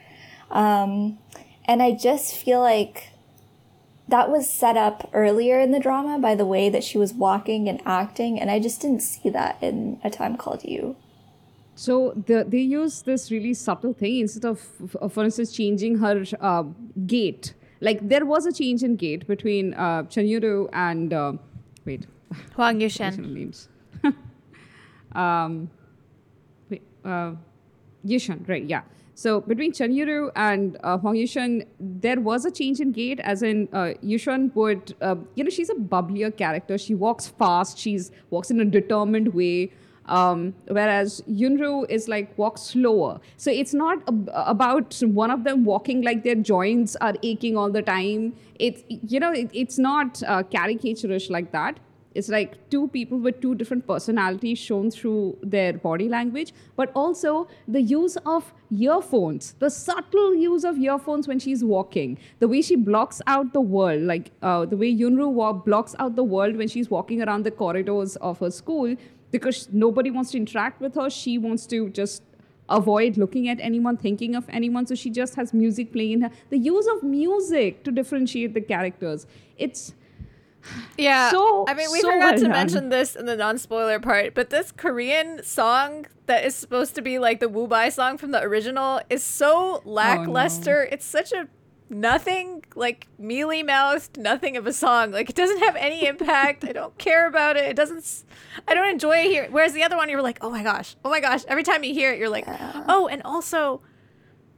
Um, 0.51 1.19
and 1.67 1.83
I 1.83 1.93
just 1.93 2.35
feel 2.35 2.61
like 2.61 3.11
that 4.09 4.31
was 4.31 4.49
set 4.49 4.77
up 4.77 5.11
earlier 5.13 5.61
in 5.61 5.73
the 5.73 5.81
drama 5.81 6.19
by 6.19 6.35
the 6.35 6.47
way 6.47 6.71
that 6.71 6.85
she 6.85 6.99
was 6.99 7.13
walking 7.13 7.69
and 7.69 7.83
acting. 7.85 8.41
And 8.41 8.51
I 8.51 8.59
just 8.59 8.81
didn't 8.81 9.03
see 9.03 9.29
that 9.31 9.59
in 9.61 10.01
A 10.03 10.09
Time 10.09 10.37
Called 10.37 10.65
You. 10.65 10.97
So 11.81 12.13
the, 12.27 12.45
they 12.47 12.59
use 12.59 13.01
this 13.01 13.31
really 13.31 13.55
subtle 13.55 13.95
thing 13.95 14.19
instead 14.19 14.45
of, 14.45 14.61
for 15.11 15.25
instance, 15.25 15.51
changing 15.51 15.97
her 15.97 16.25
uh, 16.39 16.65
gait. 17.07 17.55
Like 17.81 18.07
there 18.07 18.27
was 18.27 18.45
a 18.45 18.53
change 18.53 18.83
in 18.83 18.97
gait 18.97 19.27
between 19.27 19.73
uh, 19.73 20.03
Chenyeru 20.03 20.69
and 20.75 21.15
uh, 21.15 21.33
wait, 21.87 22.07
Huang 22.55 22.81
Yushen. 22.81 23.17
names. 23.33 23.71
um, 25.13 25.71
wait, 26.69 26.83
uh, 27.03 27.33
Yushen, 28.07 28.47
right? 28.47 28.65
Yeah. 28.65 28.83
So 29.15 29.41
between 29.41 29.73
Chenyeru 29.73 30.33
and 30.37 30.77
uh, 30.85 30.99
Huang 30.99 31.15
Yushen, 31.15 31.67
there 31.81 32.21
was 32.21 32.45
a 32.45 32.51
change 32.51 32.81
in 32.81 32.93
gait, 32.93 33.21
as 33.21 33.43
in 33.43 33.71
uh, 33.73 33.95
Yushen 34.05 34.55
would, 34.55 34.95
uh, 35.01 35.17
you 35.35 35.45
know, 35.45 35.51
she's 35.51 35.71
a 35.71 35.75
bubblier 35.75 36.37
character. 36.37 36.77
She 36.77 36.95
walks 36.95 37.29
fast. 37.29 37.79
She's 37.79 38.11
walks 38.29 38.51
in 38.51 38.61
a 38.61 38.67
determined 38.67 39.33
way. 39.33 39.73
Um, 40.11 40.55
whereas 40.67 41.23
Yunru 41.31 41.89
is 41.89 42.09
like 42.09 42.37
walk 42.37 42.59
slower. 42.59 43.21
So 43.37 43.51
it's 43.51 43.73
not 43.73 44.03
ab- 44.09 44.31
about 44.35 45.01
one 45.03 45.31
of 45.31 45.45
them 45.45 45.65
walking 45.65 46.03
like 46.03 46.25
their 46.25 46.35
joints 46.35 46.97
are 46.97 47.15
aching 47.23 47.57
all 47.57 47.71
the 47.71 47.83
time. 47.83 48.35
It's 48.59 48.83
you 48.89 49.21
know 49.21 49.33
it, 49.33 49.51
it's 49.53 49.79
not 49.79 50.23
uh, 50.25 50.43
caricaturish 50.43 51.31
like 51.31 51.53
that. 51.53 51.79
It's 52.13 52.29
like 52.29 52.55
two 52.71 52.89
people 52.89 53.19
with 53.19 53.41
two 53.41 53.55
different 53.55 53.87
personalities 53.87 54.59
shown 54.59 54.91
through 54.91 55.39
their 55.43 55.75
body 55.75 56.09
language, 56.09 56.53
but 56.75 56.91
also 56.95 57.47
the 57.69 57.81
use 57.81 58.17
of 58.27 58.53
earphones, 58.77 59.55
the 59.61 59.71
subtle 59.71 60.35
use 60.35 60.65
of 60.65 60.77
earphones 60.79 61.29
when 61.29 61.39
she's 61.39 61.63
walking, 61.63 62.19
the 62.41 62.49
way 62.49 62.63
she 62.63 62.75
blocks 62.75 63.23
out 63.29 63.53
the 63.53 63.61
world, 63.61 64.03
like 64.03 64.33
uh, 64.43 64.67
the 64.67 64.77
way 64.77 64.93
Yunru 64.93 65.65
blocks 65.65 65.95
out 66.01 66.17
the 66.17 66.25
world 66.25 66.57
when 66.57 66.67
she's 66.67 66.91
walking 66.91 67.23
around 67.23 67.45
the 67.45 67.51
corridors 67.53 68.17
of 68.17 68.41
her 68.41 68.51
school 68.51 68.97
because 69.31 69.69
nobody 69.73 70.11
wants 70.11 70.31
to 70.33 70.37
interact 70.37 70.81
with 70.81 70.95
her. 70.95 71.11
She 71.11 71.39
wants 71.39 71.67
to 71.67 71.89
just 71.91 72.23
avoid 72.69 73.17
looking 73.17 73.49
at 73.49 73.59
anyone, 73.61 73.97
thinking 73.97 74.35
of 74.35 74.45
anyone. 74.49 74.87
So 74.87 74.95
she 74.95 75.11
just 75.11 75.35
has 75.35 75.53
music 75.53 75.93
playing 75.93 76.13
in 76.13 76.21
her. 76.23 76.31
The 76.51 76.59
use 76.59 76.87
of 76.87 77.03
music 77.03 77.85
to 77.85 77.91
differentiate 77.91 78.55
the 78.55 78.61
characters. 78.61 79.27
It's 79.57 79.95
yeah. 80.99 81.31
So, 81.31 81.65
I 81.69 81.75
mean, 81.75 81.91
we 81.91 82.01
so 82.01 82.11
forgot 82.11 82.21
well 82.21 82.35
to 82.35 82.43
done. 82.43 82.51
mention 82.51 82.89
this 82.91 83.17
in 83.17 83.27
the 83.27 83.37
non-spoiler 83.37 83.99
part, 83.99 84.35
but 84.35 84.51
this 84.51 84.73
Korean 84.73 85.43
song 85.43 86.07
that 86.27 86.45
is 86.45 86.55
supposed 86.55 86.95
to 86.97 87.03
be 87.03 87.19
like 87.19 87.41
the 87.41 87.49
Wu 87.49 87.67
Bai 87.67 87.89
song 87.89 88.19
from 88.19 88.31
the 88.31 88.43
original 88.43 89.01
is 89.09 89.23
so 89.23 89.83
lackluster. 89.85 90.83
Oh, 90.83 90.85
no. 90.85 90.91
It's 90.93 91.07
such 91.07 91.33
a 91.33 91.49
nothing 91.91 92.65
like 92.77 93.09
mealy 93.19 93.63
mouthed 93.63 94.17
nothing 94.17 94.57
of 94.57 94.67
a 94.67 94.73
song. 94.73 95.11
Like 95.11 95.29
it 95.29 95.37
doesn't 95.37 95.59
have 95.59 95.77
any 95.77 96.07
impact. 96.07 96.65
I 96.65 96.73
don't 96.73 96.97
care 96.99 97.27
about 97.27 97.57
it. 97.57 97.65
It 97.65 97.77
doesn't 97.77 98.25
i 98.69 98.75
don't 98.75 98.89
enjoy 98.89 99.25
hearing 99.25 99.53
whereas 99.53 99.73
the 99.73 99.83
other 99.83 99.97
one 99.97 100.09
you're 100.09 100.23
like 100.23 100.39
oh 100.41 100.51
my 100.51 100.63
gosh. 100.63 100.97
Oh 101.05 101.11
my 101.11 101.21
gosh. 101.21 101.45
Every 101.49 101.63
time 101.63 101.85
you 101.85 101.93
hear 101.93 102.13
it 102.13 102.19
you're 102.19 102.29
like 102.29 102.47
oh 102.49 103.09
and 103.11 103.23
also 103.25 103.83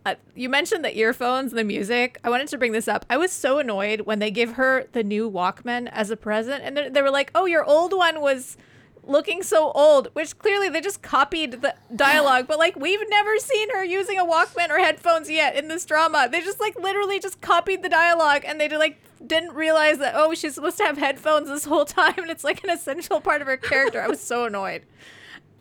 uh, 0.04 0.16
you 0.34 0.48
mentioned 0.48 0.84
the 0.84 0.96
earphones 0.98 1.52
and 1.52 1.58
the 1.58 1.64
music. 1.64 2.18
I 2.24 2.30
wanted 2.30 2.48
to 2.48 2.58
bring 2.58 2.72
this 2.72 2.88
up. 2.88 3.06
I 3.08 3.16
was 3.16 3.30
so 3.30 3.60
annoyed 3.60 4.00
when 4.00 4.18
they 4.18 4.32
give 4.32 4.54
her 4.54 4.86
the 4.92 5.04
new 5.04 5.30
walkman 5.30 5.88
as 5.92 6.10
a 6.10 6.16
present 6.16 6.62
and 6.64 6.76
they, 6.76 6.88
they 6.88 7.02
were 7.02 7.10
like 7.10 7.30
oh 7.34 7.46
your 7.46 7.64
old 7.64 7.92
one 7.92 8.20
was 8.20 8.56
looking 9.04 9.42
so 9.42 9.72
old, 9.72 10.08
which 10.12 10.38
clearly 10.38 10.68
they 10.68 10.80
just 10.80 11.02
copied 11.02 11.62
the 11.62 11.74
dialogue, 11.94 12.46
but 12.46 12.58
like 12.58 12.76
we've 12.76 13.08
never 13.08 13.36
seen 13.38 13.70
her 13.70 13.84
using 13.84 14.18
a 14.18 14.24
Walkman 14.24 14.70
or 14.70 14.78
headphones 14.78 15.28
yet 15.28 15.56
in 15.56 15.68
this 15.68 15.84
drama. 15.84 16.28
They 16.30 16.40
just 16.40 16.60
like 16.60 16.78
literally 16.78 17.18
just 17.18 17.40
copied 17.40 17.82
the 17.82 17.88
dialogue 17.88 18.42
and 18.44 18.60
they 18.60 18.68
like 18.68 19.02
didn't 19.24 19.54
realize 19.54 19.98
that 19.98 20.14
oh 20.16 20.34
she's 20.34 20.54
supposed 20.54 20.78
to 20.78 20.84
have 20.84 20.98
headphones 20.98 21.48
this 21.48 21.64
whole 21.64 21.84
time 21.84 22.14
and 22.18 22.30
it's 22.30 22.44
like 22.44 22.64
an 22.64 22.70
essential 22.70 23.20
part 23.20 23.40
of 23.40 23.48
her 23.48 23.56
character. 23.56 24.00
I 24.00 24.08
was 24.08 24.20
so 24.20 24.44
annoyed. 24.44 24.82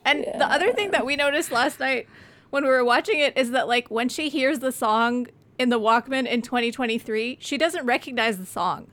And 0.05 0.23
yeah. 0.25 0.37
the 0.37 0.45
other 0.45 0.71
thing 0.71 0.91
that 0.91 1.05
we 1.05 1.15
noticed 1.15 1.51
last 1.51 1.79
night 1.79 2.07
when 2.49 2.63
we 2.63 2.69
were 2.69 2.85
watching 2.85 3.19
it 3.19 3.35
is 3.37 3.51
that 3.51 3.67
like 3.67 3.89
when 3.89 4.09
she 4.09 4.29
hears 4.29 4.59
the 4.59 4.71
song 4.71 5.27
in 5.57 5.69
the 5.69 5.79
Walkman 5.79 6.27
in 6.27 6.41
2023, 6.41 7.37
she 7.39 7.57
doesn't 7.57 7.85
recognize 7.85 8.37
the 8.37 8.45
song. 8.45 8.87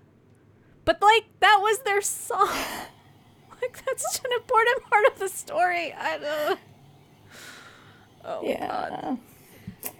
But 0.84 1.02
like 1.02 1.26
that 1.40 1.58
was 1.60 1.80
their 1.80 2.00
song. 2.00 2.48
like 3.68 3.84
that's 3.84 4.12
such 4.12 4.24
an 4.24 4.32
important 4.32 4.82
part 4.90 5.04
of 5.12 5.18
the 5.18 5.28
story. 5.28 5.92
I 5.92 6.18
don't. 6.18 6.58
Oh 8.24 8.40
yeah. 8.42 8.66
God. 8.66 9.18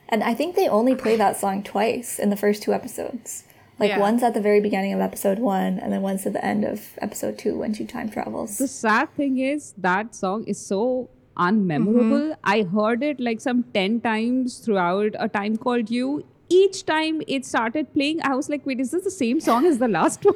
And 0.08 0.22
I 0.22 0.34
think 0.34 0.56
they 0.56 0.68
only 0.68 0.94
play 0.94 1.16
that 1.16 1.36
song 1.36 1.62
twice 1.62 2.18
in 2.18 2.30
the 2.30 2.36
first 2.36 2.62
two 2.62 2.72
episodes. 2.72 3.44
Like 3.78 3.90
yeah. 3.90 4.00
once 4.00 4.22
at 4.22 4.34
the 4.34 4.40
very 4.40 4.60
beginning 4.60 4.92
of 4.92 5.00
episode 5.00 5.38
one, 5.38 5.78
and 5.78 5.92
then 5.92 6.02
once 6.02 6.26
at 6.26 6.32
the 6.32 6.44
end 6.44 6.64
of 6.64 6.98
episode 7.00 7.38
two 7.38 7.56
when 7.56 7.74
she 7.74 7.84
time 7.84 8.10
travels. 8.10 8.58
The 8.58 8.66
sad 8.66 9.14
thing 9.14 9.38
is 9.38 9.74
that 9.78 10.14
song 10.14 10.44
is 10.44 10.58
so 10.58 11.10
unmemorable. 11.36 12.32
Mm-hmm. 12.32 12.40
I 12.42 12.62
heard 12.62 13.02
it 13.04 13.20
like 13.20 13.40
some 13.40 13.62
10 13.74 14.00
times 14.00 14.58
throughout 14.58 15.14
a 15.18 15.28
time 15.28 15.56
called 15.56 15.90
you. 15.90 16.26
Each 16.48 16.84
time 16.84 17.22
it 17.28 17.44
started 17.44 17.92
playing, 17.92 18.20
I 18.22 18.34
was 18.34 18.48
like, 18.48 18.66
wait, 18.66 18.80
is 18.80 18.90
this 18.90 19.04
the 19.04 19.10
same 19.10 19.38
song 19.38 19.64
as 19.66 19.78
the 19.78 19.86
last 19.86 20.24
one? 20.24 20.34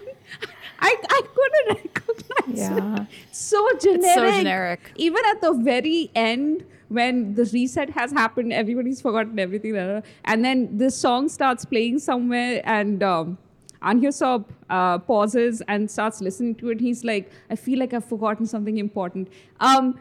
I, 0.83 0.97
I 1.09 1.21
couldn't 1.35 1.85
recognize 1.95 2.59
yeah. 2.59 3.03
it. 3.03 3.09
So 3.31 3.67
generic. 3.81 4.05
It's 4.05 4.15
so 4.15 4.39
generic. 4.39 4.93
Even 4.97 5.23
at 5.31 5.41
the 5.41 5.53
very 5.53 6.11
end, 6.15 6.65
when 6.89 7.35
the 7.35 7.45
reset 7.47 7.91
has 7.91 8.13
happened, 8.13 8.53
everybody's 8.53 9.01
forgotten 9.01 9.39
everything. 9.39 10.03
And 10.25 10.45
then 10.45 10.77
this 10.77 10.97
song 10.97 11.29
starts 11.29 11.65
playing 11.65 12.01
somewhere, 12.01 12.61
and 12.65 13.03
um, 13.03 13.39
Ahn 13.81 14.01
Hyo-seop 14.01 14.45
uh, 14.69 14.99
pauses 14.99 15.63
and 15.69 15.91
starts 15.91 16.21
listening 16.21 16.55
to 16.57 16.71
it. 16.71 16.81
He's 16.81 17.05
like, 17.05 17.31
I 17.51 17.57
feel 17.57 17.79
like 17.79 17.95
I've 17.95 18.05
forgotten 18.05 18.47
something 18.47 18.79
important. 18.79 19.29
Um, 19.61 19.99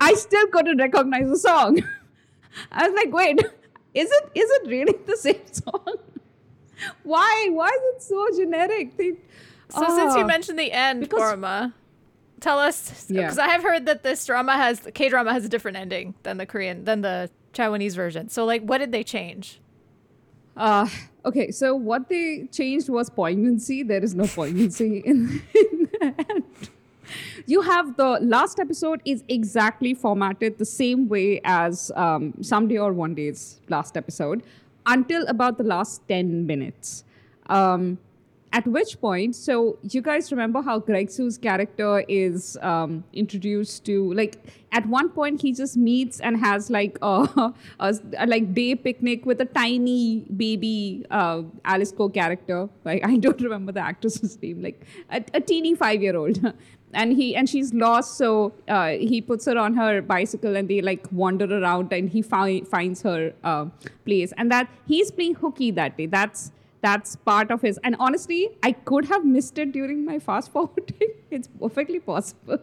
I 0.00 0.14
still 0.14 0.46
couldn't 0.48 0.78
recognize 0.78 1.28
the 1.28 1.38
song. 1.38 1.82
I 2.72 2.88
was 2.88 2.94
like, 2.94 3.12
wait, 3.12 3.40
is 3.94 4.10
it 4.10 4.30
is 4.34 4.50
it 4.50 4.68
really 4.68 4.98
the 5.06 5.16
same 5.16 5.46
song? 5.52 5.96
Why? 7.02 7.48
Why 7.50 7.68
is 7.68 7.96
it 7.96 8.02
so 8.02 8.26
generic? 8.36 8.96
They, 8.96 9.12
so 9.70 9.84
oh, 9.86 9.96
since 9.96 10.16
you 10.16 10.24
mentioned 10.24 10.58
the 10.58 10.72
end, 10.72 11.10
Paroma, 11.10 11.74
tell 12.40 12.58
us 12.58 13.06
because 13.08 13.36
yeah. 13.36 13.44
I 13.44 13.48
have 13.48 13.62
heard 13.62 13.86
that 13.86 14.02
this 14.02 14.24
drama 14.26 14.52
has 14.56 14.80
K 14.94 15.08
drama 15.08 15.32
has 15.32 15.44
a 15.44 15.48
different 15.48 15.76
ending 15.76 16.14
than 16.22 16.38
the 16.38 16.46
Korean 16.46 16.84
than 16.84 17.02
the 17.02 17.30
Taiwanese 17.52 17.94
version. 17.94 18.28
So 18.28 18.44
like, 18.44 18.62
what 18.62 18.78
did 18.78 18.92
they 18.92 19.04
change? 19.04 19.60
Uh, 20.56 20.88
Okay, 21.28 21.50
so 21.50 21.76
what 21.76 22.08
they 22.08 22.48
changed 22.50 22.88
was 22.88 23.10
poignancy. 23.10 23.82
There 23.82 24.02
is 24.02 24.14
no 24.14 24.26
poignancy 24.26 24.98
in, 25.04 25.42
in 25.54 25.90
that. 26.00 26.42
You 27.46 27.60
have 27.60 27.98
the 27.98 28.18
last 28.22 28.58
episode 28.58 29.02
is 29.04 29.22
exactly 29.28 29.92
formatted 29.92 30.56
the 30.56 30.64
same 30.64 31.06
way 31.06 31.42
as 31.44 31.92
um, 31.96 32.32
Someday 32.40 32.78
or 32.78 32.94
One 32.94 33.14
Day's 33.14 33.60
last 33.68 33.98
episode 33.98 34.42
until 34.86 35.26
about 35.26 35.58
the 35.58 35.64
last 35.64 36.00
10 36.08 36.46
minutes. 36.46 37.04
Um, 37.50 37.98
at 38.52 38.66
which 38.66 39.00
point, 39.00 39.36
so 39.36 39.78
you 39.82 40.00
guys 40.00 40.30
remember 40.30 40.62
how 40.62 40.78
Greg 40.78 41.08
Hsu's 41.08 41.36
character 41.36 42.04
is 42.08 42.56
um, 42.62 43.04
introduced 43.12 43.84
to, 43.86 44.12
like, 44.14 44.38
at 44.72 44.86
one 44.86 45.10
point 45.10 45.42
he 45.42 45.52
just 45.52 45.76
meets 45.76 46.20
and 46.20 46.36
has 46.38 46.70
like 46.70 46.98
a, 47.02 47.52
a, 47.80 47.94
a 48.18 48.26
like 48.26 48.54
day 48.54 48.74
picnic 48.74 49.26
with 49.26 49.40
a 49.40 49.44
tiny 49.44 50.26
baby 50.36 51.04
uh, 51.10 51.42
Alice 51.64 51.92
Ke 51.92 52.12
character. 52.12 52.68
Like, 52.84 53.06
I 53.06 53.16
don't 53.16 53.40
remember 53.40 53.72
the 53.72 53.80
actress's 53.80 54.38
name, 54.42 54.62
like 54.62 54.82
a, 55.10 55.22
a 55.34 55.40
teeny 55.40 55.74
five 55.74 56.02
year 56.02 56.16
old. 56.16 56.40
and 56.94 57.12
he 57.12 57.36
and 57.36 57.48
she's 57.50 57.74
lost 57.74 58.16
so 58.16 58.52
uh, 58.68 58.88
he 58.88 59.20
puts 59.20 59.44
her 59.44 59.58
on 59.58 59.74
her 59.74 60.00
bicycle 60.00 60.56
and 60.56 60.68
they 60.68 60.80
like 60.80 61.06
wander 61.12 61.44
around 61.60 61.92
and 61.92 62.08
he 62.08 62.22
fi- 62.22 62.62
finds 62.62 63.02
her 63.02 63.32
uh, 63.44 63.66
place 64.06 64.32
and 64.38 64.50
that 64.50 64.70
he's 64.86 65.10
playing 65.10 65.34
hooky 65.34 65.70
that 65.70 65.98
day 65.98 66.06
that's 66.06 66.50
that's 66.80 67.16
part 67.16 67.50
of 67.50 67.62
his 67.62 67.78
and 67.84 67.96
honestly 67.98 68.50
i 68.62 68.72
could 68.72 69.04
have 69.06 69.24
missed 69.24 69.58
it 69.58 69.72
during 69.72 70.04
my 70.04 70.18
fast 70.18 70.52
forwarding. 70.56 71.14
It's 71.30 71.48
perfectly 71.60 72.00
possible. 72.00 72.58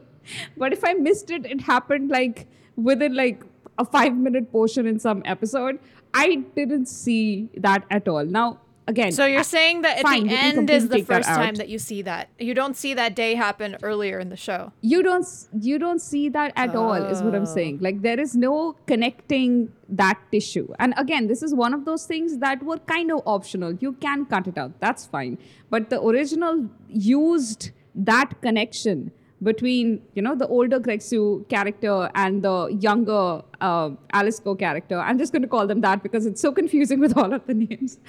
But 0.58 0.74
if 0.74 0.84
i 0.84 0.94
missed 0.94 1.30
it 1.30 1.46
it 1.46 1.62
happened 1.62 2.10
like 2.10 2.48
within 2.76 3.16
like 3.16 3.44
a 3.78 3.86
five 3.86 4.16
minute 4.16 4.52
portion 4.52 4.88
in 4.88 5.00
some 5.00 5.22
episode 5.26 5.80
i 6.14 6.36
didn't 6.56 6.88
see 6.88 7.50
that 7.58 7.84
at 7.92 8.08
all. 8.08 8.26
Now 8.26 8.60
again 8.88 9.12
So 9.12 9.26
you're 9.26 9.44
saying 9.44 9.82
that 9.82 9.98
at 9.98 10.04
fine, 10.04 10.28
the 10.28 10.34
end 10.34 10.70
is 10.70 10.88
the 10.88 10.98
take 10.98 11.08
that 11.08 11.16
first 11.16 11.30
time 11.30 11.56
that 11.56 11.70
you 11.70 11.80
see 11.80 12.02
that. 12.04 12.30
You 12.40 12.54
don't 12.54 12.76
see 12.76 12.94
that 12.94 13.16
day 13.16 13.36
happen 13.36 13.78
earlier 13.84 14.20
in 14.20 14.30
the 14.30 14.38
show. 14.38 14.72
you 14.82 15.02
don't 15.04 15.28
you 15.60 15.80
don't 15.80 16.02
see 16.02 16.30
that 16.30 16.54
at 16.56 16.76
all 16.76 16.94
is 16.94 17.22
what 17.22 17.36
i'm 17.36 17.46
saying. 17.46 17.80
Oh. 17.82 17.84
Like 17.86 18.02
there 18.02 18.20
is 18.20 18.36
no 18.36 18.76
connecting 18.88 19.72
that 19.90 20.20
tissue. 20.32 20.68
And 20.80 20.94
again 20.98 21.28
this 21.28 21.42
is 21.42 21.54
one 21.54 21.74
of 21.74 21.86
those 21.86 22.06
things 22.06 22.38
that 22.40 22.64
were 22.64 22.80
kind 22.80 23.12
of 23.12 23.22
optional. 23.26 23.74
You 23.74 23.94
can 23.94 24.26
cut 24.26 24.48
it 24.48 24.58
out. 24.58 24.80
That's 24.80 25.06
fine. 25.06 25.38
But 25.70 25.90
the 25.90 26.02
original 26.02 26.70
used 26.88 27.72
that 27.96 28.42
connection 28.42 29.12
between 29.46 30.02
you 30.16 30.22
know 30.22 30.36
the 30.36 30.48
older 30.48 30.80
Greg 30.80 31.02
Hsu 31.02 31.46
character 31.54 32.10
and 32.24 32.44
the 32.44 32.56
younger 32.88 33.42
uh, 33.62 33.90
Alice 34.12 34.40
Ke 34.40 34.58
character. 34.60 35.00
I'm 35.00 35.18
just 35.18 35.32
going 35.32 35.44
to 35.44 35.48
call 35.56 35.68
them 35.68 35.82
that 35.82 36.04
because 36.04 36.26
it's 36.26 36.42
so 36.42 36.52
confusing 36.62 37.00
with 37.00 37.18
all 37.18 37.34
of 37.40 37.46
the 37.48 37.54
names. 37.54 38.00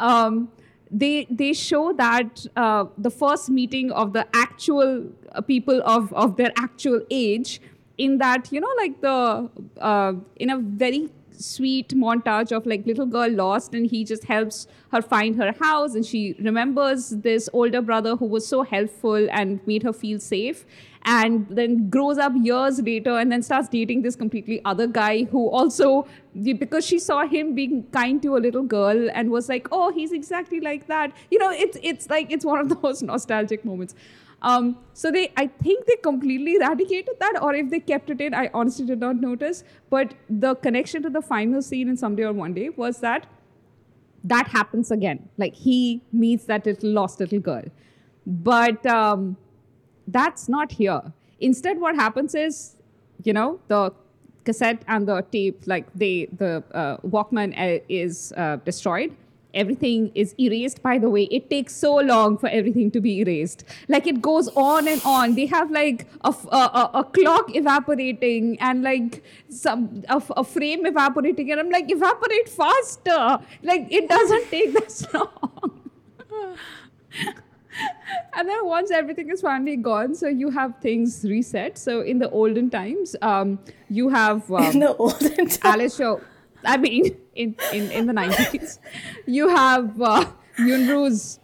Um, 0.00 0.48
they 0.90 1.26
they 1.30 1.52
show 1.52 1.92
that 1.92 2.46
uh, 2.56 2.86
the 2.96 3.10
first 3.10 3.50
meeting 3.50 3.92
of 3.92 4.14
the 4.14 4.26
actual 4.34 5.06
uh, 5.32 5.40
people 5.42 5.82
of 5.84 6.12
of 6.14 6.36
their 6.36 6.52
actual 6.56 7.02
age 7.10 7.60
in 7.98 8.18
that 8.18 8.50
you 8.52 8.60
know 8.60 8.74
like 8.78 9.00
the 9.00 9.50
uh, 9.80 10.12
in 10.36 10.50
a 10.50 10.58
very 10.58 11.08
sweet 11.38 11.88
montage 11.90 12.52
of 12.52 12.66
like 12.66 12.84
little 12.86 13.06
girl 13.06 13.30
lost 13.30 13.74
and 13.74 13.86
he 13.86 14.04
just 14.04 14.24
helps 14.24 14.66
her 14.92 15.00
find 15.00 15.36
her 15.36 15.52
house 15.60 15.94
and 15.94 16.04
she 16.04 16.34
remembers 16.40 17.10
this 17.10 17.48
older 17.52 17.80
brother 17.80 18.16
who 18.16 18.26
was 18.26 18.46
so 18.46 18.62
helpful 18.62 19.28
and 19.30 19.60
made 19.66 19.82
her 19.82 19.92
feel 19.92 20.18
safe 20.18 20.64
and 21.04 21.46
then 21.48 21.88
grows 21.88 22.18
up 22.18 22.32
years 22.36 22.80
later 22.82 23.18
and 23.18 23.32
then 23.32 23.42
starts 23.42 23.68
dating 23.68 24.02
this 24.02 24.16
completely 24.16 24.60
other 24.64 24.86
guy 24.86 25.24
who 25.24 25.48
also 25.48 26.06
because 26.58 26.84
she 26.84 26.98
saw 26.98 27.26
him 27.26 27.54
being 27.54 27.82
kind 27.92 28.22
to 28.22 28.36
a 28.36 28.40
little 28.46 28.62
girl 28.62 29.08
and 29.14 29.30
was 29.30 29.48
like 29.48 29.68
oh 29.72 29.90
he's 29.92 30.12
exactly 30.12 30.60
like 30.60 30.86
that. 30.86 31.12
You 31.30 31.38
know 31.38 31.50
it's 31.50 31.78
it's 31.82 32.10
like 32.10 32.30
it's 32.30 32.44
one 32.44 32.58
of 32.60 32.68
those 32.82 33.02
nostalgic 33.02 33.64
moments 33.64 33.94
um, 34.42 34.78
so 34.92 35.10
they, 35.10 35.32
I 35.36 35.48
think 35.48 35.86
they 35.86 35.96
completely 35.96 36.56
eradicated 36.56 37.14
that, 37.18 37.42
or 37.42 37.54
if 37.54 37.70
they 37.70 37.80
kept 37.80 38.10
it 38.10 38.20
in, 38.20 38.34
I 38.34 38.50
honestly 38.54 38.86
did 38.86 39.00
not 39.00 39.16
notice. 39.16 39.64
But 39.90 40.14
the 40.30 40.54
connection 40.54 41.02
to 41.02 41.10
the 41.10 41.22
final 41.22 41.60
scene 41.60 41.88
in 41.88 41.96
Someday 41.96 42.24
or 42.24 42.32
One 42.32 42.54
Day 42.54 42.68
was 42.68 43.00
that 43.00 43.26
that 44.24 44.48
happens 44.48 44.90
again. 44.90 45.28
Like 45.38 45.54
he 45.54 46.02
meets 46.12 46.44
that 46.44 46.66
little 46.66 46.90
lost 46.90 47.20
little 47.20 47.40
girl, 47.40 47.64
but 48.26 48.84
um, 48.86 49.36
that's 50.06 50.48
not 50.48 50.72
here. 50.72 51.02
Instead, 51.40 51.80
what 51.80 51.94
happens 51.94 52.34
is, 52.34 52.76
you 53.24 53.32
know, 53.32 53.60
the 53.68 53.92
cassette 54.44 54.82
and 54.88 55.06
the 55.06 55.22
tape, 55.32 55.62
like 55.66 55.86
they, 55.94 56.26
the 56.36 56.62
uh, 56.72 56.96
Walkman 56.98 57.56
uh, 57.56 57.82
is 57.88 58.32
uh, 58.36 58.56
destroyed 58.64 59.14
everything 59.54 60.10
is 60.14 60.34
erased 60.38 60.82
by 60.82 60.98
the 60.98 61.08
way. 61.08 61.24
It 61.24 61.50
takes 61.50 61.74
so 61.74 61.96
long 61.96 62.38
for 62.38 62.48
everything 62.48 62.90
to 62.92 63.00
be 63.00 63.20
erased. 63.20 63.64
Like 63.88 64.06
it 64.06 64.20
goes 64.20 64.48
on 64.48 64.88
and 64.88 65.00
on. 65.04 65.34
They 65.34 65.46
have 65.46 65.70
like 65.70 66.06
a 66.22 67.04
clock 67.12 67.54
evaporating 67.54 68.58
and 68.60 68.82
like 68.82 69.22
some 69.48 70.04
a, 70.08 70.22
a 70.36 70.44
frame 70.44 70.86
evaporating. 70.86 71.50
And 71.50 71.60
i'm 71.60 71.70
like 71.70 71.90
evaporate 71.90 72.48
faster. 72.48 73.38
Like 73.62 73.86
it 73.90 74.08
doesn't 74.08 74.50
take 74.50 74.72
this 74.72 75.06
long. 75.12 75.80
And 78.34 78.48
then 78.48 78.66
once 78.66 78.90
everything 78.90 79.30
is 79.30 79.40
finally 79.40 79.76
gone 79.76 80.14
so 80.14 80.26
you 80.28 80.50
have 80.50 80.74
things 80.80 81.24
reset. 81.24 81.78
So 81.78 82.00
in 82.00 82.18
the 82.18 82.28
olden 82.30 82.70
times 82.70 83.14
um, 83.22 83.58
you 83.88 84.08
have 84.08 84.50
um, 84.50 84.64
in 84.64 84.78
the 84.80 84.96
olden 84.96 85.36
times. 85.36 85.58
Alice 85.62 85.96
show. 85.96 86.20
I 86.64 86.76
mean, 86.76 87.16
in, 87.34 87.56
in, 87.72 87.90
in 87.90 88.06
the 88.06 88.12
90s, 88.12 88.78
you 89.26 89.48
have 89.48 90.00
uh, 90.00 90.26
Yunru's 90.58 91.40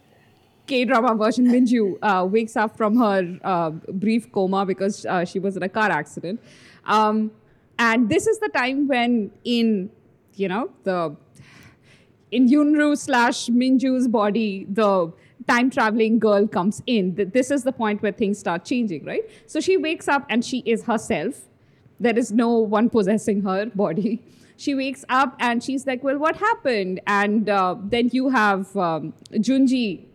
K 0.67 0.85
drama 0.85 1.15
version, 1.15 1.47
Minju, 1.47 1.99
uh, 2.01 2.25
wakes 2.25 2.57
up 2.57 2.77
from 2.77 2.97
her 2.97 3.39
uh, 3.45 3.71
brief 3.71 4.33
coma 4.33 4.65
because 4.65 5.05
uh, 5.05 5.25
she 5.25 5.39
was 5.39 5.57
in 5.57 5.62
a 5.62 5.69
car 5.69 5.91
accident. 5.91 6.41
Um, 6.87 7.31
and 7.79 8.09
this 8.09 8.27
is 8.27 8.39
the 8.39 8.49
time 8.49 8.89
when, 8.89 9.31
in, 9.45 9.91
you 10.35 10.49
know, 10.49 10.71
the 10.85 11.17
in 12.31 12.49
Yunru 12.49 12.97
slash 12.99 13.47
Minju's 13.47 14.09
body, 14.09 14.67
the 14.69 15.12
time 15.47 15.71
traveling 15.71 16.19
girl 16.19 16.49
comes 16.49 16.83
in. 16.87 17.15
This 17.15 17.51
is 17.51 17.62
the 17.62 17.73
point 17.73 18.03
where 18.03 18.12
things 18.12 18.39
start 18.39 18.65
changing, 18.65 19.05
right? 19.05 19.23
So 19.47 19.61
she 19.61 19.77
wakes 19.77 20.09
up 20.09 20.27
and 20.29 20.45
she 20.45 20.59
is 20.67 20.85
herself. 20.85 21.43
There 22.01 22.19
is 22.19 22.33
no 22.33 22.51
one 22.59 22.91
possessing 22.91 23.43
her 23.43 23.67
body. 23.67 24.23
She 24.57 24.75
wakes 24.75 25.05
up 25.09 25.37
and 25.39 25.63
she's 25.63 25.87
like, 25.87 26.03
Well, 26.05 26.19
what 26.19 26.37
happened? 26.37 27.01
And 27.07 27.49
uh, 27.49 27.77
then 27.83 28.11
you 28.13 28.29
have 28.31 28.77
um, 28.77 29.15
Junji, 29.33 30.07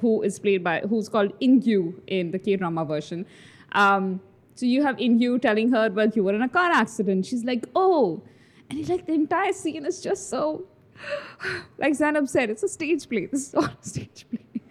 who 0.00 0.22
is 0.22 0.38
played 0.38 0.64
by, 0.64 0.80
who's 0.80 1.08
called 1.08 1.38
Ingyu 1.40 1.94
in 2.06 2.30
the 2.30 2.38
K 2.38 2.56
drama 2.56 2.84
version. 2.84 3.26
Um, 3.72 4.20
so 4.54 4.66
you 4.66 4.82
have 4.82 4.96
Ingyu 4.96 5.40
telling 5.40 5.70
her, 5.72 5.90
Well, 5.90 6.08
you 6.08 6.24
were 6.24 6.34
in 6.34 6.42
a 6.42 6.48
car 6.48 6.70
accident. 6.70 7.26
She's 7.26 7.44
like, 7.44 7.66
Oh. 7.74 8.22
And 8.70 8.80
it's 8.80 8.88
like 8.88 9.06
the 9.06 9.12
entire 9.12 9.52
scene 9.52 9.84
is 9.84 10.00
just 10.00 10.30
so 10.30 10.64
like 11.78 11.94
Zaynab 11.94 12.28
said, 12.28 12.50
it's 12.50 12.62
a 12.62 12.68
stage 12.68 13.08
play. 13.08 13.26
This 13.26 13.48
is 13.48 13.54
all 13.54 13.64
a 13.64 13.76
stage 13.80 14.26
play. 14.30 14.62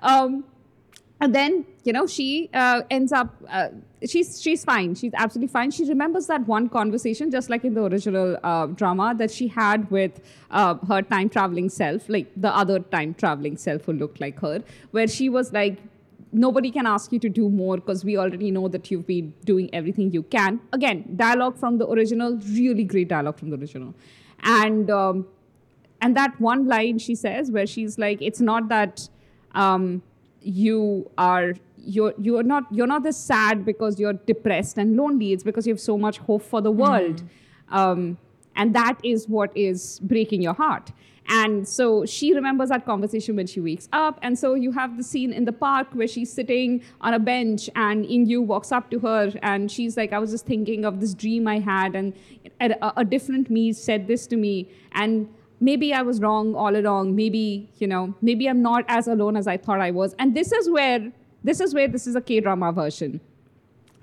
Um, 0.00 0.44
and 1.20 1.34
then 1.34 1.64
you 1.84 1.92
know 1.92 2.06
she 2.06 2.50
uh, 2.52 2.82
ends 2.90 3.12
up 3.12 3.34
uh, 3.48 3.68
she's 4.06 4.40
she's 4.40 4.64
fine. 4.64 4.94
She's 4.94 5.12
absolutely 5.14 5.52
fine. 5.52 5.70
She 5.70 5.84
remembers 5.88 6.26
that 6.26 6.46
one 6.46 6.68
conversation, 6.68 7.30
just 7.30 7.50
like 7.50 7.64
in 7.64 7.74
the 7.74 7.84
original 7.84 8.36
uh, 8.42 8.66
drama, 8.66 9.14
that 9.18 9.30
she 9.30 9.48
had 9.48 9.90
with 9.90 10.20
uh, 10.50 10.74
her 10.88 11.02
time 11.02 11.28
traveling 11.28 11.68
self, 11.68 12.08
like 12.08 12.30
the 12.36 12.54
other 12.54 12.80
time 12.80 13.14
traveling 13.14 13.56
self 13.56 13.84
who 13.84 13.92
looked 13.92 14.20
like 14.20 14.40
her, 14.40 14.62
where 14.90 15.06
she 15.08 15.28
was 15.28 15.52
like. 15.52 15.78
Nobody 16.36 16.72
can 16.72 16.84
ask 16.84 17.12
you 17.12 17.20
to 17.20 17.28
do 17.28 17.48
more 17.48 17.76
because 17.76 18.04
we 18.04 18.16
already 18.18 18.50
know 18.50 18.66
that 18.66 18.90
you've 18.90 19.06
been 19.06 19.32
doing 19.44 19.72
everything 19.72 20.10
you 20.10 20.24
can. 20.24 20.58
Again, 20.72 21.14
dialogue 21.14 21.56
from 21.56 21.78
the 21.78 21.88
original, 21.88 22.40
really 22.48 22.82
great 22.82 23.06
dialogue 23.06 23.38
from 23.38 23.50
the 23.50 23.56
original. 23.56 23.94
And 24.42 24.90
um, 24.90 25.28
and 26.00 26.16
that 26.16 26.40
one 26.40 26.66
line 26.66 26.98
she 26.98 27.14
says 27.14 27.52
where 27.52 27.68
she's 27.68 27.98
like 27.98 28.20
it's 28.20 28.40
not 28.40 28.68
that 28.68 29.08
um, 29.54 30.02
you 30.44 31.10
are 31.18 31.54
you're 31.76 32.14
you're 32.18 32.42
not 32.42 32.64
you're 32.70 32.86
not 32.86 33.02
this 33.02 33.16
sad 33.16 33.64
because 33.64 33.98
you're 33.98 34.12
depressed 34.12 34.78
and 34.78 34.96
lonely. 34.96 35.32
It's 35.32 35.44
because 35.44 35.66
you 35.66 35.72
have 35.72 35.80
so 35.80 35.98
much 35.98 36.18
hope 36.18 36.42
for 36.42 36.60
the 36.60 36.70
world. 36.70 37.22
Um, 37.70 38.18
and 38.56 38.74
that 38.74 38.98
is 39.02 39.28
what 39.28 39.56
is 39.56 39.98
breaking 40.00 40.42
your 40.42 40.54
heart. 40.54 40.92
And 41.26 41.66
so 41.66 42.04
she 42.04 42.34
remembers 42.34 42.68
that 42.68 42.84
conversation 42.84 43.36
when 43.36 43.46
she 43.46 43.60
wakes 43.60 43.88
up. 43.92 44.18
And 44.20 44.38
so 44.38 44.54
you 44.54 44.72
have 44.72 44.98
the 44.98 45.02
scene 45.02 45.32
in 45.32 45.46
the 45.46 45.52
park 45.52 45.88
where 45.92 46.06
she's 46.06 46.30
sitting 46.30 46.82
on 47.00 47.14
a 47.14 47.18
bench 47.18 47.70
and 47.74 48.04
Ingyu 48.04 48.44
walks 48.44 48.72
up 48.72 48.90
to 48.90 48.98
her 49.00 49.32
and 49.42 49.70
she's 49.70 49.96
like 49.96 50.12
I 50.12 50.18
was 50.18 50.30
just 50.30 50.44
thinking 50.44 50.84
of 50.84 51.00
this 51.00 51.14
dream 51.14 51.48
I 51.48 51.60
had 51.60 51.94
and 51.94 52.12
a, 52.60 53.00
a 53.00 53.04
different 53.04 53.48
me 53.50 53.72
said 53.72 54.06
this 54.06 54.26
to 54.28 54.36
me. 54.36 54.68
And 54.92 55.28
maybe 55.60 55.92
I 55.92 56.02
was 56.02 56.20
wrong 56.20 56.54
all 56.54 56.76
along. 56.76 57.14
Maybe, 57.16 57.70
you 57.78 57.86
know, 57.86 58.14
maybe 58.20 58.48
I'm 58.48 58.62
not 58.62 58.84
as 58.88 59.06
alone 59.08 59.36
as 59.36 59.46
I 59.46 59.56
thought 59.56 59.80
I 59.80 59.90
was. 59.90 60.14
And 60.18 60.34
this 60.34 60.52
is 60.52 60.68
where 60.70 61.12
this 61.42 61.60
is 61.60 61.74
where 61.74 61.88
this 61.88 62.06
is 62.06 62.16
a 62.16 62.20
K-drama 62.20 62.72
version. 62.72 63.20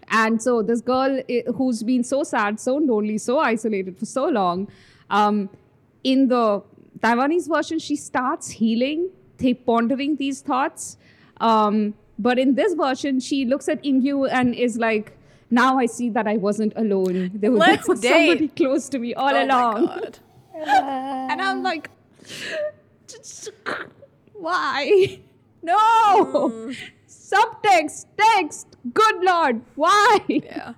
And 0.09 0.41
so 0.41 0.61
this 0.61 0.81
girl 0.81 1.21
who's 1.55 1.83
been 1.83 2.03
so 2.03 2.23
sad, 2.23 2.59
so 2.59 2.75
lonely, 2.75 3.17
so 3.17 3.39
isolated 3.39 3.97
for 3.97 4.05
so 4.05 4.27
long, 4.27 4.67
um, 5.09 5.49
in 6.03 6.27
the 6.27 6.61
Taiwanese 6.99 7.47
version, 7.47 7.79
she 7.79 7.95
starts 7.95 8.51
healing, 8.51 9.09
they 9.37 9.53
pondering 9.53 10.17
these 10.17 10.41
thoughts. 10.41 10.97
Um, 11.39 11.95
but 12.19 12.37
in 12.37 12.55
this 12.55 12.73
version, 12.73 13.19
she 13.19 13.45
looks 13.45 13.67
at 13.67 13.83
Ingyu 13.83 14.29
and 14.31 14.53
is 14.53 14.77
like, 14.77 15.17
now 15.49 15.79
I 15.79 15.85
see 15.85 16.09
that 16.09 16.27
I 16.27 16.37
wasn't 16.37 16.73
alone. 16.75 17.31
There 17.33 17.51
was, 17.51 17.59
there 17.59 17.79
was 17.87 18.01
somebody 18.01 18.47
close 18.49 18.89
to 18.89 18.99
me 18.99 19.13
all 19.13 19.29
Oh 19.29 19.33
my 19.33 19.41
along. 19.41 20.13
And 20.61 21.41
I'm 21.41 21.63
like, 21.63 21.89
why? 24.33 25.19
No! 25.63 26.73
Subtext, 27.07 28.07
text, 28.17 28.77
good 28.95 29.23
lord, 29.23 29.61
why? 29.75 30.17
Yeah. 30.27 30.73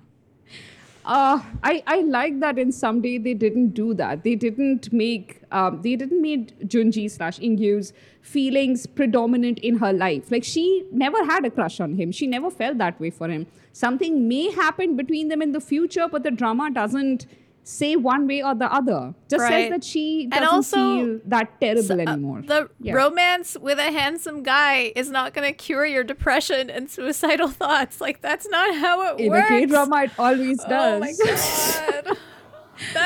Uh, 1.06 1.40
I, 1.62 1.82
I 1.86 2.00
like 2.00 2.40
that 2.40 2.58
in 2.58 2.72
Someday 2.72 3.18
they 3.18 3.34
didn't 3.34 3.70
do 3.70 3.94
that. 3.94 4.24
They 4.24 4.34
didn't 4.34 4.92
make 4.92 5.40
um, 5.52 5.82
they 5.82 5.96
didn't 5.96 6.20
make 6.20 6.58
Junji 6.60 7.10
slash 7.10 7.38
Ingyu's 7.38 7.92
feelings 8.22 8.86
predominant 8.86 9.58
in 9.58 9.78
her 9.78 9.92
life. 9.92 10.30
Like 10.30 10.44
she 10.44 10.84
never 10.90 11.24
had 11.24 11.44
a 11.44 11.50
crush 11.50 11.78
on 11.80 11.94
him. 11.94 12.10
She 12.10 12.26
never 12.26 12.50
felt 12.50 12.78
that 12.78 12.98
way 12.98 13.10
for 13.10 13.28
him. 13.28 13.46
Something 13.72 14.28
may 14.28 14.50
happen 14.50 14.96
between 14.96 15.28
them 15.28 15.42
in 15.42 15.52
the 15.52 15.60
future, 15.60 16.08
but 16.10 16.22
the 16.22 16.30
drama 16.30 16.70
doesn't 16.70 17.26
say 17.66 17.96
one 17.96 18.26
way 18.26 18.42
or 18.42 18.54
the 18.54 18.70
other. 18.70 19.14
Just 19.28 19.40
Right. 19.42 19.50
says 19.50 19.70
that 19.70 19.84
she 19.84 20.26
doesn't 20.26 20.46
also, 20.46 20.76
feel 20.76 21.20
that 21.24 21.58
terrible 21.60 21.98
Uh, 21.98 22.02
anymore. 22.12 22.42
the 22.46 22.68
Yeah. 22.78 22.92
romance 22.94 23.56
with 23.58 23.78
a 23.78 23.90
handsome 23.90 24.42
guy 24.42 24.92
is 24.94 25.10
not 25.10 25.32
going 25.32 25.48
to 25.48 25.54
cure 25.54 25.86
your 25.86 26.04
depression 26.04 26.68
and 26.68 26.90
suicidal 26.90 27.48
thoughts. 27.62 28.00
Like 28.02 28.20
that's 28.20 28.46
not 28.48 28.74
how 28.76 29.14
it 29.16 29.20
in 29.20 29.30
works. 29.30 29.46
a 29.46 29.60
K 29.60 29.66
drama, 29.66 30.02
it 30.04 30.10
always 30.18 30.58
does. 30.64 30.96
Oh 30.96 31.00
my 31.00 31.12
god. 31.18 32.16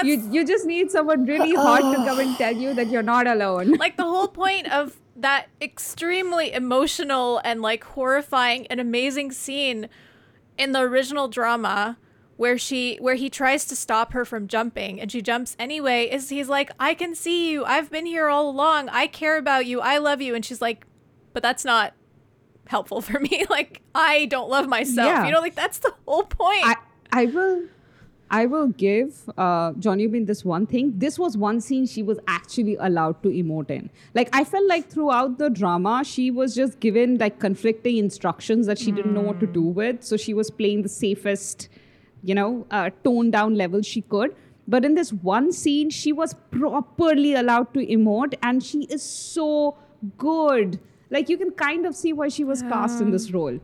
You 0.02 0.14
you 0.32 0.44
just 0.46 0.64
need 0.66 0.90
someone 0.90 1.26
really 1.26 1.54
hot 1.54 1.80
to 1.92 1.96
come 2.04 2.18
and 2.20 2.34
tell 2.38 2.56
you 2.56 2.72
that 2.74 2.88
you're 2.90 3.02
not 3.02 3.26
alone. 3.26 3.72
like 3.72 3.96
the 3.98 4.02
whole 4.04 4.28
point 4.28 4.66
of 4.72 4.96
that 5.14 5.48
extremely 5.61 6.52
emotional 6.52 7.38
and 7.44 7.61
like 7.61 7.84
horrifying 7.84 8.66
and 8.68 8.80
amazing 8.80 9.30
scene 9.30 9.88
in 10.56 10.72
the 10.72 10.80
original 10.80 11.28
drama 11.28 11.98
where 12.39 12.57
she 12.57 12.97
where 13.01 13.16
he 13.16 13.28
tries 13.28 13.66
to 13.66 13.76
stop 13.76 14.12
her 14.14 14.24
from 14.24 14.49
jumping 14.49 14.99
and 15.01 15.12
she 15.12 15.20
jumps 15.20 15.55
anyway 15.59 16.05
is 16.09 16.30
he's 16.30 16.49
like 16.49 16.70
I 16.80 16.95
can 16.95 17.14
see 17.14 17.51
you 17.51 17.64
I've 17.66 17.91
been 17.91 18.07
here 18.07 18.28
all 18.28 18.49
along 18.49 18.89
I 18.89 19.07
care 19.09 19.36
about 19.36 19.66
you 19.66 19.80
I 19.82 19.99
love 19.99 20.22
you 20.22 20.34
and 20.34 20.43
she's 20.45 20.62
like 20.62 20.86
but 21.34 21.43
that's 21.43 21.64
not 21.64 21.93
helpful 22.68 23.01
for 23.09 23.18
me 23.20 23.45
like 23.51 23.82
I 23.95 24.24
don't 24.26 24.49
love 24.49 24.66
myself 24.68 25.07
Yeah. 25.09 25.26
you 25.26 25.32
know 25.32 25.41
like 25.41 25.55
that's 25.57 25.78
the 25.78 25.93
whole 26.07 26.22
point 26.24 26.64
I 26.64 26.76
I 27.12 27.26
will 27.26 27.64
I 28.30 28.45
will 28.45 28.68
give 28.68 29.28
uh, 29.39 29.72
Jeon 29.72 30.01
Yeo-been 30.01 30.26
this 30.26 30.45
one 30.45 30.66
thing. 30.66 30.93
This 30.99 31.18
was 31.18 31.34
one 31.34 31.62
scene 31.62 31.86
she 31.86 32.03
was 32.03 32.18
actually 32.28 32.76
allowed 32.76 33.22
to 33.22 33.30
emote 33.30 33.70
in. 33.70 33.89
Like 34.14 34.28
I 34.34 34.45
felt 34.45 34.66
like 34.68 34.91
throughout 34.91 35.39
the 35.39 35.49
drama, 35.49 36.03
she 36.05 36.30
was 36.30 36.55
just 36.55 36.78
given 36.78 37.16
like 37.16 37.39
conflicting 37.41 37.97
instructions 37.97 38.66
that 38.66 38.78
she 38.78 38.93
didn't 38.93 39.14
know 39.14 39.22
what 39.22 39.41
to 39.41 39.47
do 39.47 39.62
with. 39.62 40.05
So 40.05 40.18
she 40.18 40.34
was 40.34 40.51
playing 40.51 40.82
the 40.82 40.91
safest, 40.91 41.70
you 42.22 42.34
know, 42.34 42.66
uh, 42.70 42.90
toned 43.04 43.32
down 43.32 43.54
level 43.54 43.82
she 43.82 44.02
could. 44.02 44.34
But 44.66 44.84
in 44.84 44.94
this 44.94 45.12
one 45.12 45.50
scene, 45.52 45.88
she 45.88 46.12
was 46.12 46.34
properly 46.50 47.34
allowed 47.34 47.72
to 47.74 47.86
emote, 47.86 48.34
and 48.42 48.62
she 48.62 48.84
is 48.84 49.02
so 49.02 49.76
good. 50.18 50.78
Like 51.10 51.30
you 51.30 51.38
can 51.38 51.52
kind 51.52 51.86
of 51.86 51.96
see 51.96 52.12
why 52.12 52.28
she 52.28 52.44
was 52.44 52.62
cast 52.62 53.00
in 53.00 53.10
this 53.10 53.30
role 53.30 53.58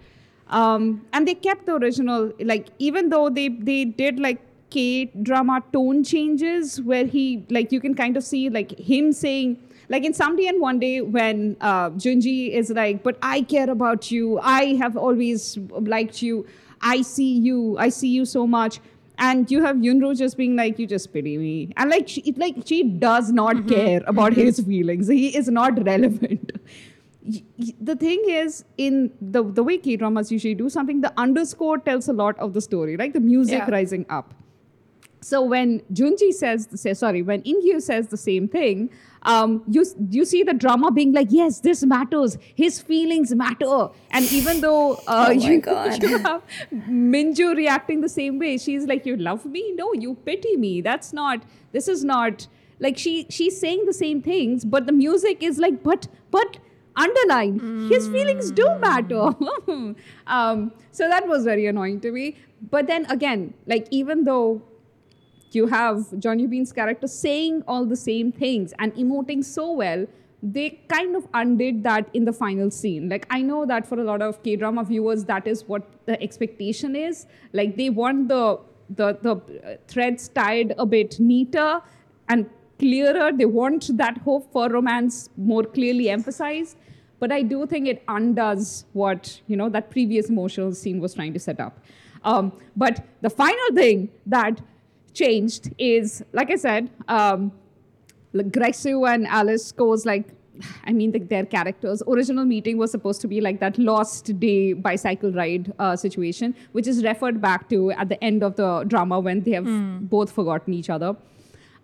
um, 0.48 1.06
and 1.12 1.26
they 1.26 1.34
kept 1.34 1.66
the 1.66 1.74
original 1.74 2.32
like 2.40 2.68
even 2.78 3.08
though 3.08 3.28
they 3.28 3.48
they 3.48 3.84
did 3.84 4.20
like 4.20 4.40
k 4.70 5.06
drama 5.22 5.62
tone 5.72 6.02
changes 6.02 6.80
where 6.82 7.06
he 7.06 7.44
like 7.50 7.72
you 7.72 7.80
can 7.80 7.94
kind 7.94 8.16
of 8.16 8.24
see 8.24 8.48
like 8.50 8.78
him 8.78 9.12
saying 9.12 9.56
like 9.88 10.04
in 10.04 10.12
someday 10.12 10.46
and 10.46 10.60
one 10.60 10.78
day 10.78 11.00
when 11.00 11.56
uh, 11.60 11.90
junji 11.90 12.50
is 12.50 12.70
like 12.70 13.02
but 13.02 13.16
i 13.22 13.40
care 13.42 13.70
about 13.70 14.10
you 14.10 14.38
i 14.40 14.74
have 14.74 14.96
always 14.96 15.58
liked 15.94 16.22
you 16.22 16.46
i 16.92 17.02
see 17.02 17.30
you 17.46 17.76
i 17.78 17.88
see 18.00 18.08
you 18.08 18.24
so 18.24 18.46
much 18.46 18.80
and 19.16 19.48
you 19.48 19.62
have 19.62 19.76
Yunru 19.76 20.18
just 20.18 20.36
being 20.36 20.56
like, 20.56 20.76
"You 20.76 20.88
just 20.88 21.12
pity 21.12 21.38
me," 21.38 21.72
and 21.76 21.88
like, 21.88 22.08
she, 22.08 22.20
it- 22.22 22.36
like 22.36 22.56
she 22.66 22.82
does 22.82 23.30
not 23.30 23.54
mm-hmm. 23.58 23.68
care 23.68 24.02
about 24.08 24.32
mm-hmm. 24.32 24.40
his 24.40 24.58
feelings. 24.58 25.06
He 25.06 25.28
is 25.36 25.48
not 25.48 25.78
relevant 25.86 26.50
the 27.80 27.96
thing 27.96 28.22
is 28.28 28.64
in 28.76 29.10
the 29.20 29.42
the 29.42 29.62
way 29.62 29.78
K 29.78 29.96
dramas 29.96 30.30
usually 30.30 30.54
do 30.54 30.68
something, 30.68 31.00
the 31.00 31.12
underscore 31.16 31.78
tells 31.78 32.08
a 32.08 32.12
lot 32.12 32.38
of 32.38 32.52
the 32.52 32.60
story, 32.60 32.96
like 32.96 33.12
the 33.14 33.20
music 33.20 33.58
Yeah. 33.58 33.70
rising 33.70 34.04
up. 34.10 34.34
So 35.22 35.42
when 35.42 35.80
Junji 35.90 36.32
says, 36.34 36.68
say, 36.74 36.92
sorry, 36.92 37.22
when 37.22 37.42
Ingyu 37.44 37.80
says 37.80 38.08
the 38.08 38.18
same 38.18 38.46
thing, 38.46 38.90
um, 39.24 39.62
you 39.68 39.84
you 40.10 40.24
see 40.24 40.42
the 40.42 40.52
drama 40.52 40.90
being 40.90 41.12
like, 41.12 41.28
yes, 41.30 41.60
this 41.60 41.84
matters. 41.84 42.36
His 42.54 42.80
feelings 42.80 43.34
matter, 43.34 43.88
and 44.10 44.24
even 44.32 44.60
though 44.60 44.94
uh, 45.06 45.26
Oh 45.28 45.30
you, 45.30 45.62
you 46.02 46.18
have 46.18 46.42
Minju 46.72 47.56
reacting 47.56 48.00
the 48.00 48.08
same 48.08 48.38
way, 48.38 48.58
she's 48.58 48.84
like, 48.84 49.06
you 49.06 49.16
love 49.16 49.46
me? 49.46 49.72
No, 49.72 49.92
you 49.92 50.14
pity 50.26 50.56
me. 50.56 50.80
That's 50.80 51.12
not. 51.12 51.42
This 51.72 51.88
is 51.88 52.04
not 52.04 52.46
like 52.80 52.98
she 52.98 53.26
she's 53.30 53.58
saying 53.58 53.86
the 53.86 53.92
same 53.92 54.20
things, 54.22 54.64
but 54.64 54.86
the 54.86 54.92
music 54.92 55.42
is 55.42 55.58
like, 55.58 55.82
but 55.82 56.08
but 56.30 56.58
underline 56.96 57.88
his 57.90 58.06
feelings 58.06 58.52
do 58.52 58.68
matter 58.78 59.30
um, 60.28 60.72
so 60.92 61.08
that 61.08 61.26
was 61.26 61.44
very 61.44 61.66
annoying 61.66 62.00
to 62.00 62.12
me 62.12 62.36
but 62.70 62.86
then 62.86 63.04
again 63.06 63.52
like 63.66 63.88
even 63.90 64.22
though 64.22 64.62
you 65.54 65.66
have 65.66 65.96
Jeon 66.24 66.40
Yeo-been's 66.40 66.72
character 66.72 67.06
saying 67.06 67.62
all 67.66 67.84
the 67.84 67.96
same 67.96 68.32
things 68.32 68.72
and 68.78 68.94
emoting 68.94 69.44
so 69.44 69.72
well 69.72 70.06
they 70.44 70.78
kind 70.88 71.16
of 71.16 71.26
undid 71.32 71.82
that 71.82 72.06
in 72.12 72.26
the 72.26 72.32
final 72.32 72.70
scene. 72.70 73.08
Like 73.08 73.26
i 73.30 73.40
know 73.40 73.64
that 73.64 73.86
for 73.86 73.98
a 73.98 74.04
lot 74.04 74.20
of 74.20 74.42
k-drama 74.42 74.84
viewers 74.84 75.24
that 75.24 75.46
is 75.46 75.64
what 75.66 75.82
the 76.06 76.22
expectation 76.22 76.94
is. 76.94 77.26
Like 77.52 77.76
they 77.76 77.88
want 77.90 78.28
the 78.28 78.60
the 78.90 79.18
the 79.22 79.78
threads 79.88 80.28
tied 80.28 80.74
a 80.76 80.84
bit 80.84 81.18
neater 81.18 81.80
and 82.28 82.50
clearer. 82.78 83.32
They 83.32 83.46
want 83.46 83.96
that 83.96 84.18
hope 84.18 84.52
for 84.52 84.68
romance 84.68 85.30
more 85.36 85.64
clearly 85.64 86.10
emphasized. 86.10 86.76
But 87.20 87.32
i 87.32 87.40
do 87.40 87.66
think 87.66 87.88
it 87.88 88.02
undoes 88.06 88.84
what 88.92 89.40
you 89.46 89.56
know 89.56 89.70
that 89.70 89.90
previous 89.90 90.28
emotional 90.28 90.74
scene 90.74 91.00
was 91.00 91.14
trying 91.14 91.32
to 91.32 91.38
set 91.38 91.58
up. 91.58 91.78
Um, 92.22 92.52
but 92.76 93.04
the 93.22 93.30
final 93.30 93.74
thing 93.74 94.10
that 94.26 94.60
changed 95.14 95.72
is 95.78 96.22
like 96.32 96.50
i 96.50 96.56
said 96.56 96.90
um, 97.08 97.52
and 98.34 99.26
Alice 99.26 99.72
goes 99.72 100.04
like 100.04 100.28
I 100.84 100.92
mean 100.92 101.12
the, 101.12 101.18
their 101.18 101.44
characters. 101.44 102.02
Original 102.06 102.44
meeting 102.44 102.78
was 102.78 102.90
supposed 102.90 103.20
to 103.22 103.28
be 103.28 103.40
like 103.40 103.60
that 103.60 103.78
lost 103.78 104.38
day 104.38 104.72
bicycle 104.72 105.32
ride 105.32 105.72
uh, 105.78 105.96
situation 105.96 106.54
which 106.72 106.86
is 106.86 107.02
referred 107.02 107.40
back 107.40 107.68
to 107.70 107.90
at 107.92 108.08
the 108.08 108.22
end 108.22 108.42
of 108.42 108.56
the 108.56 108.84
drama 108.84 109.20
when 109.20 109.42
they 109.42 109.52
have 109.52 109.66
both 110.08 110.30
forgotten 110.30 110.74
each 110.74 110.90
other. 110.90 111.16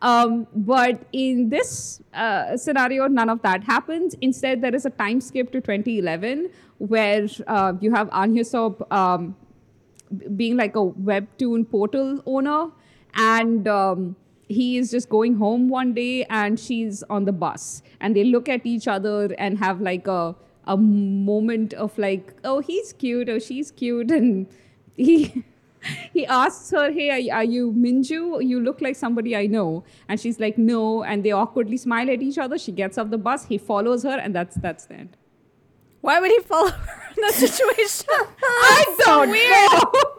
Um, 0.03 0.47
but 0.55 1.03
in 1.13 1.51
this 1.51 2.01
uh, 2.15 2.57
scenario 2.57 3.07
none 3.09 3.29
of 3.29 3.43
that 3.43 3.65
happens. 3.65 4.15
Instead 4.21 4.63
there 4.63 4.75
is 4.75 4.87
a 4.87 4.91
time 4.91 5.21
skip 5.21 5.53
to 5.53 5.61
2011 5.61 6.51
where 6.79 7.29
uh, 7.47 7.75
you 7.81 7.93
have 7.93 8.09
Ahn 8.11 8.35
Hyo-seop, 8.35 8.91
um, 8.91 9.37
being 10.37 10.57
like 10.57 10.75
a 10.75 10.85
webtoon 10.85 11.71
portal 11.71 12.23
owner 12.25 12.71
and 13.15 13.67
um, 13.69 14.17
he 14.51 14.77
is 14.79 14.91
just 14.91 15.09
going 15.09 15.37
home 15.37 15.69
one 15.69 15.95
day 15.95 16.25
and 16.25 16.59
she's 16.59 17.03
on 17.05 17.25
the 17.25 17.33
bus. 17.33 17.83
And 18.01 18.17
they 18.17 18.25
look 18.25 18.49
at 18.49 18.67
each 18.67 18.89
other 18.89 19.35
and 19.39 19.59
have 19.59 19.81
like 19.81 20.07
a 20.09 20.35
a 20.65 20.77
moment 20.77 21.73
of 21.75 21.97
like 21.99 22.35
oh 22.45 22.61
he's 22.61 22.93
cute. 22.93 23.29
Or 23.29 23.41
she's 23.41 23.71
cute. 23.71 24.11
And 24.21 24.47
he 24.97 25.45
he 26.13 26.27
asks 26.27 26.71
her 26.73 26.91
hey 26.91 27.31
are, 27.31 27.45
you 27.45 27.73
minju? 27.73 28.45
You 28.47 28.61
look 28.61 28.81
like 28.81 28.97
somebody 28.97 29.37
i 29.37 29.47
know. 29.47 29.85
And 30.09 30.21
she's 30.21 30.41
like 30.41 30.59
no. 30.59 31.05
And 31.05 31.25
they 31.25 31.31
awkwardly 31.31 31.77
smile 31.77 32.11
at 32.11 32.21
each 32.21 32.39
other. 32.39 32.59
She 32.59 32.73
gets 32.73 32.99
off 32.99 33.11
the 33.11 33.19
bus. 33.19 33.45
He 33.45 33.57
follows 33.59 34.03
her 34.03 34.19
and 34.19 34.35
that's 34.35 34.57
that's 34.57 34.87
the 34.87 34.95
end. 34.95 35.17
Why 36.01 36.19
would 36.19 36.31
he 36.31 36.41
follow 36.41 36.71
her 36.71 37.03
in 37.17 37.23
that 37.23 37.35
situation? 37.47 38.07
I 38.43 38.97
don't 38.99 39.29
know 39.29 40.11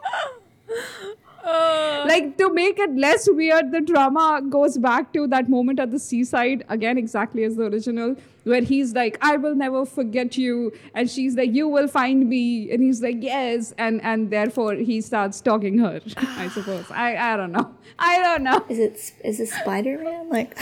Uh, 1.44 2.04
like 2.06 2.36
to 2.38 2.52
make 2.54 2.78
it 2.78 2.94
less 2.94 3.28
weird 3.28 3.72
the 3.72 3.80
drama 3.80 4.40
goes 4.48 4.78
back 4.78 5.12
to 5.12 5.26
that 5.26 5.48
moment 5.48 5.80
at 5.80 5.90
the 5.90 5.98
seaside 5.98 6.64
again 6.68 6.96
exactly 6.96 7.42
as 7.42 7.56
the 7.56 7.64
original 7.64 8.14
where 8.44 8.62
he's 8.62 8.92
like 8.94 9.18
i 9.22 9.36
will 9.36 9.56
never 9.56 9.84
forget 9.84 10.36
you 10.36 10.72
and 10.94 11.10
she's 11.10 11.34
like 11.34 11.52
you 11.52 11.66
will 11.66 11.88
find 11.88 12.28
me 12.28 12.70
and 12.70 12.80
he's 12.80 13.02
like 13.02 13.16
yes 13.20 13.74
and 13.76 14.00
and 14.02 14.30
therefore 14.30 14.74
he 14.74 15.00
starts 15.00 15.38
stalking 15.38 15.78
her 15.78 16.00
i 16.16 16.48
suppose. 16.48 16.88
I 16.90 17.16
i 17.16 17.36
don't 17.36 17.52
know. 17.52 17.74
I 17.98 18.18
don't 18.18 18.42
know. 18.42 18.64
Is 18.68 18.78
it 18.78 19.12
is 19.24 19.40
it 19.40 19.48
Spider 19.48 19.98
Man? 19.98 20.28
Like 20.28 20.56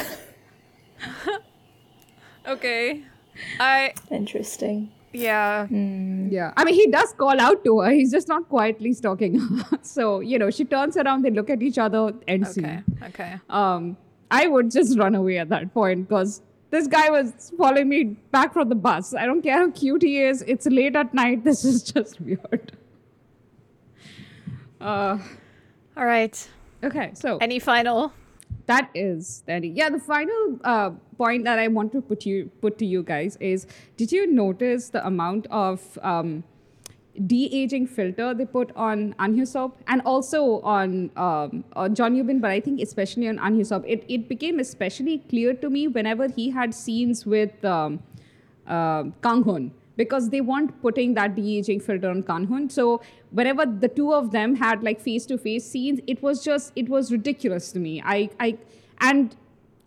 okay. 2.47 3.03
I 3.59 3.95
interesting. 4.11 4.91
Yeah 5.13 5.67
yeah 5.71 6.53
i 6.57 6.65
mean 6.65 6.75
he 6.75 6.87
does 6.87 7.13
call 7.15 7.41
out 7.41 7.65
to 7.65 7.81
her 7.81 7.91
he's 7.91 8.13
just 8.13 8.29
not 8.29 8.49
quietly 8.49 8.93
stalking 8.93 9.39
her 9.39 9.79
so 9.83 10.21
you 10.21 10.39
know 10.39 10.51
she 10.51 10.65
turns 10.65 10.97
around 10.97 11.23
they 11.23 11.31
look 11.31 11.51
at 11.51 11.63
each 11.63 11.79
other 11.79 12.13
and 12.29 12.47
see. 12.47 12.61
okay 12.61 12.83
okay 13.03 13.35
um 13.49 13.97
i 14.31 14.47
would 14.47 14.71
just 14.71 14.97
run 14.99 15.15
away 15.17 15.39
at 15.39 15.49
that 15.49 15.75
point 15.75 16.09
because 16.09 16.43
this 16.71 16.87
guy 16.87 17.11
was 17.11 17.53
following 17.59 17.89
me 17.89 18.05
back 18.31 18.53
from 18.53 18.69
the 18.69 18.77
bus. 18.77 19.13
I 19.13 19.27
don't 19.27 19.43
care 19.43 19.59
how 19.59 19.71
cute 19.73 20.03
he 20.03 20.23
is. 20.23 20.43
It's 20.47 20.67
late 20.67 20.95
at 20.95 21.13
night. 21.13 21.43
This 21.51 21.65
is 21.65 21.83
just 21.83 22.21
weird. 22.21 22.73
Uh, 24.81 25.19
All 25.97 26.05
right. 26.07 26.49
okay, 26.85 27.11
so 27.15 27.39
Any 27.39 27.59
final? 27.59 28.13
That 28.67 28.91
is 28.95 29.43
that. 29.47 29.65
Yeah, 29.65 29.91
the 29.91 29.99
final 29.99 30.59
uh, 30.65 30.91
point 31.17 31.45
that 31.45 31.59
I 31.59 31.69
want 31.69 31.93
to 31.93 32.01
put 32.01 32.27
you 32.27 32.51
put 32.61 32.79
to 32.79 32.87
you 32.87 33.03
guys 33.03 33.37
is: 33.41 33.67
Did 33.97 34.13
you 34.13 34.27
notice 34.27 34.91
the 34.91 35.05
amount 35.07 35.47
of 35.51 35.99
um, 36.03 36.45
de-aging 37.27 37.87
filter 37.87 38.33
they 38.35 38.45
put 38.45 38.71
on 38.77 39.15
Ahn 39.19 39.37
Hyo-seop 39.37 39.73
and 39.87 40.03
also 40.05 40.61
on 40.61 41.11
um, 41.17 41.65
on 41.75 41.95
Jeon 41.95 42.17
Yeo-been, 42.17 42.41
but 42.41 42.51
I 42.51 42.61
think 42.61 42.81
especially 42.81 43.29
on 43.29 43.39
Ahn 43.39 43.57
Hyo-seop, 43.57 43.85
it 43.87 44.05
it 44.09 44.29
became 44.29 44.59
especially 44.59 45.19
clear 45.19 45.55
to 45.55 45.71
me 45.71 45.89
whenever 45.89 46.29
he 46.29 46.51
had 46.51 46.75
scenes 46.75 47.27
with 47.27 47.65
um, 47.65 48.03
uh, 48.67 49.05
Kang 49.23 49.43
Hoon 49.43 49.73
because 50.01 50.29
they 50.35 50.41
weren't 50.53 50.73
putting 50.87 51.15
that 51.21 51.35
de-aging 51.39 51.81
filter 51.89 52.11
on 52.15 52.23
Kang 52.31 52.47
Hoon. 52.53 52.69
So 52.79 52.87
whenever 53.41 53.67
the 53.85 53.89
two 54.01 54.09
of 54.21 54.31
them 54.39 54.55
had 54.65 54.83
like 54.89 55.01
face-to-face 55.11 55.69
scenes, 55.75 56.01
it 56.17 56.23
was 56.29 56.43
just 56.49 56.73
it 56.85 56.89
was 56.97 57.13
ridiculous 57.19 57.71
to 57.77 57.85
me. 57.87 57.95
I 58.17 58.19
I 58.49 58.49
and 59.11 59.37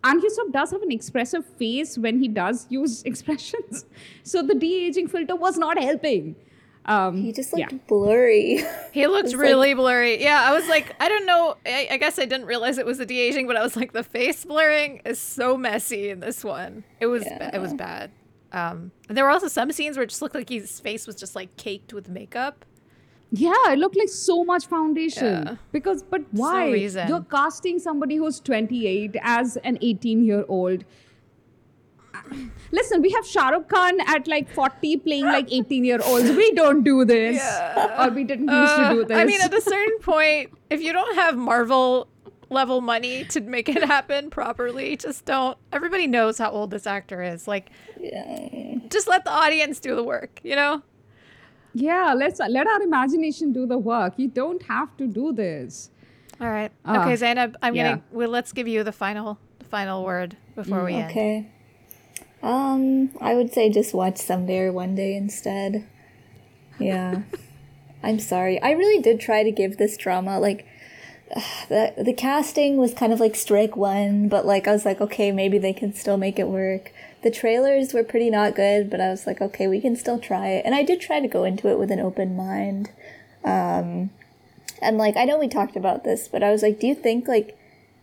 and 0.08 0.20
Hyo-seop 0.22 0.48
does 0.54 0.70
have 0.76 0.82
an 0.86 0.90
expressive 0.94 1.44
face 1.60 1.96
when 2.06 2.18
he 2.24 2.28
does 2.40 2.66
use 2.78 3.02
expressions. 3.12 3.86
So 4.32 4.42
the 4.54 4.54
de-aging 4.64 5.08
filter 5.14 5.36
was 5.46 5.56
not 5.68 5.78
helping. 5.90 6.34
Um, 6.94 7.16
He 7.26 7.32
just 7.36 7.52
looked 7.54 7.72
yeah. 7.72 7.78
blurry. 7.92 8.62
He 8.92 9.06
looked 9.06 9.24
It's 9.28 9.34
like- 9.34 9.40
really 9.44 9.72
blurry. 9.78 10.22
Yeah, 10.22 10.40
I 10.48 10.52
was 10.56 10.66
like, 10.72 10.90
I 11.04 11.08
don't 11.12 11.24
know. 11.30 11.56
I, 11.76 11.78
I 11.92 11.96
guess 11.96 12.18
I 12.18 12.26
didn't 12.26 12.44
realize 12.54 12.76
it 12.76 12.84
was 12.90 13.00
a 13.00 13.06
de 13.06 13.18
aging, 13.26 13.46
but 13.46 13.56
I 13.56 13.62
was 13.68 13.74
like, 13.80 13.92
the 14.00 14.02
face 14.16 14.44
blurring 14.50 15.00
is 15.12 15.18
so 15.18 15.56
messy 15.56 16.10
in 16.10 16.20
this 16.26 16.44
one. 16.44 16.84
It 17.00 17.06
was 17.06 17.24
it 17.56 17.60
was 17.66 17.72
bad. 17.72 18.10
Um, 18.54 18.92
there 19.08 19.24
were 19.24 19.30
also 19.30 19.48
some 19.48 19.72
scenes 19.72 19.96
where 19.96 20.04
it 20.04 20.10
just 20.10 20.22
looked 20.22 20.34
like 20.36 20.48
his 20.48 20.78
face 20.78 21.06
was 21.08 21.16
just 21.16 21.34
like 21.34 21.56
caked 21.56 21.92
with 21.92 22.08
makeup. 22.08 22.64
Yeah, 23.32 23.72
it 23.72 23.78
looked 23.80 23.96
like 23.96 24.08
so 24.08 24.44
much 24.44 24.66
foundation. 24.66 25.24
Yeah. 25.46 25.56
Because, 25.72 26.04
but 26.04 26.22
why? 26.30 26.70
reason. 26.70 27.08
You're 27.08 27.24
casting 27.24 27.80
somebody 27.80 28.14
who's 28.14 28.38
28 28.38 29.16
as 29.22 29.56
an 29.58 29.78
18 29.80 30.24
year 30.24 30.44
old. 30.48 30.84
Listen, 32.70 33.02
we 33.02 33.10
have 33.10 33.26
Shah 33.26 33.48
Rukh 33.48 33.68
Khan 33.68 33.98
at 34.06 34.28
like 34.28 34.48
40 34.54 34.98
playing 34.98 35.24
like 35.26 35.52
18 35.52 35.84
year 35.84 35.98
olds. 36.04 36.30
We 36.30 36.52
don't 36.52 36.84
do 36.84 37.04
this. 37.04 37.42
Or 37.98 38.08
we 38.10 38.22
didn't 38.24 38.48
used 38.48 38.76
to 38.76 38.82
Uh, 38.82 38.92
do 38.94 39.04
this. 39.04 39.16
I 39.18 39.24
mean, 39.24 39.40
at 39.40 39.52
a 39.52 39.60
certain 39.60 39.98
point, 39.98 40.50
if 40.70 40.80
you 40.80 40.92
don't 40.92 41.16
have 41.16 41.36
Marvel 41.36 42.08
level 42.50 42.80
money 42.80 43.24
to 43.26 43.40
make 43.40 43.68
it 43.68 43.82
happen 43.84 44.30
properly, 44.30 44.96
just 44.96 45.24
don't. 45.24 45.58
Everybody 45.72 46.06
knows 46.06 46.38
how 46.38 46.50
old 46.50 46.70
this 46.70 46.86
actor 46.86 47.22
is. 47.22 47.48
Like, 47.48 47.70
yeah. 48.00 48.76
just 48.88 49.08
let 49.08 49.24
the 49.24 49.30
audience 49.30 49.80
do 49.80 49.94
the 49.94 50.04
work. 50.04 50.40
You 50.42 50.56
know. 50.56 50.82
yeah, 51.74 52.14
let's 52.16 52.40
let 52.40 52.66
our 52.66 52.82
imagination 52.82 53.52
do 53.52 53.66
the 53.66 53.78
work. 53.78 54.14
You 54.16 54.28
don't 54.28 54.62
have 54.64 54.96
to 54.98 55.06
do 55.06 55.32
this. 55.32 55.90
All 56.40 56.48
right. 56.50 56.72
Ah, 56.84 57.02
okay, 57.02 57.14
Zaynab. 57.14 57.54
I'm 57.62 57.74
yeah. 57.74 57.90
gonna. 57.90 58.02
Well, 58.12 58.28
let's 58.28 58.52
give 58.52 58.68
you 58.68 58.84
the 58.84 58.92
final, 58.92 59.38
the 59.58 59.64
final 59.64 60.04
word 60.04 60.36
before 60.54 60.84
we 60.84 60.94
end. 60.94 61.10
Okay. 61.10 61.50
Um, 62.42 63.10
I 63.20 63.34
would 63.34 63.52
say 63.52 63.70
just 63.70 63.94
watch 63.94 64.18
someday 64.18 64.58
or 64.60 64.72
one 64.72 64.94
day 64.94 65.16
instead. 65.16 65.88
Yeah. 66.78 67.22
I'm 68.02 68.18
sorry. 68.18 68.60
I 68.60 68.72
really 68.72 69.00
did 69.00 69.18
try 69.18 69.42
to 69.42 69.50
give 69.50 69.78
this 69.78 69.96
drama 69.96 70.38
like 70.38 70.66
the 71.68 71.94
the 71.96 72.12
casting 72.12 72.76
was 72.76 72.94
kind 72.94 73.12
of 73.12 73.20
like 73.20 73.34
strike 73.34 73.76
one, 73.76 74.28
but 74.28 74.46
like 74.46 74.68
I 74.68 74.72
was 74.72 74.84
like, 74.84 75.00
okay, 75.00 75.32
maybe 75.32 75.58
they 75.58 75.72
can 75.72 75.92
still 75.92 76.16
make 76.16 76.38
it 76.38 76.48
work. 76.48 76.92
The 77.22 77.30
trailers 77.30 77.94
were 77.94 78.04
pretty 78.04 78.30
not 78.30 78.54
good, 78.54 78.90
but 78.90 79.00
I 79.00 79.08
was 79.08 79.26
like, 79.26 79.40
okay, 79.40 79.66
we 79.66 79.80
can 79.80 79.96
still 79.96 80.18
try 80.18 80.48
it. 80.48 80.64
And 80.66 80.74
I 80.74 80.82
did 80.82 81.00
try 81.00 81.20
to 81.20 81.28
go 81.28 81.44
into 81.44 81.68
it 81.68 81.78
with 81.78 81.90
an 81.90 82.00
open 82.00 82.36
mind. 82.36 82.90
Um 83.44 84.10
and 84.82 84.98
like 84.98 85.16
I 85.16 85.24
know 85.24 85.38
we 85.38 85.48
talked 85.48 85.76
about 85.76 86.04
this, 86.04 86.28
but 86.28 86.42
I 86.42 86.50
was 86.50 86.62
like, 86.62 86.80
do 86.80 86.86
you 86.86 86.94
think 86.94 87.26
like 87.26 87.58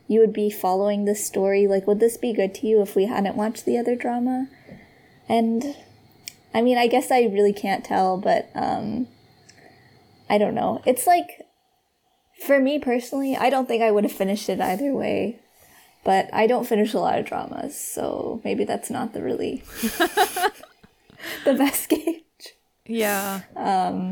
you 0.08 0.20
would 0.20 0.34
be 0.34 0.50
following 0.50 1.06
this 1.06 1.26
story? 1.26 1.68
Like, 1.68 1.88
would 1.88 2.02
this 2.02 2.18
be 2.18 2.34
good 2.34 2.54
to 2.56 2.68
you 2.68 2.82
if 2.82 2.96
we 2.98 3.06
hadn't 3.06 3.38
watched 3.38 3.66
the 3.66 3.78
other 3.78 3.96
drama? 3.96 4.48
And 5.30 5.76
I 6.54 6.62
mean, 6.62 6.78
I 6.78 6.88
guess 6.88 7.12
I 7.12 7.22
really 7.22 7.54
can't 7.54 7.86
tell, 7.86 8.18
but 8.18 8.50
um, 8.54 9.08
I 10.30 10.38
don't 10.38 10.54
know. 10.54 10.82
It's 10.86 11.08
like, 11.08 11.48
for 12.46 12.60
me 12.60 12.80
personally, 12.80 13.36
I 13.38 13.50
don't 13.50 13.68
think 13.68 13.84
I 13.84 13.92
would 13.92 14.04
have 14.04 14.12
finished 14.12 14.50
it 14.50 14.60
either 14.60 14.94
way. 14.94 15.40
But 16.04 16.34
I 16.34 16.48
don't 16.48 16.66
finish 16.66 16.96
a 16.96 17.00
lot 17.00 17.20
of 17.20 17.28
dramas, 17.28 17.78
so 17.78 18.42
maybe 18.44 18.64
that's 18.64 18.90
not 18.90 19.14
the 19.14 19.22
really 19.22 19.64
the 21.46 21.54
best 21.54 21.90
gauge. 21.90 22.24
Yeah. 22.92 23.42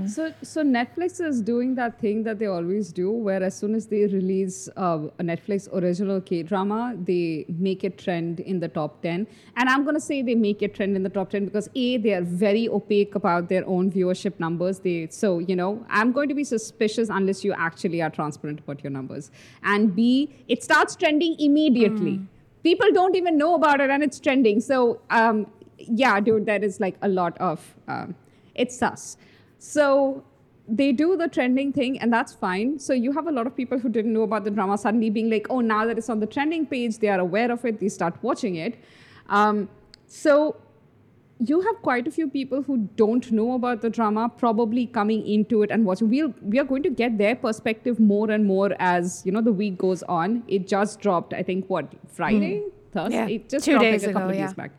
So, 0.08 0.34
so 0.42 0.64
Netflix 0.64 1.20
is 1.20 1.42
doing 1.42 1.76
that 1.76 2.00
thing 2.00 2.24
that 2.24 2.40
they 2.40 2.46
always 2.48 2.92
do, 2.92 3.12
where 3.12 3.44
as 3.44 3.58
soon 3.58 3.76
as 3.76 3.88
they 3.88 4.06
release 4.06 4.70
uh, 4.78 5.00
a 5.20 5.24
Netflix 5.24 5.68
original 5.74 6.22
K 6.22 6.44
drama, 6.44 6.96
they 7.04 7.46
make 7.50 7.84
it 7.84 7.98
trend 7.98 8.40
in 8.40 8.60
the 8.60 8.68
top 8.68 9.02
ten. 9.02 9.28
And 9.58 9.70
I'm 9.70 9.84
gonna 9.86 10.00
say 10.00 10.22
they 10.22 10.36
make 10.36 10.62
it 10.62 10.76
trend 10.76 10.96
in 10.96 11.04
the 11.04 11.10
top 11.10 11.30
ten 11.32 11.46
because 11.46 11.70
a 11.76 11.98
they 11.98 12.14
are 12.14 12.22
very 12.22 12.70
opaque 12.70 13.16
about 13.16 13.50
their 13.50 13.68
own 13.68 13.92
viewership 13.92 14.40
numbers. 14.40 14.80
They 14.80 15.08
so 15.10 15.40
you 15.40 15.56
know 15.56 15.86
I'm 15.90 16.12
going 16.12 16.30
to 16.30 16.36
be 16.36 16.44
suspicious 16.44 17.10
unless 17.10 17.44
you 17.44 17.54
actually 17.54 18.02
are 18.02 18.10
transparent 18.10 18.60
about 18.62 18.84
your 18.84 18.92
numbers. 18.92 19.32
And 19.64 19.96
b 19.96 20.30
it 20.48 20.64
starts 20.64 20.96
trending 20.96 21.36
immediately. 21.40 22.22
People 22.64 22.92
don't 22.92 23.16
even 23.16 23.38
know 23.38 23.56
about 23.56 23.82
it, 23.82 23.90
and 23.90 24.04
it's 24.04 24.20
trending. 24.20 24.60
So 24.62 25.02
um, 25.10 25.48
yeah, 25.78 26.20
dude, 26.20 26.46
there 26.46 26.64
is 26.64 26.80
like 26.80 26.98
a 27.02 27.08
lot 27.08 27.38
of 27.38 27.76
um, 27.88 28.16
it's 28.56 28.82
us. 28.82 29.18
So 29.58 30.24
they 30.68 30.92
do 30.92 31.18
the 31.18 31.28
trending 31.28 31.74
thing, 31.74 32.00
and 32.00 32.14
that's 32.14 32.34
fine. 32.34 32.80
So 32.80 32.94
you 32.94 33.12
have 33.12 33.28
a 33.28 33.32
lot 33.32 33.48
of 33.48 33.56
people 33.56 33.80
who 33.80 33.90
didn't 33.90 34.14
know 34.14 34.24
about 34.24 34.44
the 34.44 34.52
drama 34.52 34.78
suddenly 34.78 35.10
being 35.10 35.30
like, 35.30 35.48
oh, 35.50 35.62
now 35.62 35.86
that 35.86 35.98
it's 35.98 36.10
on 36.10 36.20
the 36.20 36.28
trending 36.28 36.66
page, 36.66 37.00
they 37.00 37.10
are 37.10 37.20
aware 37.20 37.52
of 37.52 37.66
it, 37.66 37.80
they 37.80 37.90
start 37.90 38.16
watching 38.22 38.56
it. 38.56 38.80
Um, 39.28 39.70
so 40.08 40.58
you 41.40 41.62
have 41.62 41.82
quite 41.82 42.06
a 42.06 42.12
few 42.12 42.28
people 42.30 42.62
who 42.62 42.90
don't 42.98 43.32
know 43.32 43.54
about 43.54 43.82
the 43.82 43.90
drama 43.90 44.30
probably 44.38 44.86
coming 44.86 45.26
into 45.26 45.64
it 45.64 45.72
and 45.72 45.86
watching 45.86 46.10
we'll 46.10 46.34
we 46.42 46.60
are 46.60 46.66
going 46.66 46.84
to 46.84 46.90
get 46.90 47.18
their 47.18 47.36
perspective 47.36 48.00
more 48.00 48.30
and 48.30 48.46
more 48.46 48.76
as 48.80 49.22
you 49.26 49.32
know 49.32 49.42
the 49.42 49.52
week 49.52 49.78
goes 49.78 50.04
on 50.04 50.44
it 50.48 50.68
just 50.68 51.00
dropped 51.00 51.34
i 51.34 51.42
think 51.42 51.66
what 51.70 51.94
friday 52.10 52.62
thursday 52.92 53.16
Yeah, 53.18 53.28
it 53.28 53.48
just 53.48 53.64
two 53.66 53.72
dropped 53.72 53.84
days 53.84 54.02
like 54.02 54.10
a 54.12 54.14
couple 54.14 54.30
ago, 54.30 54.34
of 54.34 54.40
yeah. 54.40 54.48
days 54.48 54.54
back 54.54 54.72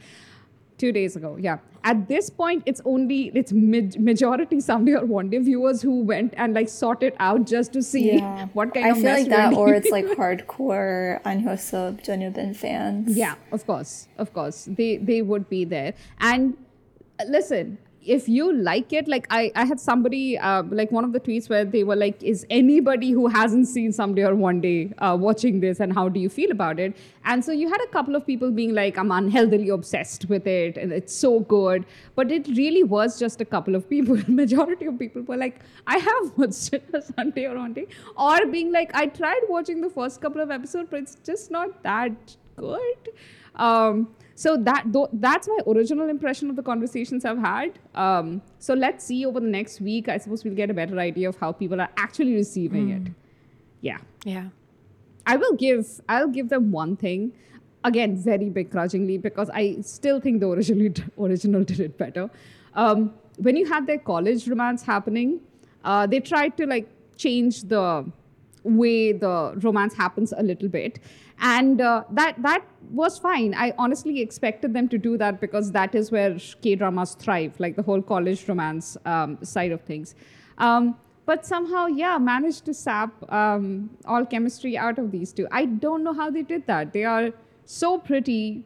two 0.82 0.90
days 0.96 1.16
ago 1.20 1.30
yeah 1.46 1.58
at 1.92 2.00
this 2.08 2.28
point 2.40 2.62
it's 2.72 2.82
only 2.92 3.18
it's 3.40 3.52
mid- 3.52 3.98
majority 4.08 4.60
someday 4.60 4.94
or 5.00 5.04
one 5.12 5.30
day 5.34 5.38
viewers 5.48 5.82
who 5.88 5.94
went 6.10 6.34
and 6.36 6.54
like 6.60 6.68
sought 6.68 7.02
it 7.08 7.14
out 7.28 7.46
just 7.52 7.72
to 7.78 7.82
see 7.82 8.04
Yeah. 8.12 8.46
what 8.60 8.74
kind 8.74 8.86
I 8.86 8.90
of 8.90 8.96
i 8.96 9.00
feel 9.00 9.10
mess 9.10 9.18
like 9.20 9.28
that, 9.36 9.54
or 9.54 9.74
it's 9.74 9.90
like 9.90 10.06
hardcore 10.22 11.20
Ahn 11.24 11.42
Hyo-seop, 11.44 12.02
Jeonyeobin 12.08 12.54
fans. 12.56 13.16
Yeah, 13.16 13.34
of 13.52 13.66
course, 13.66 14.08
of 14.18 14.32
course, 14.32 14.66
they 14.80 14.90
they 15.10 15.20
would 15.22 15.48
be 15.48 15.64
there. 15.64 15.94
And 16.18 16.56
listen, 17.28 17.78
if 18.02 18.28
you 18.28 18.52
like 18.52 18.92
it, 18.92 19.08
like 19.08 19.26
I 19.30 19.52
I 19.54 19.64
had 19.64 19.78
somebody 19.78 20.38
uh, 20.38 20.62
like 20.70 20.90
one 20.90 21.04
of 21.04 21.12
the 21.12 21.20
tweets 21.20 21.48
where 21.50 21.64
they 21.64 21.84
were 21.84 21.96
like, 21.96 22.22
"Is 22.22 22.46
anybody 22.48 23.10
who 23.10 23.26
hasn't 23.26 23.68
seen 23.68 23.92
someday 23.92 24.24
or 24.24 24.34
one 24.34 24.60
day 24.60 24.92
uh, 24.98 25.16
watching 25.20 25.60
this, 25.60 25.80
and 25.80 25.92
how 25.92 26.08
do 26.08 26.20
you 26.20 26.28
feel 26.28 26.50
about 26.50 26.80
it?" 26.80 26.96
And 27.24 27.44
so 27.44 27.52
you 27.52 27.68
had 27.68 27.80
a 27.82 27.88
couple 27.88 28.16
of 28.16 28.26
people 28.26 28.50
being 28.50 28.74
like, 28.74 28.96
"I'm 28.98 29.10
unhealthily 29.10 29.68
obsessed 29.68 30.28
with 30.28 30.46
it, 30.46 30.78
and 30.78 30.92
it's 30.92 31.14
so 31.14 31.40
good," 31.40 31.84
but 32.14 32.30
it 32.30 32.48
really 32.56 32.84
was 32.84 33.18
just 33.18 33.40
a 33.40 33.44
couple 33.44 33.74
of 33.74 33.88
people. 33.88 34.18
Majority 34.28 34.86
of 34.86 34.98
people 34.98 35.22
were 35.22 35.36
like, 35.36 35.60
"I 35.86 35.98
have 35.98 36.32
watched 36.36 36.74
Someday 37.16 37.46
or 37.46 37.56
one 37.58 37.74
day," 37.74 37.86
or 38.16 38.46
being 38.46 38.72
like, 38.72 38.94
"I 38.94 39.06
tried 39.06 39.42
watching 39.48 39.80
the 39.82 39.90
first 39.90 40.20
couple 40.20 40.40
of 40.40 40.50
episodes, 40.50 40.88
but 40.90 41.00
it's 41.00 41.16
just 41.32 41.50
not 41.50 41.82
that 41.82 42.36
good." 42.56 43.14
Um, 43.56 44.08
so 44.40 44.56
that 44.56 44.84
though, 44.86 45.06
that's 45.12 45.46
my 45.48 45.58
original 45.66 46.08
impression 46.08 46.48
of 46.48 46.56
the 46.56 46.62
conversations 46.62 47.26
I've 47.26 47.40
had. 47.40 47.78
Um, 47.94 48.40
so 48.58 48.72
let's 48.72 49.04
see 49.04 49.26
over 49.26 49.38
the 49.38 49.46
next 49.46 49.82
week. 49.82 50.08
I 50.08 50.16
suppose 50.16 50.44
we'll 50.44 50.54
get 50.54 50.70
a 50.70 50.72
better 50.72 50.98
idea 50.98 51.28
of 51.28 51.36
how 51.36 51.52
people 51.52 51.78
are 51.78 51.90
actually 51.98 52.34
receiving 52.34 52.88
it. 52.88 53.12
Yeah, 53.82 53.98
Yeah. 54.24 54.46
I 55.26 55.36
will 55.36 55.56
give 55.56 56.00
I'll 56.08 56.32
give 56.38 56.48
them 56.48 56.70
one 56.72 56.96
thing. 56.96 57.32
Again, 57.84 58.16
very 58.16 58.48
begrudgingly 58.48 59.18
because 59.18 59.50
I 59.52 59.82
still 59.82 60.20
think 60.20 60.40
the 60.40 60.48
original 60.48 60.94
original 61.26 61.62
did 61.62 61.80
it 61.80 61.98
better. 61.98 62.30
Um, 62.72 63.12
when 63.36 63.56
you 63.56 63.66
had 63.66 63.86
their 63.86 63.98
college 63.98 64.48
romance 64.48 64.82
happening, 64.82 65.40
uh, 65.84 66.06
they 66.06 66.20
tried 66.20 66.56
to 66.56 66.66
like 66.66 66.88
change 67.18 67.64
the 67.64 68.10
way 68.62 69.12
the 69.12 69.52
romance 69.62 69.94
happens 69.94 70.32
a 70.32 70.42
little 70.42 70.68
bit, 70.68 70.98
and 71.40 71.80
uh, 71.80 72.04
that 72.10 72.40
that 72.42 72.64
was 72.90 73.18
fine. 73.18 73.54
I 73.54 73.72
honestly 73.78 74.20
expected 74.20 74.74
them 74.74 74.88
to 74.88 74.98
do 74.98 75.16
that 75.18 75.40
because 75.40 75.72
that 75.72 75.94
is 75.94 76.10
where 76.10 76.36
K 76.62 76.74
dramas 76.74 77.14
thrive, 77.14 77.58
like 77.58 77.76
the 77.76 77.82
whole 77.82 78.02
college 78.02 78.48
romance 78.48 78.96
um, 79.04 79.38
side 79.42 79.72
of 79.72 79.80
things. 79.82 80.14
Um, 80.58 80.96
but 81.26 81.46
somehow, 81.46 81.86
yeah, 81.86 82.18
managed 82.18 82.64
to 82.64 82.74
sap 82.74 83.12
um, 83.32 83.90
all 84.04 84.26
chemistry 84.26 84.76
out 84.76 84.98
of 84.98 85.12
these 85.12 85.32
two. 85.32 85.46
I 85.52 85.64
don't 85.66 86.02
know 86.02 86.12
how 86.12 86.30
they 86.30 86.42
did 86.42 86.66
that. 86.66 86.92
They 86.92 87.04
are 87.04 87.30
so 87.64 87.98
pretty, 87.98 88.64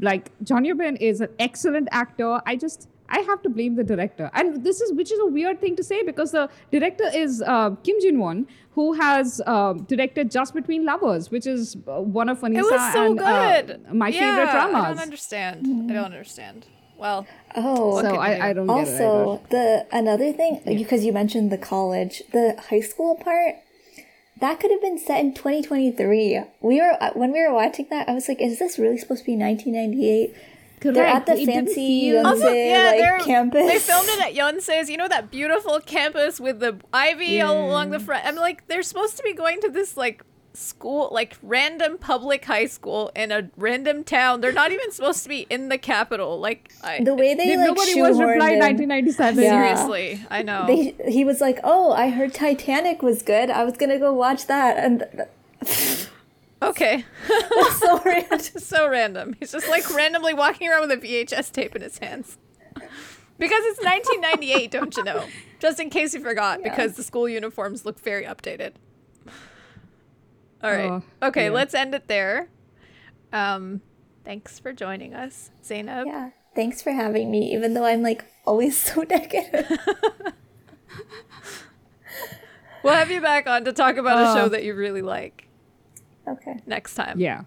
like 0.00 0.30
Jeon 0.44 0.64
Yeo-been 0.64 0.96
is 0.96 1.20
an 1.20 1.30
excellent 1.40 1.88
actor. 1.90 2.40
I 2.46 2.54
just 2.56 2.88
I 3.18 3.20
have 3.28 3.40
to 3.42 3.50
blame 3.56 3.74
the 3.76 3.84
director, 3.84 4.30
and 4.34 4.64
this 4.64 4.80
is 4.80 4.92
which 5.00 5.12
is 5.12 5.20
a 5.20 5.26
weird 5.38 5.60
thing 5.60 5.76
to 5.76 5.84
say 5.84 6.02
because 6.02 6.32
the 6.32 6.48
director 6.70 7.08
is 7.22 7.42
uh, 7.54 7.70
Kim 7.84 7.96
Jin 8.04 8.18
Won, 8.18 8.46
who 8.76 8.86
has 8.94 9.40
uh, 9.46 9.74
directed 9.94 10.30
Just 10.30 10.54
Between 10.54 10.84
Lovers, 10.86 11.30
which 11.30 11.46
is 11.46 11.76
uh, 11.86 12.00
one 12.20 12.28
of 12.34 12.40
Anisa 12.40 12.58
It 12.58 12.62
was 12.76 12.92
so 12.94 13.04
and 13.10 13.20
uh, 13.20 13.62
good. 13.62 13.94
my 14.04 14.08
Yeah, 14.08 14.20
favorite 14.20 14.50
dramas. 14.52 14.84
I 14.84 14.88
don't 14.94 14.98
understand. 15.10 15.90
I 15.90 15.94
don't 15.94 16.04
understand. 16.12 16.66
Well, 16.96 17.26
Oh, 17.56 18.00
so. 18.00 18.14
I, 18.16 18.48
I 18.48 18.52
don't 18.54 18.66
get 18.68 18.88
it 18.88 19.02
also 19.02 19.42
the 19.50 19.86
another 19.92 20.32
thing 20.32 20.60
because 20.64 21.04
you 21.04 21.12
mentioned 21.12 21.50
the 21.52 21.58
college, 21.58 22.22
the 22.32 22.56
high 22.70 22.80
school 22.80 23.16
part. 23.16 23.56
That 24.40 24.58
could 24.60 24.70
have 24.72 24.80
been 24.80 24.98
set 24.98 25.20
in 25.20 25.34
2023. 25.34 26.42
We 26.60 26.80
were 26.80 26.96
uh, 27.00 27.10
when 27.14 27.30
we 27.32 27.40
were 27.46 27.52
watching 27.54 27.86
that. 27.90 28.08
I 28.08 28.14
was 28.14 28.26
like, 28.28 28.40
"Is 28.40 28.58
this 28.58 28.78
really 28.78 28.98
supposed 28.98 29.20
to 29.24 29.26
be 29.26 29.36
1998?" 29.36 30.34
They're 30.82 31.06
at 31.06 31.26
the 31.26 31.32
It 31.40 31.46
fancy 31.46 32.10
Yonsei 32.10 32.24
Also, 32.24 32.48
yeah, 32.50 32.90
they're, 32.92 33.18
like 33.18 33.24
campus. 33.26 33.66
they 33.66 33.78
filmed 33.78 34.08
it 34.08 34.20
at 34.20 34.34
Yonsei's. 34.34 34.90
You 34.90 34.96
know 34.96 35.08
that 35.08 35.30
beautiful 35.30 35.78
campus 35.80 36.40
with 36.40 36.58
the 36.60 36.78
ivy 36.92 37.40
all 37.40 37.66
along 37.66 37.90
the 37.90 38.00
front. 38.00 38.26
I'm 38.26 38.36
like, 38.36 38.66
they're 38.66 38.82
supposed 38.82 39.16
to 39.18 39.22
be 39.22 39.32
going 39.34 39.60
to 39.60 39.68
this 39.68 39.96
like 39.96 40.24
school, 40.54 41.08
like 41.12 41.36
random 41.42 41.96
public 41.96 42.44
high 42.44 42.66
school 42.66 43.10
in 43.16 43.32
a 43.32 43.48
random 43.56 44.04
town. 44.04 44.40
They're 44.42 44.52
not 44.52 44.70
even 44.72 44.90
supposed 44.90 45.22
to 45.22 45.28
be 45.28 45.46
in 45.48 45.68
the 45.70 45.78
capital. 45.78 46.38
Like, 46.40 46.72
I 46.82 47.02
the 47.02 47.14
way 47.14 47.34
they 47.34 47.46
Did 47.46 47.58
like 47.60 47.68
nobody 47.68 48.00
was 48.02 48.16
shoehorned 48.18 48.32
reply 48.34 48.50
in- 48.52 48.58
1997. 48.58 49.42
Yeah. 49.42 49.50
seriously, 49.50 50.26
I 50.30 50.42
know. 50.42 50.66
They, 50.66 50.94
he 51.10 51.24
was 51.24 51.40
like, 51.40 51.58
"Oh, 51.64 51.92
I 51.92 52.10
heard 52.10 52.34
Titanic 52.34 53.02
was 53.02 53.22
good. 53.22 53.48
I 53.50 53.64
was 53.64 53.78
gonna 53.78 53.98
go 53.98 54.12
watch 54.12 54.46
that." 54.46 54.76
And 54.76 55.04
okay, 56.62 57.04
so 57.80 58.00
random. 58.04 58.38
so 58.40 58.88
random. 58.88 59.34
He's 59.38 59.52
just 59.52 59.68
like 59.68 59.88
randomly 59.94 60.34
walking 60.34 60.68
around 60.68 60.88
with 60.88 60.92
a 60.92 60.96
VHS 61.06 61.52
tape 61.52 61.74
in 61.76 61.82
his 61.82 61.98
hands. 61.98 62.38
Because 63.38 63.62
it's 63.64 63.84
1998, 63.84 64.70
don't 64.70 64.96
you 64.96 65.02
know? 65.04 65.24
Just 65.58 65.80
in 65.80 65.90
case 65.90 66.14
you 66.14 66.20
forgot, 66.20 66.62
because 66.62 66.94
the 66.94 67.02
school 67.02 67.28
uniforms 67.28 67.84
look 67.84 67.98
very 68.00 68.24
updated. 68.24 68.72
All 70.62 70.70
right. 70.70 71.02
Oh, 71.20 71.26
okay, 71.28 71.44
yeah. 71.46 71.50
let's 71.50 71.74
end 71.74 71.94
it 71.94 72.06
there. 72.06 72.48
Um, 73.32 73.80
thanks 74.24 74.58
for 74.60 74.72
joining 74.72 75.12
us, 75.14 75.50
Zaynab. 75.64 76.06
Yeah. 76.06 76.30
Thanks 76.54 76.82
for 76.82 76.92
having 76.92 77.30
me, 77.30 77.52
even 77.52 77.74
though 77.74 77.84
I'm 77.84 78.02
like 78.02 78.24
always 78.46 78.76
so 78.76 79.02
negative. 79.10 79.66
We'll 82.82 82.94
have 82.94 83.10
you 83.12 83.20
back 83.20 83.46
on 83.46 83.64
to 83.66 83.72
talk 83.72 83.96
about 83.96 84.18
a 84.18 84.30
Oh. 84.30 84.34
show 84.34 84.48
that 84.48 84.64
you 84.64 84.74
really 84.74 85.02
like 85.02 85.46
Okay. 86.26 86.60
next 86.66 86.94
time. 86.94 87.18
Yeah. 87.18 87.42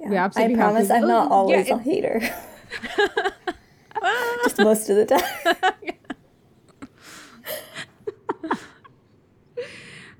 Yeah. 0.00 0.08
We 0.10 0.16
absolutely 0.16 0.54
I 0.54 0.58
promise 0.58 0.88
to- 0.88 0.94
I'm 0.94 1.08
not 1.08 1.30
Oh, 1.30 1.34
always 1.34 1.68
yeah, 1.68 1.74
a 1.74 1.78
hater. 1.78 2.20
Just 4.44 4.58
most 4.58 4.88
of 4.90 4.96
the 4.96 5.06
time. 5.06 5.94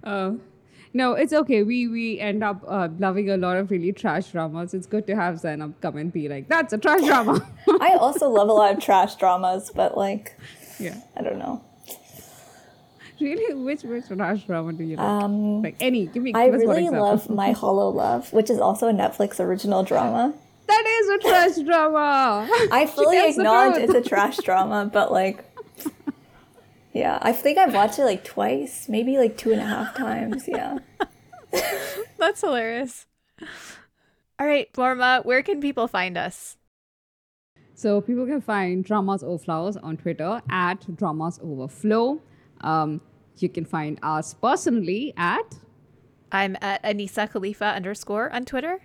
Uh, 0.05 0.33
no, 0.95 1.13
it's 1.13 1.33
okay. 1.33 1.63
We 1.63 1.87
we 1.89 2.19
end 2.19 2.43
up 2.43 2.65
uh, 2.67 2.89
loving 2.99 3.29
a 3.31 3.37
lot 3.37 3.57
of 3.59 3.71
really 3.71 3.93
trash 3.93 4.29
dramas. 4.33 4.73
It's 4.73 4.87
good 4.87 5.07
to 5.09 5.15
have 5.17 5.35
Zaynab 5.37 5.75
come 5.83 5.97
and 5.99 6.11
be 6.13 6.29
like, 6.29 6.49
"That's 6.49 6.73
a 6.73 6.79
trash 6.79 7.03
drama." 7.05 7.47
I 7.81 7.95
also 8.01 8.29
love 8.31 8.49
a 8.49 8.53
lot 8.53 8.75
of 8.75 8.83
trash 8.83 9.17
dramas, 9.17 9.71
but 9.75 9.99
like, 9.99 10.39
yeah. 10.79 10.97
I 11.17 11.23
don't 11.23 11.39
know. 11.39 11.63
Really, 13.21 13.55
which 13.55 13.83
which 13.83 14.07
trash 14.07 14.45
drama 14.45 14.73
do 14.73 14.85
you 14.85 14.97
like? 14.97 15.05
Um, 15.05 15.62
like 15.62 15.77
any? 15.81 16.07
Give 16.07 16.23
me. 16.23 16.33
I 16.35 16.47
give 16.47 16.55
us 16.55 16.61
one 16.61 16.69
really 16.69 16.85
example. 16.85 17.07
love 17.09 17.31
My 17.43 17.53
Holo 17.53 17.89
Love, 17.91 18.33
which 18.33 18.49
is 18.49 18.59
also 18.59 18.89
a 18.89 18.93
Netflix 18.93 19.41
original 19.41 19.83
drama. 19.83 20.35
That 20.66 20.85
is 20.87 21.09
a 21.09 21.19
trash 21.29 21.57
drama. 21.66 22.49
I 22.71 22.87
fully 22.87 23.19
acknowledge 23.29 23.83
it's 23.83 23.95
a 23.95 24.03
trash 24.09 24.37
drama, 24.39 24.89
but 24.93 25.11
like, 25.11 25.45
yeah, 26.93 27.19
I 27.23 27.33
think 27.33 27.59
I've 27.59 27.75
watched 27.75 27.99
it 27.99 28.05
like 28.05 28.23
twice, 28.25 28.89
maybe 28.89 29.16
like 29.16 29.37
two 29.37 29.53
and 29.53 29.61
a 29.61 29.64
half 29.66 29.97
times. 29.97 30.47
Yeah. 30.47 30.79
That's 32.19 32.41
hilarious. 32.41 33.07
All 34.39 34.47
right, 34.47 34.73
Paroma, 34.73 35.23
where 35.25 35.43
can 35.43 35.61
people 35.61 35.89
find 35.89 36.16
us? 36.16 36.57
So 37.75 38.01
people 38.01 38.27
can 38.27 38.41
find 38.41 38.85
Dramas 38.85 39.23
Over 39.23 39.39
Flowers 39.39 39.77
on 39.77 39.97
Twitter 39.97 40.43
at 40.51 40.97
Dramas 40.97 41.39
Overflow. 41.43 42.21
Um, 42.61 43.01
you 43.43 43.49
can 43.49 43.64
find 43.64 43.99
us 44.03 44.34
personally 44.34 45.14
at, 45.16 45.57
I'm 46.30 46.57
at 46.61 46.82
Anisa 46.82 47.30
Khalifa 47.30 47.64
underscore 47.66 48.30
on 48.32 48.45
Twitter. 48.45 48.80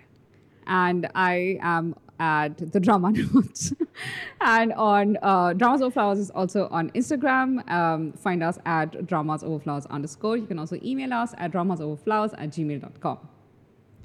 and 0.66 1.08
I 1.14 1.58
am 1.60 1.94
at 2.18 2.72
the 2.72 2.80
Drama 2.80 3.12
Notes. 3.12 3.72
and 4.40 4.72
on 4.74 5.18
uh, 5.22 5.52
Dramas 5.52 5.82
Over 5.82 5.90
Flowers 5.90 6.18
is 6.18 6.30
also 6.30 6.68
on 6.70 6.90
Instagram. 6.92 7.68
Um, 7.70 8.12
find 8.12 8.42
us 8.42 8.58
at 8.64 9.06
Dramas 9.06 9.42
Over 9.42 9.58
Flowers 9.58 9.86
underscore. 9.86 10.36
You 10.36 10.46
can 10.46 10.58
also 10.58 10.78
email 10.82 11.12
us 11.12 11.34
at 11.38 11.52
dramasoverflowers 11.52 12.32
at 12.38 12.50
gmail.com. 12.50 13.28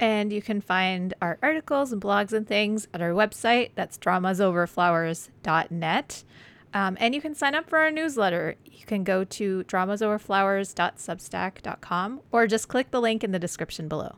And 0.01 0.31
you 0.31 0.41
can 0.41 0.61
find 0.61 1.13
our 1.21 1.37
articles 1.43 1.91
and 1.91 2.01
blogs 2.01 2.31
and 2.33 2.47
things 2.47 2.87
at 2.93 3.01
our 3.01 3.11
website. 3.11 3.71
That's 3.75 3.97
dramasoverflowers.net. 3.97 6.23
Um, 6.73 6.97
and 6.99 7.15
you 7.15 7.21
can 7.21 7.33
sign 7.35 7.55
up 7.55 7.69
for 7.69 7.79
our 7.79 7.89
newsletter. 7.91 8.55
You 8.65 8.85
can 8.85 9.03
go 9.03 9.23
to 9.23 9.63
dramasoverflowers.substack.com 9.63 12.21
or 12.31 12.47
just 12.47 12.67
click 12.67 12.91
the 12.91 13.01
link 13.01 13.23
in 13.23 13.31
the 13.31 13.39
description 13.39 13.87
below. 13.87 14.15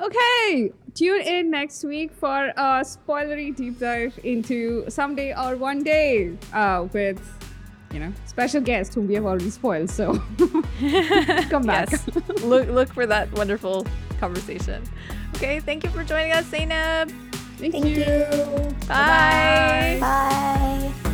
Okay, 0.00 0.72
tune 0.94 1.20
in 1.20 1.50
next 1.50 1.84
week 1.84 2.12
for 2.14 2.46
a 2.56 2.80
spoilery 2.82 3.54
deep 3.54 3.78
dive 3.78 4.18
into 4.24 4.88
someday 4.88 5.34
or 5.34 5.56
one 5.56 5.82
day 5.82 6.32
uh, 6.54 6.86
with, 6.94 7.20
you 7.92 8.00
know, 8.00 8.10
special 8.24 8.62
guest 8.62 8.94
whom 8.94 9.06
we 9.06 9.12
have 9.14 9.26
already 9.26 9.50
spoiled. 9.50 9.90
So 9.90 10.14
come 11.50 11.64
back. 11.66 11.90
Yes. 11.90 12.08
look, 12.42 12.66
look 12.68 12.88
for 12.94 13.04
that 13.04 13.30
wonderful 13.32 13.86
conversation. 14.18 14.82
Okay, 15.36 15.60
thank 15.60 15.84
you 15.84 15.90
for 15.90 16.02
joining 16.02 16.32
us, 16.32 16.46
Zaynab. 16.50 17.10
Thank, 17.58 17.72
Thank 17.74 17.84
you. 17.84 17.96
you. 17.96 18.24
Bye. 18.88 19.98
Bye. 20.00 21.10